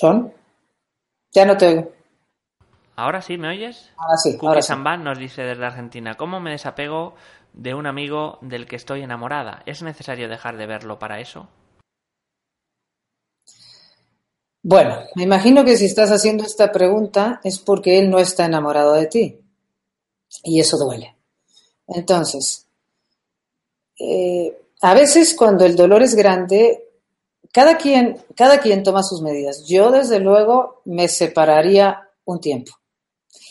¿Son? 0.02 0.34
Ya 1.32 1.46
no 1.46 1.56
te 1.56 1.68
oigo. 1.68 1.92
¿Ahora 2.96 3.22
sí 3.22 3.38
me 3.38 3.50
oyes? 3.50 3.92
Ahora 3.98 4.18
sí. 4.18 4.36
Cookie 4.36 4.64
Samban 4.64 5.04
nos 5.04 5.20
dice 5.20 5.44
desde 5.44 5.64
Argentina, 5.64 6.16
¿cómo 6.18 6.40
me 6.40 6.50
desapego 6.50 7.14
de 7.54 7.76
un 7.76 7.86
amigo 7.86 8.40
del 8.42 8.66
que 8.66 8.78
estoy 8.78 9.04
enamorada? 9.04 9.62
¿Es 9.68 9.84
necesario 9.84 10.28
dejar 10.28 10.58
de 10.58 10.66
verlo 10.66 10.98
para 10.98 11.20
eso? 11.20 11.50
Bueno, 14.64 15.04
me 15.14 15.22
imagino 15.22 15.64
que 15.64 15.78
si 15.78 15.86
estás 15.86 16.10
haciendo 16.10 16.46
esta 16.46 16.72
pregunta 16.72 17.40
es 17.44 17.60
porque 17.60 18.00
él 18.00 18.10
no 18.10 18.18
está 18.18 18.46
enamorado 18.46 18.94
de 18.94 19.06
ti. 19.06 19.40
Y 20.44 20.60
eso 20.60 20.78
duele. 20.78 21.16
Entonces, 21.86 22.66
eh, 24.00 24.66
a 24.82 24.96
veces 24.96 25.36
cuando 25.36 25.64
el 25.64 25.76
dolor 25.76 26.02
es 26.02 26.16
grande, 26.16 26.91
cada 27.52 27.78
quien, 27.78 28.18
cada 28.36 28.60
quien 28.60 28.84
toma 28.84 29.04
sus 29.04 29.22
medidas. 29.22 29.66
Yo, 29.68 29.92
desde 29.92 30.20
luego, 30.20 30.82
me 30.86 31.08
separaría 31.08 32.10
un 32.26 32.40
tiempo 32.40 32.72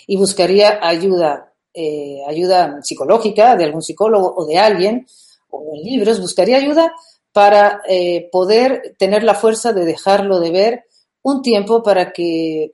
y 0.07 0.17
buscaría 0.17 0.81
ayuda, 0.83 1.53
eh, 1.75 2.21
ayuda 2.27 2.81
psicológica 2.83 3.57
de 3.57 3.65
algún 3.65 3.83
psicólogo 3.83 4.35
o 4.37 4.47
de 4.47 4.59
alguien, 4.59 5.07
o 5.51 5.75
en 5.75 5.83
libros, 5.83 6.21
buscaría 6.21 6.57
ayuda 6.57 6.93
para 7.33 7.83
eh, 7.89 8.29
poder 8.33 8.97
tener 8.99 9.23
la 9.23 9.35
fuerza 9.35 9.73
de 9.73 9.85
dejarlo 9.85 10.41
de 10.41 10.51
ver 10.51 10.85
un 11.23 11.43
tiempo 11.43 11.83
para 11.83 12.13
que 12.13 12.73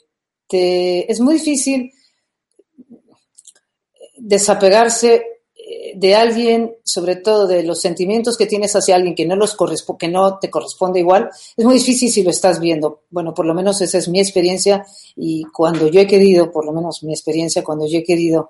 te... 0.49 1.11
Es 1.11 1.21
muy 1.21 1.35
difícil 1.35 1.93
desapegarse 4.17 5.36
de 5.95 6.15
alguien, 6.15 6.75
sobre 6.85 7.17
todo 7.17 7.47
de 7.47 7.63
los 7.63 7.81
sentimientos 7.81 8.37
que 8.37 8.47
tienes 8.47 8.75
hacia 8.75 8.97
alguien 8.97 9.15
que 9.15 9.27
no, 9.27 9.37
los 9.37 9.57
que 9.99 10.09
no 10.09 10.39
te 10.39 10.51
corresponde 10.51 11.01
igual, 11.01 11.31
es 11.57 11.65
muy 11.65 11.75
difícil 11.75 12.11
si 12.11 12.23
lo 12.23 12.31
estás 12.31 12.61
viendo. 12.61 13.03
Bueno, 13.11 13.35
por 13.35 13.47
lo 13.47 13.55
menos 13.55 13.81
esa 13.81 13.99
es 13.99 14.09
mi 14.09 14.21
experiencia 14.21 14.85
y 15.15 15.45
cuando 15.45 15.89
yo 15.89 16.01
he 16.01 16.07
querido, 16.07 16.51
por 16.51 16.65
lo 16.65 16.73
menos 16.73 17.03
mi 17.03 17.13
experiencia, 17.13 17.63
cuando 17.63 17.87
yo 17.87 17.99
he 17.99 18.05
querido 18.05 18.49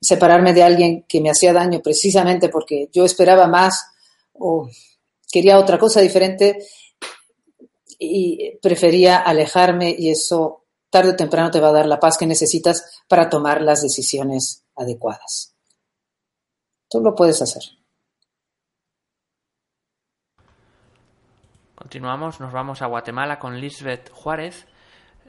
separarme 0.00 0.52
de 0.52 0.62
alguien 0.62 1.04
que 1.08 1.20
me 1.20 1.30
hacía 1.30 1.52
daño 1.52 1.80
precisamente 1.80 2.48
porque 2.48 2.88
yo 2.92 3.04
esperaba 3.04 3.46
más 3.46 3.86
o 4.32 4.68
quería 5.30 5.58
otra 5.58 5.78
cosa 5.78 6.00
diferente, 6.00 6.58
y 7.98 8.56
prefería 8.58 9.18
alejarme 9.18 9.94
y 9.96 10.10
eso 10.10 10.64
tarde 10.90 11.10
o 11.10 11.16
temprano 11.16 11.50
te 11.50 11.60
va 11.60 11.68
a 11.68 11.72
dar 11.72 11.86
la 11.86 11.98
paz 11.98 12.16
que 12.18 12.26
necesitas 12.26 13.02
para 13.08 13.28
tomar 13.28 13.60
las 13.60 13.82
decisiones 13.82 14.64
adecuadas. 14.76 15.53
Tú 16.94 17.00
lo 17.00 17.12
puedes 17.12 17.42
hacer. 17.42 17.60
Continuamos, 21.74 22.38
nos 22.38 22.52
vamos 22.52 22.82
a 22.82 22.86
Guatemala 22.86 23.40
con 23.40 23.60
Lisbeth 23.60 24.12
Juárez. 24.12 24.68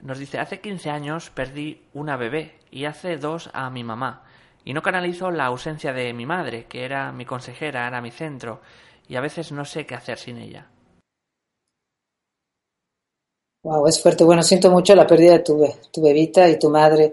Nos 0.03 0.19
dice, 0.19 0.37
hace 0.37 0.61
15 0.61 0.91
años 0.91 1.31
perdí 1.31 1.81
una 1.95 2.17
bebé 2.17 2.59
y 2.69 2.85
hace 2.85 3.17
dos 3.17 3.49
a 3.51 3.71
mi 3.71 3.83
mamá. 3.83 4.25
Y 4.63 4.73
no 4.73 4.83
canalizo 4.83 5.31
la 5.31 5.47
ausencia 5.47 5.91
de 5.91 6.13
mi 6.13 6.27
madre, 6.27 6.67
que 6.67 6.85
era 6.85 7.11
mi 7.11 7.25
consejera, 7.25 7.87
era 7.87 7.99
mi 7.99 8.11
centro, 8.11 8.61
y 9.07 9.15
a 9.15 9.21
veces 9.21 9.51
no 9.51 9.65
sé 9.65 9.87
qué 9.87 9.95
hacer 9.95 10.19
sin 10.19 10.37
ella. 10.37 10.69
Wow, 13.63 13.87
es 13.87 13.99
fuerte. 13.99 14.23
Bueno, 14.23 14.43
siento 14.43 14.69
mucho 14.69 14.93
la 14.93 15.07
pérdida 15.07 15.31
de 15.31 15.39
tu, 15.39 15.65
tu 15.91 16.03
bebita 16.03 16.47
y 16.47 16.59
tu 16.59 16.69
madre. 16.69 17.11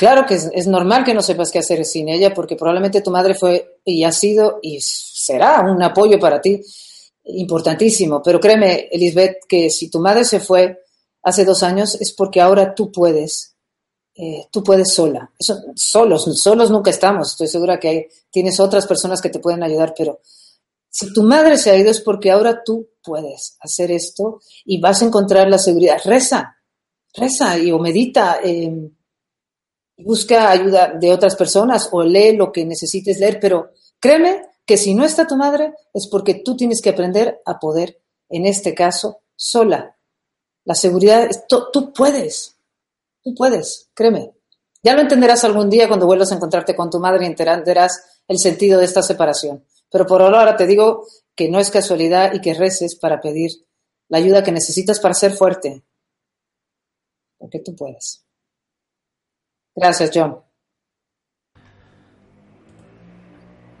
Claro 0.00 0.24
que 0.24 0.36
es, 0.36 0.66
normal 0.66 1.04
que 1.04 1.12
no 1.12 1.20
sepas 1.20 1.50
qué 1.50 1.58
hacer 1.58 1.84
sin 1.84 2.08
ella, 2.08 2.32
porque 2.32 2.56
probablemente 2.56 3.02
tu 3.02 3.10
madre 3.10 3.34
fue 3.34 3.80
y 3.84 4.02
ha 4.02 4.12
sido 4.12 4.58
y 4.62 4.80
será 4.80 5.60
un 5.60 5.82
apoyo 5.82 6.18
para 6.18 6.40
ti 6.40 6.58
importantísimo. 7.22 8.22
Pero 8.22 8.40
créeme, 8.40 8.88
Elizabeth, 8.90 9.40
que 9.46 9.68
si 9.68 9.90
tu 9.90 10.00
madre 10.00 10.24
se 10.24 10.40
fue 10.40 10.84
hace 11.22 11.44
dos 11.44 11.62
años 11.62 12.00
es 12.00 12.14
porque 12.14 12.40
ahora 12.40 12.74
tú 12.74 12.90
puedes, 12.90 13.54
eh, 14.14 14.46
tú 14.50 14.64
puedes 14.64 14.90
sola. 14.90 15.30
Solos, 15.74 16.24
solos 16.40 16.70
nunca 16.70 16.88
estamos. 16.88 17.32
Estoy 17.32 17.48
segura 17.48 17.78
que 17.78 17.88
hay, 17.88 18.06
tienes 18.30 18.58
otras 18.58 18.86
personas 18.86 19.20
que 19.20 19.28
te 19.28 19.38
pueden 19.38 19.62
ayudar, 19.62 19.92
pero 19.94 20.20
si 20.88 21.12
tu 21.12 21.24
madre 21.24 21.58
se 21.58 21.72
ha 21.72 21.76
ido 21.76 21.90
es 21.90 22.00
porque 22.00 22.30
ahora 22.30 22.62
tú 22.64 22.88
puedes 23.02 23.58
hacer 23.60 23.90
esto 23.90 24.40
y 24.64 24.80
vas 24.80 25.02
a 25.02 25.04
encontrar 25.04 25.50
la 25.50 25.58
seguridad. 25.58 26.00
Reza, 26.02 26.56
reza 27.12 27.58
y 27.58 27.70
o 27.70 27.78
medita. 27.78 28.38
Eh, 28.42 28.92
busca 30.04 30.50
ayuda 30.50 30.94
de 30.98 31.12
otras 31.12 31.36
personas 31.36 31.88
o 31.92 32.02
lee 32.02 32.36
lo 32.36 32.52
que 32.52 32.64
necesites 32.64 33.18
leer, 33.18 33.38
pero 33.40 33.70
créeme 33.98 34.46
que 34.64 34.76
si 34.76 34.94
no 34.94 35.04
está 35.04 35.26
tu 35.26 35.36
madre 35.36 35.74
es 35.92 36.06
porque 36.08 36.34
tú 36.34 36.56
tienes 36.56 36.80
que 36.80 36.90
aprender 36.90 37.40
a 37.44 37.58
poder, 37.58 38.00
en 38.28 38.46
este 38.46 38.74
caso, 38.74 39.22
sola. 39.34 39.96
La 40.64 40.74
seguridad, 40.74 41.28
tú 41.48 41.92
puedes, 41.92 42.56
tú 43.22 43.34
puedes, 43.34 43.88
créeme. 43.94 44.32
Ya 44.82 44.94
lo 44.94 45.02
entenderás 45.02 45.44
algún 45.44 45.68
día 45.68 45.88
cuando 45.88 46.06
vuelvas 46.06 46.32
a 46.32 46.36
encontrarte 46.36 46.74
con 46.74 46.90
tu 46.90 47.00
madre 47.00 47.24
y 47.24 47.28
entenderás 47.28 48.22
el 48.28 48.38
sentido 48.38 48.78
de 48.78 48.86
esta 48.86 49.02
separación. 49.02 49.64
Pero 49.90 50.06
por 50.06 50.22
ahora 50.22 50.56
te 50.56 50.66
digo 50.66 51.06
que 51.34 51.50
no 51.50 51.58
es 51.58 51.70
casualidad 51.70 52.32
y 52.32 52.40
que 52.40 52.54
reces 52.54 52.94
para 52.96 53.20
pedir 53.20 53.50
la 54.08 54.18
ayuda 54.18 54.42
que 54.42 54.52
necesitas 54.52 55.00
para 55.00 55.14
ser 55.14 55.32
fuerte. 55.32 55.82
Porque 57.38 57.60
tú 57.60 57.74
puedes. 57.74 58.24
Gracias, 59.74 60.10
John. 60.12 60.40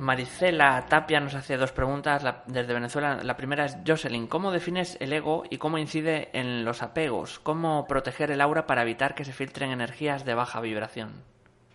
Maricela 0.00 0.86
Tapia 0.88 1.20
nos 1.20 1.34
hace 1.34 1.58
dos 1.58 1.72
preguntas 1.72 2.22
desde 2.46 2.72
Venezuela. 2.72 3.20
La 3.22 3.36
primera 3.36 3.66
es, 3.66 3.76
Jocelyn, 3.86 4.28
¿cómo 4.28 4.50
defines 4.50 4.96
el 4.98 5.12
ego 5.12 5.42
y 5.50 5.58
cómo 5.58 5.76
incide 5.76 6.30
en 6.32 6.64
los 6.64 6.82
apegos? 6.82 7.38
¿Cómo 7.38 7.86
proteger 7.86 8.30
el 8.30 8.40
aura 8.40 8.66
para 8.66 8.80
evitar 8.80 9.14
que 9.14 9.26
se 9.26 9.32
filtren 9.32 9.72
energías 9.72 10.24
de 10.24 10.34
baja 10.34 10.62
vibración? 10.62 11.22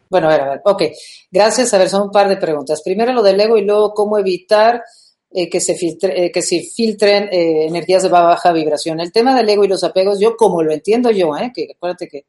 Bueno, 0.09 0.27
a 0.27 0.31
ver, 0.31 0.41
a 0.41 0.49
ver. 0.49 0.61
Ok, 0.65 0.83
gracias. 1.31 1.71
A 1.75 1.77
ver, 1.77 1.87
son 1.87 2.03
un 2.03 2.11
par 2.11 2.27
de 2.27 2.37
preguntas. 2.37 2.81
Primero 2.83 3.13
lo 3.13 3.21
del 3.21 3.39
ego 3.39 3.57
y 3.57 3.63
luego 3.63 3.93
cómo 3.93 4.17
evitar 4.17 4.83
eh, 5.31 5.47
que, 5.47 5.59
se 5.59 5.75
filtre, 5.75 6.25
eh, 6.25 6.31
que 6.31 6.41
se 6.41 6.61
filtren 6.61 7.25
eh, 7.31 7.67
energías 7.67 8.01
de 8.03 8.09
baja 8.09 8.51
vibración. 8.51 8.99
El 8.99 9.11
tema 9.11 9.35
del 9.35 9.49
ego 9.49 9.65
y 9.65 9.67
los 9.67 9.83
apegos, 9.83 10.19
yo 10.19 10.35
como 10.35 10.63
lo 10.63 10.73
entiendo 10.73 11.11
yo, 11.11 11.31
que 11.53 11.67
acuérdate 11.75 12.07
que 12.07 12.25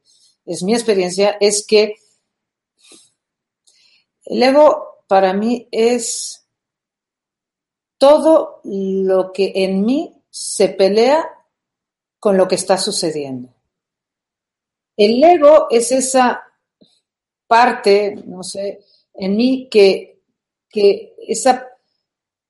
es 0.47 0.63
mi 0.63 0.73
experiencia, 0.73 1.37
es 1.39 1.65
que 1.67 1.95
el 4.25 4.41
ego 4.41 5.03
para 5.07 5.33
mí 5.33 5.67
es 5.71 6.47
todo 7.97 8.61
lo 8.63 9.31
que 9.31 9.51
en 9.55 9.85
mí 9.85 10.21
se 10.29 10.69
pelea 10.69 11.29
con 12.19 12.37
lo 12.37 12.47
que 12.47 12.55
está 12.55 12.77
sucediendo. 12.77 13.53
El 14.95 15.23
ego 15.23 15.67
es 15.69 15.91
esa 15.91 16.43
parte, 17.45 18.15
no 18.25 18.43
sé, 18.43 18.83
en 19.13 19.35
mí 19.35 19.67
que, 19.69 20.21
que 20.69 21.15
esa 21.27 21.67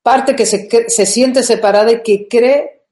parte 0.01 0.35
que 0.35 0.45
se, 0.45 0.69
se 0.89 1.05
siente 1.05 1.43
separada 1.43 1.91
y 1.91 2.03
que 2.03 2.27
cree 2.27 2.85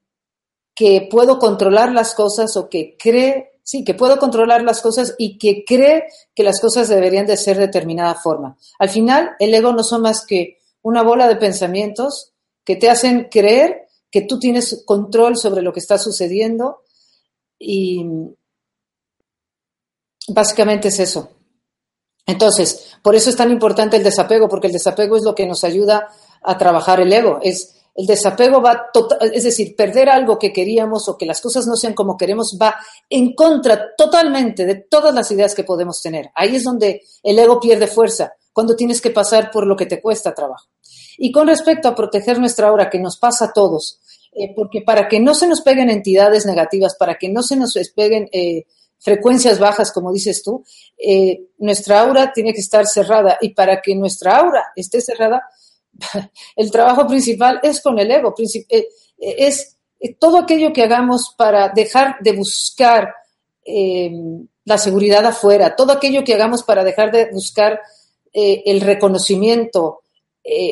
que 0.75 1.07
puedo 1.09 1.39
controlar 1.39 1.91
las 1.91 2.13
cosas 2.13 2.57
o 2.57 2.69
que 2.69 2.97
cree 2.97 3.54
sí, 3.66 3.84
que 3.84 3.95
puedo 3.95 4.20
controlar 4.20 4.61
las 4.61 4.80
cosas 4.80 5.16
y 5.18 5.38
que 5.39 5.66
cree 5.66 6.05
que 6.36 6.43
las 6.43 6.61
cosas 6.61 6.88
deberían 6.88 7.26
de 7.26 7.36
ser 7.36 7.57
de 7.57 7.66
determinada 7.66 8.13
forma. 8.16 8.55
Al 8.80 8.89
final, 8.89 9.32
el 9.39 9.53
ego 9.53 9.74
no 9.74 9.84
son 9.84 10.03
más 10.03 10.26
que 10.26 10.59
una 10.84 11.01
bola 11.01 11.28
de 11.28 11.36
pensamientos 11.36 12.32
que 12.63 12.76
te 12.76 12.89
hacen 12.89 13.28
creer 13.30 13.88
que 14.11 14.22
tú 14.22 14.39
tienes 14.39 14.84
control 14.86 15.36
sobre 15.36 15.63
lo 15.63 15.74
que 15.74 15.80
está 15.80 15.97
sucediendo 15.97 16.84
y 17.57 18.05
básicamente 20.28 20.89
es 20.89 20.99
eso. 20.99 21.32
Entonces, 22.28 22.97
por 23.01 23.16
eso 23.16 23.32
es 23.32 23.36
tan 23.36 23.51
importante 23.51 23.97
el 23.97 24.03
desapego, 24.03 24.47
porque 24.47 24.68
el 24.68 24.74
desapego 24.74 25.18
es 25.18 25.24
lo 25.24 25.34
que 25.34 25.47
nos 25.47 25.63
ayuda 25.63 26.07
a 26.41 26.57
trabajar 26.57 26.99
el 26.99 27.11
ego, 27.11 27.39
es 27.41 27.82
el 27.95 28.05
desapego 28.05 28.61
va, 28.61 28.89
tota-, 28.93 29.17
es 29.33 29.43
decir, 29.45 29.75
perder 29.75 30.09
algo 30.09 30.37
que 30.37 30.51
queríamos 30.51 31.07
o 31.07 31.17
que 31.17 31.25
las 31.25 31.41
cosas 31.41 31.65
no 31.65 31.75
sean 31.77 31.93
como 31.93 32.17
queremos 32.17 32.57
va 32.61 32.75
en 33.09 33.33
contra 33.33 33.95
totalmente 33.95 34.65
de 34.65 34.75
todas 34.75 35.15
las 35.15 35.31
ideas 35.31 35.55
que 35.55 35.63
podemos 35.63 36.01
tener. 36.01 36.29
Ahí 36.35 36.57
es 36.57 36.63
donde 36.63 37.01
el 37.23 37.39
ego 37.39 37.59
pierde 37.59 37.87
fuerza, 37.87 38.33
cuando 38.51 38.75
tienes 38.75 39.01
que 39.01 39.11
pasar 39.11 39.49
por 39.49 39.65
lo 39.65 39.77
que 39.77 39.85
te 39.85 40.01
cuesta 40.01 40.33
trabajo. 40.33 40.67
Y 41.17 41.31
con 41.31 41.47
respecto 41.47 41.87
a 41.87 41.95
proteger 41.95 42.37
nuestra 42.37 42.67
aura, 42.67 42.89
que 42.89 42.99
nos 42.99 43.17
pasa 43.17 43.45
a 43.45 43.53
todos, 43.53 44.01
eh, 44.33 44.53
porque 44.53 44.81
para 44.81 45.07
que 45.07 45.21
no 45.21 45.33
se 45.33 45.47
nos 45.47 45.61
peguen 45.61 45.89
entidades 45.89 46.45
negativas, 46.45 46.95
para 46.95 47.15
que 47.15 47.29
no 47.29 47.41
se 47.41 47.55
nos 47.55 47.77
peguen 47.95 48.27
eh, 48.33 48.65
frecuencias 48.99 49.59
bajas, 49.59 49.93
como 49.93 50.11
dices 50.11 50.43
tú, 50.43 50.65
eh, 50.97 51.47
nuestra 51.59 52.01
aura 52.01 52.33
tiene 52.33 52.53
que 52.53 52.59
estar 52.59 52.85
cerrada. 52.85 53.37
Y 53.39 53.53
para 53.53 53.81
que 53.81 53.95
nuestra 53.95 54.37
aura 54.37 54.65
esté 54.75 54.99
cerrada, 54.99 55.43
el 56.55 56.71
trabajo 56.71 57.07
principal 57.07 57.59
es 57.63 57.81
con 57.81 57.97
el 57.99 58.11
ego, 58.11 58.33
eh, 58.37 58.65
eh, 58.69 58.87
es 59.17 59.77
eh, 59.99 60.15
todo 60.15 60.39
aquello 60.39 60.73
que 60.73 60.83
hagamos 60.83 61.33
para 61.37 61.69
dejar 61.69 62.17
de 62.21 62.33
buscar 62.33 63.13
la 64.63 64.77
seguridad 64.77 65.25
afuera, 65.25 65.75
todo 65.75 65.91
aquello 65.91 66.23
que 66.23 66.35
hagamos 66.35 66.61
para 66.61 66.83
dejar 66.83 67.11
de 67.11 67.31
buscar 67.31 67.81
el 68.31 68.79
reconocimiento 68.81 70.01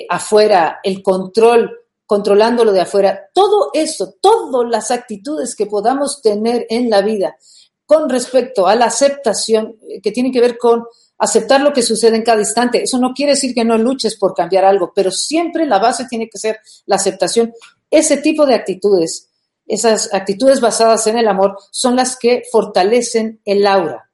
afuera, 0.09 0.79
el 0.83 1.01
control, 1.01 1.75
controlándolo 2.05 2.71
de 2.71 2.81
afuera, 2.81 3.31
todo 3.33 3.71
eso, 3.73 4.13
todas 4.21 4.69
las 4.69 4.91
actitudes 4.91 5.55
que 5.55 5.65
podamos 5.65 6.21
tener 6.21 6.67
en 6.69 6.91
la 6.91 7.01
vida 7.01 7.35
con 7.83 8.07
respecto 8.09 8.67
a 8.67 8.75
la 8.75 8.85
aceptación 8.85 9.79
que 10.03 10.11
tiene 10.11 10.31
que 10.31 10.41
ver 10.41 10.59
con 10.59 10.85
aceptar 11.23 11.61
lo 11.61 11.71
que 11.71 11.81
sucede 11.81 12.17
en 12.17 12.23
cada 12.23 12.41
instante. 12.41 12.83
Eso 12.83 12.97
no 12.97 13.13
quiere 13.13 13.31
decir 13.31 13.53
que 13.55 13.63
no 13.63 13.77
luches 13.77 14.17
por 14.17 14.33
cambiar 14.33 14.65
algo, 14.65 14.91
pero 14.93 15.09
siempre 15.09 15.65
la 15.65 15.79
base 15.79 16.05
tiene 16.09 16.29
que 16.29 16.37
ser 16.37 16.59
la 16.85 16.97
aceptación. 16.97 17.53
Ese 17.89 18.17
tipo 18.17 18.45
de 18.45 18.55
actitudes, 18.55 19.29
esas 19.65 20.13
actitudes 20.13 20.59
basadas 20.59 21.07
en 21.07 21.17
el 21.17 21.27
amor, 21.29 21.57
son 21.71 21.95
las 21.95 22.17
que 22.17 22.43
fortalecen 22.51 23.39
el 23.45 23.65
aura. 23.65 24.09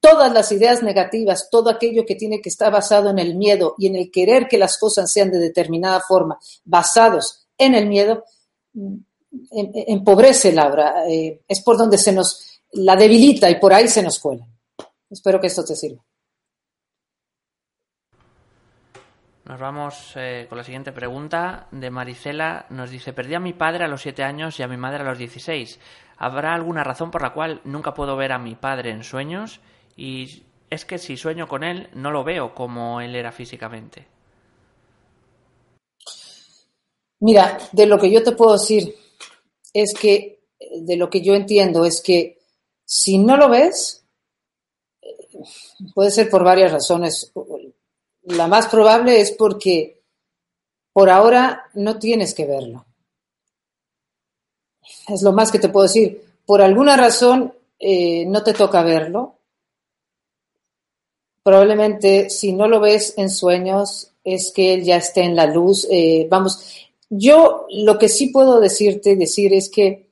Todas 0.00 0.32
las 0.32 0.50
ideas 0.50 0.82
negativas, 0.82 1.48
todo 1.50 1.68
aquello 1.68 2.06
que 2.06 2.14
tiene 2.14 2.40
que 2.40 2.48
estar 2.48 2.72
basado 2.72 3.10
en 3.10 3.18
el 3.18 3.34
miedo 3.34 3.74
y 3.76 3.88
en 3.88 3.96
el 3.96 4.10
querer 4.10 4.48
que 4.48 4.56
las 4.56 4.78
cosas 4.78 5.12
sean 5.12 5.30
de 5.30 5.38
determinada 5.38 6.00
forma, 6.00 6.38
basados 6.64 7.48
en 7.58 7.74
el 7.74 7.86
miedo, 7.86 8.24
em, 8.74 9.04
em, 9.50 9.72
empobrece 9.88 10.50
el 10.50 10.58
aura. 10.58 11.04
Eh, 11.06 11.42
es 11.46 11.60
por 11.60 11.76
donde 11.76 11.98
se 11.98 12.12
nos 12.12 12.60
la 12.72 12.96
debilita 12.96 13.50
y 13.50 13.60
por 13.60 13.74
ahí 13.74 13.88
se 13.88 14.02
nos 14.02 14.18
cuela. 14.18 14.46
Espero 15.10 15.40
que 15.40 15.48
esto 15.48 15.64
te 15.64 15.76
sirva. 15.76 16.02
Nos 19.46 19.60
vamos 19.60 20.12
eh, 20.16 20.46
con 20.48 20.58
la 20.58 20.64
siguiente 20.64 20.90
pregunta 20.90 21.68
de 21.70 21.88
Maricela. 21.88 22.66
Nos 22.70 22.90
dice, 22.90 23.12
perdí 23.12 23.34
a 23.34 23.40
mi 23.40 23.52
padre 23.52 23.84
a 23.84 23.88
los 23.88 24.02
siete 24.02 24.24
años 24.24 24.58
y 24.58 24.64
a 24.64 24.68
mi 24.68 24.76
madre 24.76 25.02
a 25.02 25.04
los 25.04 25.18
16. 25.18 25.78
¿Habrá 26.18 26.52
alguna 26.52 26.82
razón 26.82 27.12
por 27.12 27.22
la 27.22 27.32
cual 27.32 27.60
nunca 27.62 27.94
puedo 27.94 28.16
ver 28.16 28.32
a 28.32 28.40
mi 28.40 28.56
padre 28.56 28.90
en 28.90 29.04
sueños? 29.04 29.60
Y 29.96 30.42
es 30.68 30.84
que 30.84 30.98
si 30.98 31.16
sueño 31.16 31.46
con 31.46 31.62
él, 31.62 31.88
no 31.94 32.10
lo 32.10 32.24
veo 32.24 32.56
como 32.56 33.00
él 33.00 33.14
era 33.14 33.30
físicamente. 33.30 34.08
Mira, 37.20 37.56
de 37.70 37.86
lo 37.86 38.00
que 38.00 38.10
yo 38.10 38.24
te 38.24 38.32
puedo 38.32 38.54
decir 38.54 38.96
es 39.72 39.94
que, 39.94 40.40
de 40.80 40.96
lo 40.96 41.08
que 41.08 41.22
yo 41.22 41.34
entiendo 41.34 41.84
es 41.84 42.02
que 42.02 42.40
si 42.84 43.18
no 43.18 43.36
lo 43.36 43.48
ves, 43.48 44.04
eh, 45.00 45.14
puede 45.94 46.10
ser 46.10 46.28
por 46.28 46.42
varias 46.42 46.72
razones 46.72 47.32
la 48.26 48.48
más 48.48 48.66
probable 48.68 49.20
es 49.20 49.32
porque 49.32 50.02
por 50.92 51.10
ahora 51.10 51.64
no 51.74 51.98
tienes 51.98 52.34
que 52.34 52.46
verlo. 52.46 52.86
Es 55.08 55.22
lo 55.22 55.32
más 55.32 55.52
que 55.52 55.58
te 55.58 55.68
puedo 55.68 55.84
decir. 55.84 56.22
Por 56.44 56.60
alguna 56.60 56.96
razón 56.96 57.52
eh, 57.78 58.24
no 58.26 58.42
te 58.42 58.52
toca 58.52 58.82
verlo. 58.82 59.34
Probablemente 61.42 62.30
si 62.30 62.52
no 62.52 62.66
lo 62.66 62.80
ves 62.80 63.14
en 63.16 63.30
sueños 63.30 64.10
es 64.24 64.52
que 64.52 64.74
él 64.74 64.84
ya 64.84 64.96
esté 64.96 65.22
en 65.22 65.36
la 65.36 65.46
luz. 65.46 65.86
Eh, 65.90 66.26
vamos, 66.28 66.88
yo 67.08 67.66
lo 67.70 67.98
que 67.98 68.08
sí 68.08 68.28
puedo 68.28 68.58
decirte, 68.58 69.14
decir 69.16 69.54
es 69.54 69.68
que 69.70 70.06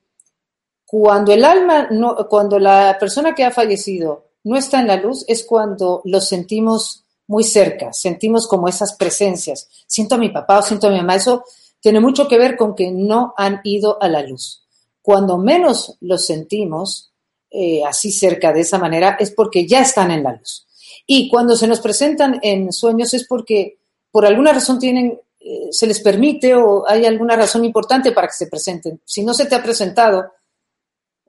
Cuando 0.87 1.33
el 1.33 1.45
alma, 1.45 1.89
no, 1.91 2.15
cuando 2.29 2.59
la 2.61 2.97
persona 3.01 3.35
que 3.35 3.43
ha 3.43 3.51
fallecido 3.51 4.27
no 4.45 4.57
está 4.57 4.79
en 4.79 4.87
la 4.87 4.97
luz, 4.97 5.25
es 5.27 5.45
cuando 5.45 6.03
lo 6.05 6.21
sentimos 6.21 7.04
muy 7.27 7.45
cerca, 7.45 7.93
sentimos 7.93 8.47
como 8.47 8.69
esas 8.69 8.95
presencias. 8.95 9.69
Siento 9.87 10.15
a 10.15 10.19
mi 10.19 10.31
papá 10.31 10.59
o 10.59 10.63
siento 10.63 10.89
a 10.89 10.91
mi 10.91 10.99
mamá. 10.99 11.17
Eso 11.17 11.45
tiene 11.81 12.01
mucho 12.01 12.29
que 12.29 12.39
ver 12.39 12.57
con 12.57 12.75
que 12.75 12.91
no 12.91 13.35
han 13.37 13.61
ido 13.65 14.03
a 14.03 14.09
la 14.09 14.23
luz. 14.23 14.65
Cuando 15.03 15.39
menos 15.39 15.97
los 16.01 16.27
sentimos 16.27 17.13
eh, 17.51 17.85
así 17.85 18.11
cerca 18.11 18.53
de 18.53 18.63
esa 18.63 18.79
manera 18.79 19.17
es 19.21 19.31
porque 19.31 19.67
ya 19.67 19.81
están 19.81 20.11
en 20.11 20.23
la 20.23 20.33
luz. 20.33 20.67
Y 21.07 21.29
cuando 21.29 21.57
se 21.57 21.69
nos 21.69 21.81
presentan 21.81 22.41
en 22.43 22.73
sueños 22.73 23.15
es 23.15 23.27
porque 23.27 23.79
por 24.11 24.27
alguna 24.27 24.53
razón 24.53 24.79
tienen, 24.79 25.21
eh, 25.41 25.69
se 25.71 25.87
les 25.87 26.01
permite 26.01 26.55
o 26.55 26.89
hay 26.89 27.05
alguna 27.05 27.37
razón 27.37 27.65
importante 27.65 28.13
para 28.13 28.27
que 28.27 28.35
se 28.35 28.47
presenten. 28.47 29.01
Si 29.05 29.25
no 29.25 29.35
se 29.35 29.47
te 29.47 29.55
ha 29.55 29.63
presentado, 29.63 30.33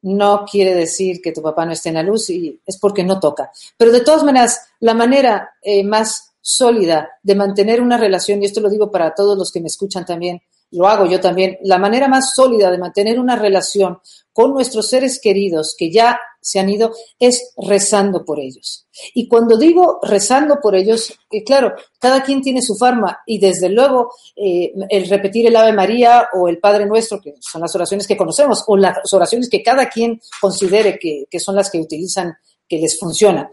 no 0.01 0.45
quiere 0.49 0.73
decir 0.75 1.21
que 1.21 1.31
tu 1.31 1.41
papá 1.41 1.65
no 1.65 1.71
esté 1.71 1.89
en 1.89 1.95
la 1.95 2.03
luz 2.03 2.29
y 2.29 2.59
es 2.65 2.77
porque 2.77 3.03
no 3.03 3.19
toca. 3.19 3.51
Pero 3.77 3.91
de 3.91 4.01
todas 4.01 4.23
maneras, 4.23 4.67
la 4.79 4.93
manera 4.93 5.51
eh, 5.61 5.83
más 5.83 6.33
sólida 6.41 7.09
de 7.23 7.35
mantener 7.35 7.81
una 7.81 7.97
relación, 7.97 8.41
y 8.41 8.45
esto 8.45 8.61
lo 8.61 8.69
digo 8.69 8.91
para 8.91 9.15
todos 9.15 9.37
los 9.37 9.51
que 9.51 9.61
me 9.61 9.67
escuchan 9.67 10.05
también, 10.05 10.41
lo 10.75 10.87
hago 10.87 11.05
yo 11.05 11.19
también, 11.19 11.57
la 11.63 11.77
manera 11.77 12.07
más 12.07 12.35
sólida 12.35 12.69
de 12.69 12.77
mantener 12.77 13.19
una 13.19 13.35
relación 13.35 13.99
con 14.33 14.53
nuestros 14.53 14.89
seres 14.89 15.19
queridos 15.21 15.75
que 15.77 15.89
ya 15.89 16.19
se 16.41 16.59
han 16.59 16.69
ido 16.69 16.93
es 17.17 17.53
rezando 17.57 18.25
por 18.25 18.39
ellos. 18.39 18.85
Y 19.13 19.27
cuando 19.27 19.57
digo 19.57 19.99
rezando 20.03 20.59
por 20.61 20.75
ellos, 20.75 21.13
eh, 21.31 21.43
claro, 21.43 21.73
cada 21.99 22.21
quien 22.21 22.41
tiene 22.41 22.61
su 22.61 22.75
forma 22.75 23.19
y 23.25 23.39
desde 23.39 23.69
luego 23.69 24.11
eh, 24.35 24.73
el 24.89 25.09
repetir 25.09 25.47
el 25.47 25.55
Ave 25.55 25.73
María 25.73 26.27
o 26.33 26.47
el 26.49 26.59
Padre 26.59 26.85
Nuestro, 26.85 27.21
que 27.21 27.33
son 27.39 27.61
las 27.61 27.73
oraciones 27.75 28.05
que 28.05 28.17
conocemos, 28.17 28.63
o 28.67 28.75
las 28.77 29.11
oraciones 29.13 29.49
que 29.49 29.63
cada 29.63 29.89
quien 29.89 30.21
considere 30.39 30.99
que, 30.99 31.39
son 31.39 31.55
las 31.55 31.71
que 31.71 31.79
utilizan, 31.79 32.37
que 32.67 32.77
les 32.77 32.99
funciona, 32.99 33.49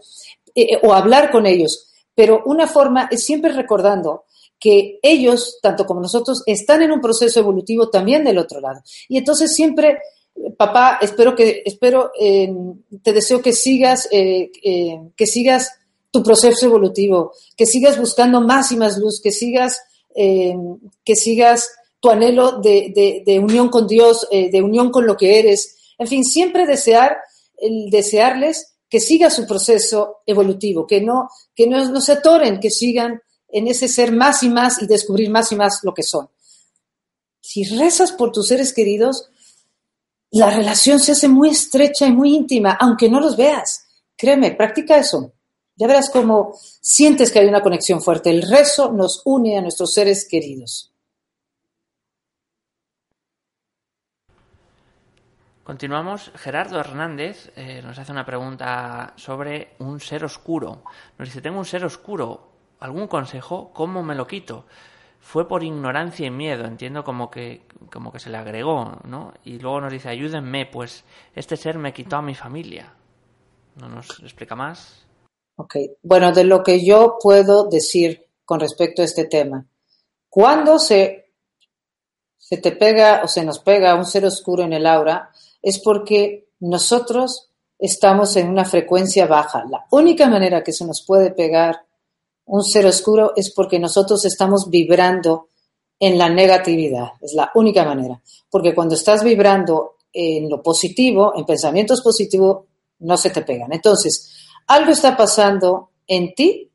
eh, 0.53 0.79
o 0.83 0.93
hablar 0.93 1.31
con 1.31 1.45
ellos. 1.45 1.87
Pero 2.13 2.43
una 2.45 2.67
forma 2.67 3.07
es 3.09 3.25
siempre 3.25 3.53
recordando 3.53 4.25
que 4.63 4.97
ellos, 5.01 5.59
tanto 5.61 5.85
como 5.85 5.99
nosotros, 5.99 6.41
están 6.45 6.81
en 6.81 6.93
un 6.93 7.01
proceso 7.01 7.41
evolutivo 7.41 7.89
también 7.89 8.23
del 8.23 8.37
otro 8.37 8.61
lado. 8.61 8.81
Y 9.09 9.17
entonces 9.17 9.53
siempre, 9.53 9.99
papá, 10.57 10.99
espero 11.01 11.35
que, 11.35 11.63
espero, 11.65 12.11
eh, 12.17 12.49
te 13.01 13.11
deseo 13.11 13.41
que 13.41 13.51
sigas, 13.51 14.07
eh, 14.09 14.49
eh, 14.63 15.01
que 15.17 15.27
sigas 15.27 15.69
tu 16.11 16.23
proceso 16.23 16.65
evolutivo, 16.65 17.33
que 17.57 17.65
sigas 17.65 17.99
buscando 17.99 18.39
más 18.39 18.71
y 18.71 18.77
más 18.77 18.97
luz, 18.97 19.19
que 19.21 19.31
sigas, 19.31 19.81
que 20.15 21.15
sigas 21.15 21.69
tu 21.99 22.09
anhelo 22.09 22.61
de, 22.61 23.23
de 23.25 23.39
unión 23.39 23.67
con 23.67 23.87
Dios, 23.87 24.27
de 24.31 24.61
unión 24.61 24.91
con 24.91 25.07
lo 25.07 25.17
que 25.17 25.39
eres. 25.39 25.75
En 25.97 26.07
fin, 26.07 26.23
siempre 26.23 26.67
desear, 26.67 27.17
el 27.57 27.89
desearles 27.89 28.75
que 28.87 28.99
siga 28.99 29.31
su 29.31 29.47
proceso 29.47 30.19
evolutivo, 30.27 30.85
que 30.85 31.01
no, 31.01 31.29
que 31.55 31.65
no 31.65 31.99
se 31.99 32.11
atoren, 32.11 32.59
que 32.59 32.69
sigan 32.69 33.19
en 33.53 33.67
ese 33.67 33.87
ser 33.87 34.11
más 34.11 34.43
y 34.43 34.49
más 34.49 34.81
y 34.81 34.87
descubrir 34.87 35.29
más 35.29 35.51
y 35.51 35.55
más 35.55 35.79
lo 35.83 35.93
que 35.93 36.03
son. 36.03 36.27
Si 37.39 37.63
rezas 37.63 38.11
por 38.11 38.31
tus 38.31 38.47
seres 38.47 38.73
queridos, 38.73 39.29
la 40.31 40.49
relación 40.49 40.99
se 40.99 41.11
hace 41.11 41.27
muy 41.27 41.49
estrecha 41.49 42.07
y 42.07 42.11
muy 42.11 42.35
íntima, 42.35 42.75
aunque 42.79 43.09
no 43.09 43.19
los 43.19 43.37
veas. 43.37 43.87
Créeme, 44.17 44.51
practica 44.51 44.97
eso. 44.97 45.33
Ya 45.75 45.87
verás 45.87 46.09
cómo 46.09 46.57
sientes 46.81 47.31
que 47.31 47.39
hay 47.39 47.47
una 47.47 47.61
conexión 47.61 48.01
fuerte. 48.01 48.31
El 48.31 48.41
rezo 48.41 48.91
nos 48.91 49.21
une 49.25 49.57
a 49.57 49.61
nuestros 49.61 49.93
seres 49.93 50.27
queridos. 50.27 50.91
Continuamos. 55.63 56.31
Gerardo 56.35 56.79
Hernández 56.79 57.51
eh, 57.55 57.81
nos 57.83 57.97
hace 57.97 58.11
una 58.11 58.25
pregunta 58.25 59.13
sobre 59.15 59.75
un 59.79 59.99
ser 59.99 60.25
oscuro. 60.25 60.83
Nos 61.17 61.29
dice, 61.29 61.41
tengo 61.41 61.59
un 61.59 61.65
ser 61.65 61.85
oscuro 61.85 62.52
algún 62.83 63.07
consejo, 63.07 63.71
¿cómo 63.73 64.03
me 64.03 64.13
lo 64.13 64.27
quito? 64.27 64.65
Fue 65.21 65.47
por 65.47 65.63
ignorancia 65.63 66.27
y 66.27 66.31
miedo, 66.31 66.65
entiendo 66.65 67.05
como 67.05 67.31
que, 67.31 67.61
como 67.89 68.11
que 68.11 68.19
se 68.19 68.29
le 68.29 68.35
agregó, 68.35 68.99
¿no? 69.05 69.33
Y 69.45 69.57
luego 69.57 69.79
nos 69.79 69.93
dice, 69.93 70.09
ayúdenme, 70.09 70.65
pues 70.65 71.05
este 71.33 71.55
ser 71.55 71.77
me 71.77 71.93
quitó 71.93 72.17
a 72.17 72.21
mi 72.21 72.35
familia. 72.35 72.93
¿No 73.77 73.87
nos 73.87 74.19
explica 74.19 74.53
más? 74.55 75.05
Ok, 75.55 75.77
bueno, 76.01 76.33
de 76.33 76.43
lo 76.43 76.61
que 76.61 76.83
yo 76.83 77.17
puedo 77.21 77.69
decir 77.69 78.27
con 78.43 78.59
respecto 78.59 79.01
a 79.01 79.05
este 79.05 79.25
tema, 79.25 79.65
cuando 80.29 80.77
se, 80.77 81.31
se 82.37 82.57
te 82.57 82.73
pega 82.73 83.21
o 83.23 83.29
se 83.29 83.45
nos 83.45 83.59
pega 83.59 83.95
un 83.95 84.05
ser 84.05 84.25
oscuro 84.25 84.63
en 84.63 84.73
el 84.73 84.85
aura, 84.85 85.31
es 85.61 85.79
porque 85.79 86.49
nosotros 86.59 87.49
estamos 87.79 88.35
en 88.35 88.49
una 88.49 88.65
frecuencia 88.65 89.25
baja. 89.25 89.63
La 89.69 89.85
única 89.91 90.27
manera 90.27 90.65
que 90.65 90.73
se 90.73 90.85
nos 90.85 91.01
puede 91.01 91.31
pegar 91.31 91.85
un 92.45 92.63
ser 92.63 92.85
oscuro 92.85 93.33
es 93.35 93.53
porque 93.53 93.79
nosotros 93.79 94.25
estamos 94.25 94.69
vibrando 94.69 95.47
en 95.99 96.17
la 96.17 96.29
negatividad. 96.29 97.13
Es 97.21 97.33
la 97.33 97.51
única 97.55 97.85
manera. 97.85 98.21
Porque 98.49 98.75
cuando 98.75 98.95
estás 98.95 99.23
vibrando 99.23 99.95
en 100.11 100.49
lo 100.49 100.61
positivo, 100.61 101.33
en 101.35 101.45
pensamientos 101.45 102.01
positivos, 102.01 102.65
no 102.99 103.17
se 103.17 103.29
te 103.29 103.41
pegan. 103.41 103.71
Entonces, 103.73 104.31
algo 104.67 104.91
está 104.91 105.15
pasando 105.15 105.89
en 106.07 106.33
ti 106.33 106.69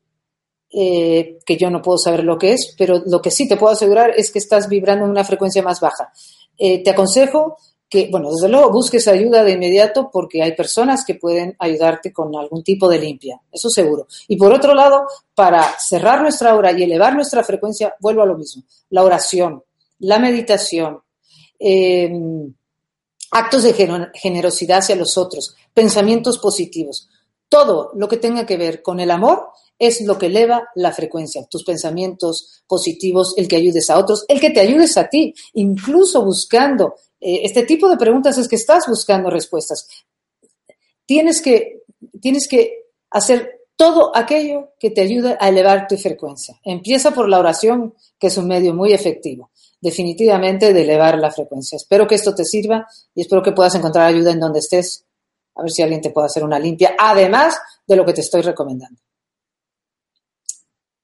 eh, 0.71 1.39
que 1.45 1.57
yo 1.57 1.69
no 1.69 1.81
puedo 1.81 1.97
saber 1.97 2.23
lo 2.23 2.37
que 2.37 2.53
es, 2.53 2.75
pero 2.77 3.01
lo 3.05 3.21
que 3.21 3.31
sí 3.31 3.47
te 3.47 3.57
puedo 3.57 3.73
asegurar 3.73 4.11
es 4.15 4.31
que 4.31 4.39
estás 4.39 4.69
vibrando 4.69 5.05
en 5.05 5.11
una 5.11 5.23
frecuencia 5.23 5.63
más 5.63 5.79
baja. 5.79 6.11
Eh, 6.57 6.83
te 6.83 6.91
aconsejo 6.91 7.57
que, 7.89 8.07
bueno, 8.11 8.31
desde 8.31 8.49
luego 8.49 8.71
busques 8.71 9.07
ayuda 9.07 9.43
de 9.43 9.53
inmediato 9.53 10.09
porque 10.13 10.43
hay 10.43 10.55
personas 10.55 11.03
que 11.03 11.15
pueden 11.15 11.55
ayudarte 11.57 12.13
con 12.13 12.35
algún 12.35 12.63
tipo 12.63 12.87
de 12.87 12.99
limpia, 12.99 13.41
eso 13.51 13.69
seguro. 13.69 14.07
Y 14.27 14.37
por 14.37 14.53
otro 14.53 14.75
lado, 14.75 15.07
para 15.33 15.63
cerrar 15.79 16.21
nuestra 16.21 16.55
hora 16.55 16.71
y 16.71 16.83
elevar 16.83 17.15
nuestra 17.15 17.43
frecuencia, 17.43 17.95
vuelvo 17.99 18.21
a 18.21 18.27
lo 18.27 18.37
mismo, 18.37 18.63
la 18.91 19.03
oración, 19.03 19.63
la 19.99 20.19
meditación, 20.19 20.99
em, 21.57 22.53
actos 23.31 23.63
de 23.63 24.09
generosidad 24.13 24.79
hacia 24.79 24.95
los 24.95 25.17
otros, 25.17 25.55
pensamientos 25.73 26.37
positivos, 26.37 27.09
todo 27.49 27.91
lo 27.95 28.07
que 28.07 28.17
tenga 28.17 28.45
que 28.45 28.57
ver 28.57 28.83
con 28.83 28.99
el 28.99 29.09
amor 29.09 29.47
es 29.79 30.01
lo 30.01 30.17
que 30.17 30.27
eleva 30.27 30.69
la 30.75 30.91
frecuencia, 30.91 31.47
tus 31.49 31.63
pensamientos 31.63 32.63
positivos, 32.67 33.33
el 33.37 33.47
que 33.47 33.55
ayudes 33.55 33.89
a 33.89 33.97
otros, 33.97 34.25
el 34.27 34.39
que 34.39 34.51
te 34.51 34.59
ayudes 34.59 34.97
a 34.97 35.07
ti, 35.07 35.33
incluso 35.53 36.23
buscando 36.23 36.95
eh, 37.19 37.41
este 37.43 37.63
tipo 37.63 37.89
de 37.89 37.97
preguntas 37.97 38.37
es 38.37 38.47
que 38.47 38.55
estás 38.55 38.85
buscando 38.87 39.29
respuestas. 39.29 39.87
Tienes 41.05 41.41
que, 41.41 41.83
tienes 42.21 42.47
que 42.47 42.85
hacer 43.11 43.59
todo 43.75 44.15
aquello 44.15 44.73
que 44.77 44.91
te 44.91 45.01
ayude 45.01 45.37
a 45.39 45.49
elevar 45.49 45.87
tu 45.87 45.97
frecuencia. 45.97 46.59
Empieza 46.63 47.11
por 47.11 47.29
la 47.29 47.39
oración, 47.39 47.95
que 48.19 48.27
es 48.27 48.37
un 48.37 48.47
medio 48.47 48.73
muy 48.73 48.91
efectivo, 48.91 49.51
definitivamente 49.79 50.73
de 50.73 50.81
elevar 50.81 51.17
la 51.17 51.31
frecuencia. 51.31 51.77
Espero 51.77 52.05
que 52.05 52.15
esto 52.15 52.35
te 52.35 52.43
sirva 52.43 52.87
y 53.15 53.21
espero 53.21 53.41
que 53.41 53.53
puedas 53.53 53.75
encontrar 53.75 54.07
ayuda 54.07 54.31
en 54.31 54.39
donde 54.39 54.59
estés. 54.59 55.05
A 55.55 55.61
ver 55.61 55.71
si 55.71 55.81
alguien 55.81 56.01
te 56.01 56.11
puede 56.11 56.27
hacer 56.27 56.43
una 56.43 56.59
limpia, 56.59 56.95
además 56.97 57.57
de 57.87 57.95
lo 57.95 58.05
que 58.05 58.13
te 58.13 58.21
estoy 58.21 58.41
recomendando. 58.41 58.99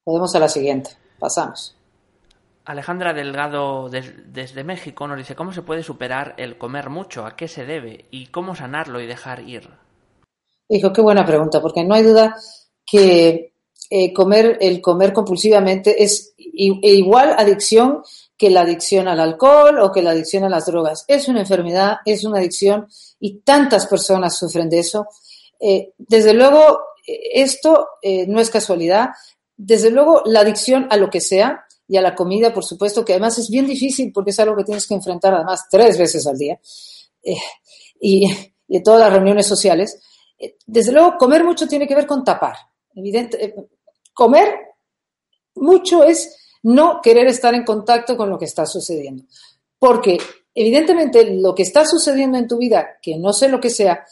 Podemos 0.03 0.35
a 0.35 0.39
la 0.39 0.49
siguiente. 0.49 0.91
Pasamos. 1.17 1.75
Alejandra 2.65 3.13
Delgado 3.13 3.89
desde 3.89 4.63
México 4.63 5.07
nos 5.07 5.17
dice, 5.17 5.35
¿cómo 5.35 5.53
se 5.53 5.61
puede 5.61 5.83
superar 5.83 6.33
el 6.37 6.57
comer 6.57 6.89
mucho? 6.89 7.25
¿A 7.25 7.35
qué 7.35 7.47
se 7.47 7.65
debe? 7.65 8.05
¿Y 8.09 8.27
cómo 8.27 8.55
sanarlo 8.55 8.99
y 8.99 9.05
dejar 9.05 9.41
ir? 9.41 9.69
Hijo, 10.67 10.91
qué 10.91 11.01
buena 11.01 11.25
pregunta, 11.25 11.61
porque 11.61 11.83
no 11.83 11.93
hay 11.93 12.01
duda 12.01 12.35
que 12.83 13.53
eh, 13.91 14.13
comer, 14.13 14.57
el 14.61 14.81
comer 14.81 15.13
compulsivamente 15.13 16.03
es 16.03 16.33
e 16.37 16.93
igual 16.93 17.35
adicción 17.37 18.01
que 18.35 18.49
la 18.49 18.61
adicción 18.61 19.07
al 19.07 19.19
alcohol 19.19 19.77
o 19.79 19.91
que 19.91 20.01
la 20.01 20.11
adicción 20.11 20.43
a 20.43 20.49
las 20.49 20.65
drogas. 20.65 21.05
Es 21.07 21.27
una 21.27 21.41
enfermedad, 21.41 21.97
es 22.03 22.25
una 22.25 22.39
adicción 22.39 22.87
y 23.19 23.41
tantas 23.41 23.85
personas 23.85 24.37
sufren 24.37 24.69
de 24.69 24.79
eso. 24.79 25.07
Eh, 25.59 25.93
desde 25.99 26.33
luego, 26.33 26.79
eh, 27.05 27.19
esto 27.35 27.89
no 28.27 28.39
es 28.39 28.49
casualidad. 28.49 29.09
Desde 29.55 29.91
luego, 29.91 30.23
la 30.25 30.39
adicción 30.39 30.87
a 30.89 30.97
lo 30.97 31.11
que 31.11 31.21
sea, 31.21 31.64
y 31.87 31.97
a 31.97 32.01
la 32.01 32.15
comida, 32.15 32.53
por 32.53 32.65
supuesto, 32.65 33.05
que 33.05 33.13
además 33.13 33.37
es 33.37 33.49
bien 33.49 33.67
difícil 33.67 34.11
porque 34.11 34.31
es 34.31 34.39
algo 34.39 34.55
que 34.55 34.63
tienes 34.63 34.87
que 34.87 34.95
enfrentar 34.95 35.33
además 35.33 35.67
tres 35.69 35.97
veces 35.97 36.25
al 36.25 36.37
día 36.37 36.59
eh, 37.21 37.35
y, 37.99 38.25
en 38.67 38.83
todas 38.83 39.01
las 39.01 39.13
reuniones 39.13 39.45
sociales. 39.45 40.01
Eh, 40.37 40.57
desde 40.65 40.91
luego, 40.91 41.17
comer 41.17 41.43
mucho 41.43 41.67
tiene 41.67 41.87
que 41.87 41.95
ver 41.95 42.07
con 42.07 42.23
tapar. 42.23 42.55
Eh, 42.95 43.55
comer 44.13 44.55
mucho 45.55 46.03
es 46.03 46.35
no 46.63 46.99
querer 47.01 47.27
estar 47.27 47.53
en 47.53 47.63
contacto 47.63 48.17
con 48.17 48.29
lo 48.29 48.39
que 48.39 48.45
está 48.45 48.65
sucediendo. 48.65 49.23
Porque 49.77 50.17
evidentemente 50.55 51.35
lo 51.35 51.53
que 51.53 51.63
está 51.63 51.85
sucediendo 51.85 52.39
en 52.39 52.47
tu 52.47 52.57
vida, 52.57 52.97
que 53.01 53.17
no 53.17 53.33
sé 53.33 53.49
lo 53.49 53.59
que 53.59 53.69
sea, 53.69 54.03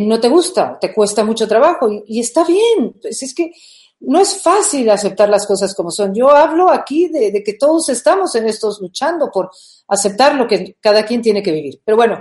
no 0.00 0.18
te 0.18 0.28
gusta, 0.28 0.76
te 0.80 0.92
cuesta 0.92 1.22
mucho 1.22 1.46
trabajo 1.46 1.88
y, 1.88 2.02
y 2.08 2.20
está 2.20 2.44
bien. 2.44 2.98
Pues 3.00 3.22
es 3.22 3.32
que 3.32 3.52
no 4.00 4.20
es 4.20 4.42
fácil 4.42 4.88
aceptar 4.90 5.28
las 5.28 5.46
cosas 5.46 5.74
como 5.74 5.90
son. 5.90 6.14
Yo 6.14 6.30
hablo 6.30 6.70
aquí 6.70 7.08
de, 7.08 7.42
que 7.42 7.54
todos 7.54 7.88
estamos 7.88 8.34
en 8.34 8.46
estos 8.46 8.80
luchando 8.80 9.30
por 9.32 9.50
aceptar 9.88 10.34
lo 10.34 10.46
que 10.46 10.76
cada 10.80 11.04
quien 11.04 11.22
tiene 11.22 11.42
que 11.42 11.52
vivir. 11.52 11.80
Pero 11.84 11.96
bueno, 11.96 12.20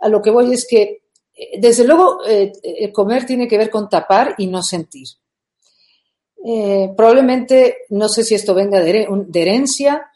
a 0.00 0.08
lo 0.08 0.22
que 0.22 0.30
voy 0.30 0.52
es 0.52 0.66
que, 0.68 1.02
eh, 1.34 1.60
desde 1.60 1.84
luego, 1.84 2.20
eh, 2.26 2.92
comer 2.92 3.26
tiene 3.26 3.46
que 3.46 3.58
ver 3.58 3.70
con 3.70 3.88
tapar 3.88 4.34
y 4.38 4.46
no 4.46 4.62
sentir. 4.62 5.08
probablemente, 6.96 7.84
no 7.90 8.08
sé 8.08 8.24
si 8.24 8.34
esto 8.34 8.54
venga 8.54 8.80
de, 8.80 9.06
de 9.26 9.42
herencia, 9.42 10.10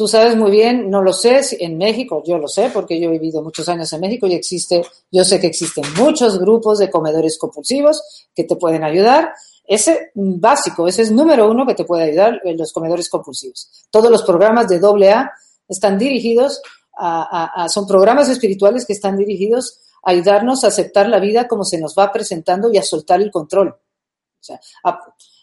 Tú 0.00 0.08
sabes 0.08 0.34
muy 0.34 0.50
bien, 0.50 0.88
no 0.88 1.02
lo 1.02 1.12
sé, 1.12 1.42
en 1.58 1.76
México, 1.76 2.22
yo 2.26 2.38
lo 2.38 2.48
sé 2.48 2.70
porque 2.72 2.98
yo 2.98 3.10
he 3.10 3.18
vivido 3.18 3.42
muchos 3.42 3.68
años 3.68 3.92
en 3.92 4.00
México 4.00 4.26
y 4.26 4.32
existe, 4.32 4.82
yo 5.12 5.24
sé 5.24 5.38
que 5.38 5.48
existen 5.48 5.84
muchos 5.98 6.38
grupos 6.38 6.78
de 6.78 6.88
comedores 6.88 7.36
compulsivos 7.36 8.02
que 8.34 8.44
te 8.44 8.56
pueden 8.56 8.82
ayudar. 8.82 9.34
Ese 9.70 10.10
básico, 10.14 10.88
ese 10.88 11.02
es 11.02 11.12
número 11.12 11.48
uno 11.48 11.64
que 11.64 11.76
te 11.76 11.84
puede 11.84 12.02
ayudar 12.02 12.40
en 12.42 12.58
los 12.58 12.72
comedores 12.72 13.08
compulsivos. 13.08 13.86
Todos 13.88 14.10
los 14.10 14.24
programas 14.24 14.66
de 14.66 14.80
AA 14.84 15.30
están 15.68 15.96
dirigidos 15.96 16.60
a, 16.98 17.68
son 17.68 17.86
programas 17.86 18.28
espirituales 18.28 18.84
que 18.84 18.94
están 18.94 19.16
dirigidos 19.16 19.78
a 20.02 20.10
ayudarnos 20.10 20.64
a 20.64 20.66
aceptar 20.66 21.08
la 21.08 21.20
vida 21.20 21.46
como 21.46 21.64
se 21.64 21.78
nos 21.78 21.94
va 21.96 22.10
presentando 22.10 22.68
y 22.72 22.78
a 22.78 22.82
soltar 22.82 23.22
el 23.22 23.30
control. 23.30 23.68
O 23.68 24.42
sea, 24.42 24.60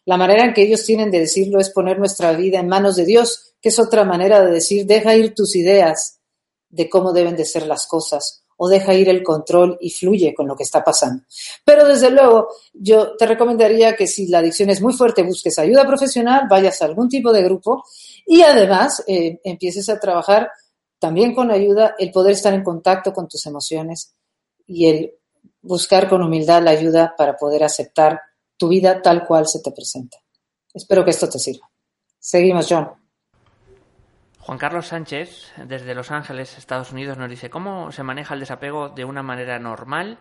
la 0.03 0.17
manera 0.17 0.43
en 0.43 0.53
que 0.53 0.63
ellos 0.63 0.83
tienen 0.83 1.09
de 1.09 1.21
decirlo 1.21 1.61
es 1.61 1.69
poner 1.69 1.97
nuestra 1.97 2.33
vida 2.33 2.59
en 2.59 2.67
manos 2.67 2.97
de 2.97 3.05
Dios 3.05 3.53
que 3.61 3.69
es 3.69 3.79
otra 3.79 4.03
manera 4.03 4.41
de 4.41 4.51
decir, 4.51 4.85
deja 4.85 5.15
ir 5.15 5.35
tus 5.35 5.55
ideas 5.55 6.19
de 6.67 6.89
cómo 6.89 7.13
deben 7.13 7.37
de 7.37 7.45
ser 7.45 7.65
las 7.65 7.87
cosas 7.87 8.43
o 8.57 8.67
deja 8.67 8.93
ir 8.93 9.07
el 9.09 9.23
control 9.23 9.77
y 9.79 9.89
fluye 9.91 10.33
con 10.33 10.47
lo 10.47 10.55
que 10.55 10.63
está 10.63 10.83
pasando. 10.83 11.23
Pero 11.63 11.87
desde 11.87 12.09
luego, 12.09 12.49
yo 12.73 13.15
te 13.15 13.25
recomendaría 13.25 13.95
que 13.95 14.07
si 14.07 14.27
la 14.27 14.39
adicción 14.39 14.69
es 14.69 14.81
muy 14.81 14.93
fuerte, 14.93 15.23
busques 15.23 15.57
ayuda 15.59 15.85
profesional, 15.85 16.47
vayas 16.49 16.81
a 16.81 16.85
algún 16.85 17.07
tipo 17.07 17.31
de 17.31 17.43
grupo 17.43 17.83
y 18.25 18.41
además 18.41 19.03
eh, 19.07 19.39
empieces 19.43 19.87
a 19.89 19.99
trabajar 19.99 20.51
también 20.99 21.35
con 21.35 21.51
ayuda 21.51 21.95
el 21.97 22.11
poder 22.11 22.33
estar 22.33 22.53
en 22.53 22.63
contacto 22.63 23.13
con 23.13 23.27
tus 23.27 23.45
emociones 23.45 24.15
y 24.65 24.87
el 24.87 25.13
buscar 25.61 26.09
con 26.09 26.21
humildad 26.21 26.63
la 26.63 26.71
ayuda 26.71 27.13
para 27.17 27.35
poder 27.35 27.63
aceptar 27.63 28.19
tu 28.57 28.67
vida 28.67 29.01
tal 29.01 29.25
cual 29.25 29.47
se 29.47 29.59
te 29.59 29.71
presenta. 29.71 30.17
Espero 30.73 31.03
que 31.03 31.11
esto 31.11 31.29
te 31.29 31.39
sirva. 31.39 31.69
Seguimos, 32.19 32.67
John. 32.67 33.06
Juan 34.47 34.59
Carlos 34.59 34.87
Sánchez, 34.87 35.51
desde 35.65 35.93
Los 35.93 36.09
Ángeles, 36.09 36.57
Estados 36.57 36.93
Unidos, 36.93 37.17
nos 37.17 37.29
dice 37.29 37.49
cómo 37.49 37.91
se 37.91 38.01
maneja 38.01 38.33
el 38.33 38.39
desapego 38.39 38.87
de 38.87 39.03
una 39.03 39.21
manera 39.21 39.59
normal 39.59 40.17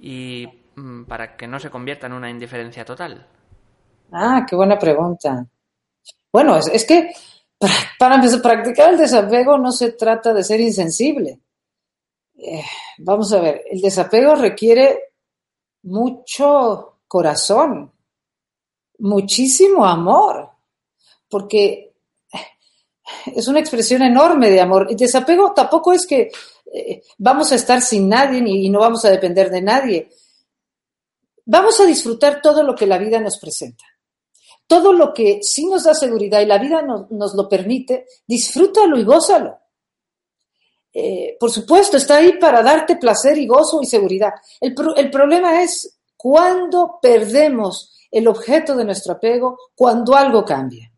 y 0.00 0.48
mm, 0.76 1.04
para 1.04 1.36
que 1.36 1.46
no 1.46 1.60
se 1.60 1.68
convierta 1.68 2.06
en 2.06 2.14
una 2.14 2.30
indiferencia 2.30 2.86
total. 2.86 3.26
Ah, 4.10 4.46
qué 4.48 4.56
buena 4.56 4.78
pregunta. 4.78 5.46
Bueno, 6.32 6.56
es, 6.56 6.86
que 6.86 7.10
para, 7.98 8.18
practicar 8.42 8.94
el 8.94 8.96
desapego 8.96 9.58
no 9.58 9.70
se 9.70 9.92
trata 9.92 10.32
de 10.32 10.42
ser 10.42 10.58
insensible. 10.58 11.38
Eh, 12.34 12.64
vamos 13.00 13.30
a 13.34 13.42
ver, 13.42 13.60
el 13.70 13.82
desapego 13.82 14.36
requiere 14.36 15.00
mucho 15.82 17.00
corazón, 17.06 17.92
muchísimo 19.00 19.84
amor, 19.84 20.48
porque 21.28 21.85
es 23.34 23.48
una 23.48 23.60
expresión 23.60 24.02
enorme 24.02 24.50
de 24.50 24.60
amor. 24.60 24.86
El 24.90 24.96
desapego 24.96 25.52
tampoco 25.52 25.92
es 25.92 26.06
que 26.06 26.30
eh, 26.72 27.02
vamos 27.18 27.52
a 27.52 27.56
estar 27.56 27.80
sin 27.80 28.08
nadie 28.08 28.42
y 28.44 28.68
no 28.68 28.80
vamos 28.80 29.04
a 29.04 29.10
depender 29.10 29.50
de 29.50 29.62
nadie. 29.62 30.10
Vamos 31.44 31.78
a 31.80 31.86
disfrutar 31.86 32.40
todo 32.42 32.62
lo 32.62 32.74
que 32.74 32.86
la 32.86 32.98
vida 32.98 33.20
nos 33.20 33.38
presenta. 33.38 33.84
Todo 34.66 34.92
lo 34.92 35.14
que 35.14 35.40
sí 35.42 35.66
nos 35.66 35.84
da 35.84 35.94
seguridad 35.94 36.40
y 36.40 36.46
la 36.46 36.58
vida 36.58 36.82
nos 36.82 37.34
lo 37.34 37.48
permite, 37.48 38.06
disfrútalo 38.26 38.98
y 38.98 39.04
gózalo. 39.04 39.56
Eh, 40.92 41.36
por 41.38 41.52
supuesto, 41.52 41.98
está 41.98 42.16
ahí 42.16 42.36
para 42.38 42.62
darte 42.62 42.96
placer 42.96 43.38
y 43.38 43.46
gozo 43.46 43.80
y 43.80 43.86
seguridad. 43.86 44.30
El 44.60 44.74
problema 45.10 45.62
es 45.62 46.00
cuando 46.16 46.98
perdemos 47.00 47.92
el 48.10 48.26
objeto 48.26 48.74
de 48.74 48.84
nuestro 48.84 49.12
apego, 49.12 49.56
cuando 49.76 50.16
algo 50.16 50.44
cambia. 50.44 50.90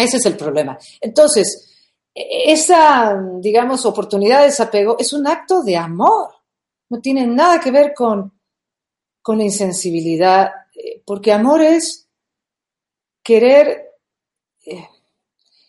Ese 0.00 0.16
es 0.16 0.26
el 0.26 0.36
problema. 0.36 0.78
Entonces, 1.00 1.70
e-, 2.14 2.52
esa, 2.52 3.20
digamos, 3.38 3.84
oportunidad 3.86 4.40
de 4.40 4.46
desapego 4.46 4.96
es 4.98 5.12
un 5.12 5.26
acto 5.26 5.62
de 5.62 5.76
amor. 5.76 6.34
No 6.88 7.00
tiene 7.00 7.26
nada 7.26 7.60
que 7.60 7.70
ver 7.70 7.92
con, 7.94 8.32
con 9.22 9.38
la 9.38 9.44
insensibilidad, 9.44 10.50
eh, 10.74 11.02
porque 11.04 11.32
amor 11.32 11.62
es 11.62 12.08
querer, 13.22 13.92
eh, 14.66 14.88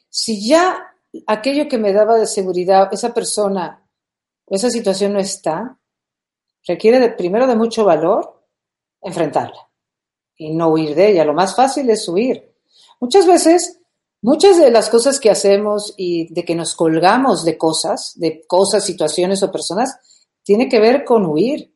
si 0.09 0.47
ya 0.47 0.95
aquello 1.27 1.67
que 1.67 1.77
me 1.77 1.93
daba 1.93 2.17
de 2.17 2.25
seguridad, 2.25 2.91
esa 2.91 3.13
persona 3.13 3.85
o 4.45 4.55
esa 4.55 4.69
situación 4.69 5.13
no 5.13 5.19
está, 5.19 5.77
requiere 6.65 7.09
primero 7.11 7.47
de 7.47 7.55
mucho 7.55 7.85
valor 7.85 8.45
enfrentarla 9.01 9.69
y 10.37 10.53
no 10.53 10.69
huir 10.69 10.95
de 10.95 11.09
ella. 11.09 11.25
Lo 11.25 11.33
más 11.33 11.55
fácil 11.55 11.89
es 11.89 12.07
huir. 12.07 12.51
Muchas 12.99 13.27
veces 13.27 13.80
Muchas 14.23 14.59
de 14.59 14.69
las 14.69 14.89
cosas 14.89 15.19
que 15.19 15.31
hacemos 15.31 15.95
y 15.97 16.31
de 16.31 16.45
que 16.45 16.53
nos 16.53 16.75
colgamos 16.75 17.43
de 17.43 17.57
cosas, 17.57 18.13
de 18.15 18.45
cosas, 18.45 18.85
situaciones 18.85 19.41
o 19.41 19.51
personas, 19.51 19.97
tiene 20.43 20.69
que 20.69 20.79
ver 20.79 21.03
con 21.03 21.25
huir, 21.25 21.73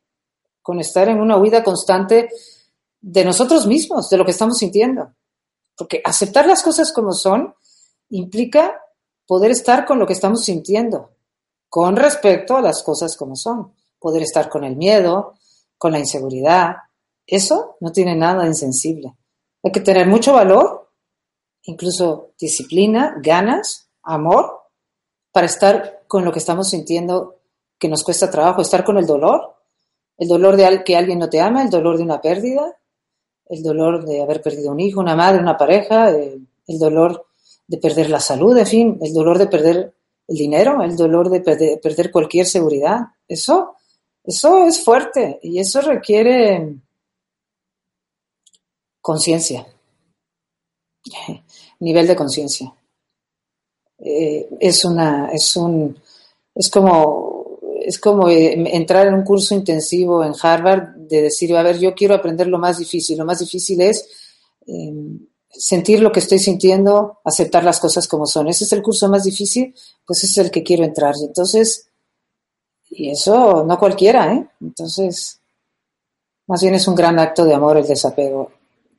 con 0.62 0.78
estar 0.78 1.08
en 1.08 1.20
una 1.20 1.38
huida 1.38 1.64
constante 1.64 2.28
de 3.00 3.24
nosotros 3.24 3.66
mismos, 3.66 4.08
de 4.08 4.16
lo 4.16 4.24
que 4.24 4.30
estamos 4.30 4.58
sintiendo. 4.58 5.12
Porque 5.76 6.00
aceptar 6.04 6.46
las 6.46 6.62
cosas 6.62 6.92
como 6.92 7.12
son 7.12 7.52
implica 8.10 8.80
poder 9.26 9.50
estar 9.50 9.84
con 9.84 9.98
lo 9.98 10.06
que 10.06 10.12
estamos 10.12 10.44
sintiendo, 10.44 11.10
con 11.68 11.96
respecto 11.96 12.56
a 12.56 12.62
las 12.62 12.82
cosas 12.84 13.16
como 13.16 13.34
son. 13.34 13.72
Poder 13.98 14.22
estar 14.22 14.48
con 14.48 14.62
el 14.62 14.76
miedo, 14.76 15.34
con 15.78 15.90
la 15.90 15.98
inseguridad. 15.98 16.76
Eso 17.26 17.76
no 17.80 17.90
tiene 17.90 18.14
nada 18.14 18.42
de 18.42 18.48
insensible. 18.48 19.16
Hay 19.64 19.72
que 19.72 19.80
tener 19.80 20.06
mucho 20.06 20.32
valor 20.34 20.85
incluso 21.66 22.30
disciplina, 22.38 23.16
ganas, 23.22 23.88
amor, 24.02 24.62
para 25.32 25.46
estar 25.46 26.04
con 26.06 26.24
lo 26.24 26.32
que 26.32 26.38
estamos 26.38 26.70
sintiendo 26.70 27.40
que 27.78 27.88
nos 27.88 28.02
cuesta 28.02 28.30
trabajo, 28.30 28.62
estar 28.62 28.84
con 28.84 28.96
el 28.96 29.06
dolor, 29.06 29.54
el 30.16 30.28
dolor 30.28 30.56
de 30.56 30.82
que 30.84 30.96
alguien 30.96 31.18
no 31.18 31.28
te 31.28 31.40
ama, 31.40 31.62
el 31.62 31.70
dolor 31.70 31.98
de 31.98 32.04
una 32.04 32.20
pérdida, 32.20 32.74
el 33.48 33.62
dolor 33.62 34.04
de 34.04 34.22
haber 34.22 34.40
perdido 34.40 34.72
un 34.72 34.80
hijo, 34.80 35.00
una 35.00 35.14
madre, 35.14 35.40
una 35.40 35.56
pareja, 35.56 36.10
eh, 36.10 36.38
el, 36.66 36.78
dolor 36.78 37.26
de 37.66 37.78
perder 37.78 38.10
la 38.10 38.20
salud, 38.20 38.56
en 38.56 38.66
fin, 38.66 38.98
el 39.02 39.12
dolor 39.12 39.38
de 39.38 39.46
perder 39.46 39.94
el 40.28 40.36
dinero, 40.36 40.82
el 40.82 40.96
dolor 40.96 41.28
de 41.28 41.40
perder, 41.40 41.80
perder 41.80 42.10
cualquier 42.10 42.46
seguridad. 42.46 43.00
Eso, 43.28 43.76
eso 44.24 44.66
es 44.66 44.82
fuerte 44.82 45.38
y 45.42 45.58
eso 45.58 45.80
requiere 45.80 46.76
conciencia 49.00 49.66
nivel 51.80 52.06
de 52.06 52.16
conciencia. 52.16 52.72
Eh, 53.98 54.48
es 54.60 54.84
una, 54.84 55.30
es 55.32 55.56
un, 55.56 55.96
es 56.54 56.70
como, 56.70 57.58
es 57.80 57.98
como 57.98 58.28
eh, 58.28 58.52
entrar 58.74 59.06
en 59.06 59.14
un 59.14 59.24
curso 59.24 59.54
intensivo 59.54 60.24
en 60.24 60.34
Harvard 60.40 60.96
de 60.96 61.22
decir, 61.22 61.54
a 61.56 61.62
ver, 61.62 61.78
yo 61.78 61.94
quiero 61.94 62.14
aprender 62.14 62.46
lo 62.46 62.58
más 62.58 62.78
difícil. 62.78 63.18
Lo 63.18 63.24
más 63.24 63.38
difícil 63.38 63.80
es 63.80 64.08
em, 64.66 65.26
sentir 65.48 66.00
lo 66.00 66.12
que 66.12 66.20
estoy 66.20 66.38
sintiendo, 66.38 67.20
aceptar 67.24 67.64
las 67.64 67.80
cosas 67.80 68.08
como 68.08 68.26
son. 68.26 68.48
Ese 68.48 68.64
es 68.64 68.72
el 68.72 68.82
curso 68.82 69.08
más 69.08 69.24
difícil, 69.24 69.74
pues 70.06 70.24
es 70.24 70.36
el 70.38 70.50
que 70.50 70.62
quiero 70.62 70.84
entrar. 70.84 71.14
Y 71.20 71.24
entonces, 71.24 71.88
y 72.90 73.10
eso 73.10 73.64
no 73.64 73.78
cualquiera, 73.78 74.32
¿eh? 74.34 74.48
Entonces, 74.60 75.40
más 76.46 76.62
bien 76.62 76.74
es 76.74 76.86
un 76.86 76.94
gran 76.94 77.18
acto 77.18 77.44
de 77.44 77.54
amor 77.54 77.76
el 77.76 77.86
desapego. 77.86 78.52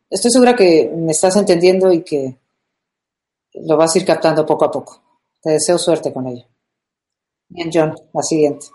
Estoy 0.09 0.31
segura 0.31 0.55
que 0.55 0.91
me 0.95 1.11
estás 1.11 1.35
entendiendo 1.35 1.91
y 1.91 2.03
que 2.03 2.37
lo 3.65 3.77
vas 3.77 3.95
a 3.95 3.99
ir 3.99 4.05
captando 4.05 4.45
poco 4.45 4.65
a 4.65 4.71
poco. 4.71 5.01
Te 5.41 5.51
deseo 5.51 5.77
suerte 5.77 6.13
con 6.13 6.27
ello. 6.27 6.45
Bien, 7.49 7.69
John, 7.73 7.95
la 8.13 8.21
siguiente. 8.21 8.67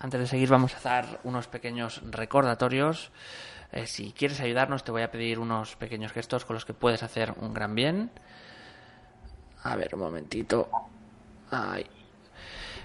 Antes 0.00 0.20
de 0.20 0.26
seguir 0.26 0.48
vamos 0.48 0.74
a 0.74 0.80
dar 0.80 1.20
unos 1.24 1.48
pequeños 1.48 2.00
recordatorios. 2.10 3.10
Eh, 3.72 3.86
si 3.86 4.12
quieres 4.12 4.40
ayudarnos 4.40 4.84
te 4.84 4.92
voy 4.92 5.02
a 5.02 5.10
pedir 5.10 5.38
unos 5.38 5.76
pequeños 5.76 6.12
gestos 6.12 6.44
con 6.44 6.54
los 6.54 6.64
que 6.64 6.72
puedes 6.72 7.02
hacer 7.02 7.34
un 7.40 7.52
gran 7.52 7.74
bien. 7.74 8.10
A 9.64 9.76
ver, 9.76 9.94
un 9.94 10.00
momentito. 10.00 10.68
Ay. 11.50 11.84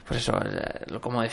Pues 0.07 0.21
eso, 0.21 0.37
eh, 0.43 0.99
como 0.99 1.21
decía. 1.21 1.31